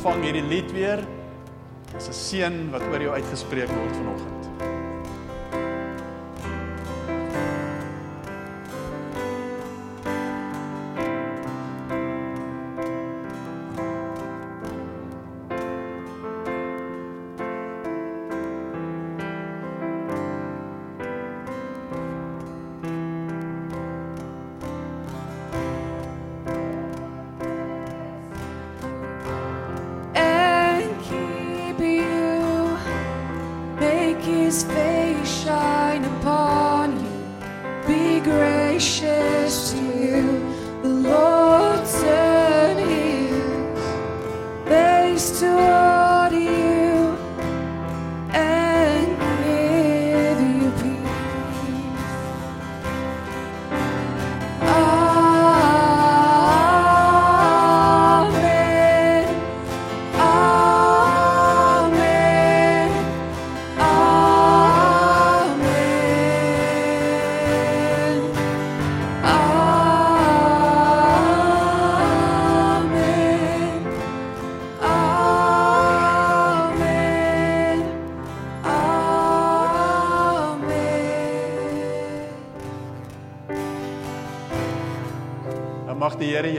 ontvang 0.04 0.24
hierdie 0.26 0.48
lied 0.52 0.72
weer. 0.76 1.00
Dit 1.92 2.02
is 2.02 2.08
'n 2.10 2.14
seën 2.14 2.56
wat 2.72 2.82
oor 2.82 3.02
jou 3.02 3.14
uitgespreek 3.14 3.70
word 3.70 3.96
vanoggend. 3.96 4.43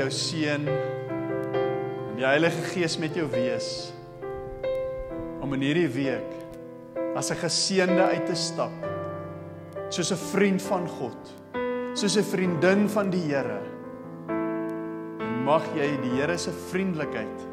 Jou 0.05 0.13
seën 0.13 0.67
Die 2.15 2.25
Heilige 2.27 2.63
Gees 2.73 2.97
met 3.01 3.17
jou 3.17 3.27
wees 3.33 3.91
om 5.45 5.53
in 5.57 5.65
hierdie 5.65 5.91
week 5.93 6.31
as 7.17 7.31
'n 7.31 7.41
geseënde 7.41 8.03
uit 8.03 8.27
te 8.27 8.35
stap. 8.35 8.73
Soos 9.89 10.11
'n 10.13 10.21
vriend 10.33 10.63
van 10.63 10.89
God. 10.89 11.21
Soos 11.95 12.17
'n 12.17 12.23
vriendin 12.23 12.89
van 12.89 13.11
die 13.11 13.21
Here. 13.21 13.61
En 15.21 15.45
mag 15.45 15.65
jy 15.75 16.01
die 16.03 16.21
Here 16.21 16.39
se 16.39 16.51
vriendelikheid 16.51 17.47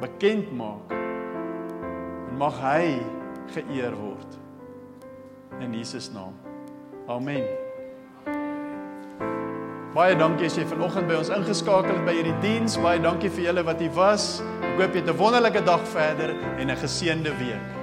bekend 0.00 0.52
maak. 0.52 0.90
En 2.28 2.36
mag 2.36 2.60
hy 2.60 3.00
geëer 3.54 3.94
word. 3.94 4.38
In 5.60 5.72
Jesus 5.72 6.10
naam. 6.12 6.34
Amen. 7.08 7.55
Baie 9.96 10.12
dankie 10.12 10.44
as 10.44 10.58
jy 10.58 10.66
vanoggend 10.68 11.06
by 11.08 11.14
ons 11.16 11.30
ingeskakel 11.32 11.94
het 11.94 12.02
by 12.04 12.12
hierdie 12.18 12.34
diens. 12.42 12.74
Baie 12.84 13.00
dankie 13.00 13.30
vir 13.32 13.46
julle 13.46 13.64
wat 13.64 13.80
hier 13.80 13.94
was. 13.96 14.26
Ek 14.60 14.82
hoop 14.82 14.92
jy 14.92 15.00
het 15.00 15.08
'n 15.08 15.16
wonderlike 15.16 15.64
dag 15.64 15.88
verder 15.88 16.36
en 16.60 16.68
'n 16.68 16.76
geseënde 16.84 17.32
week. 17.40 17.75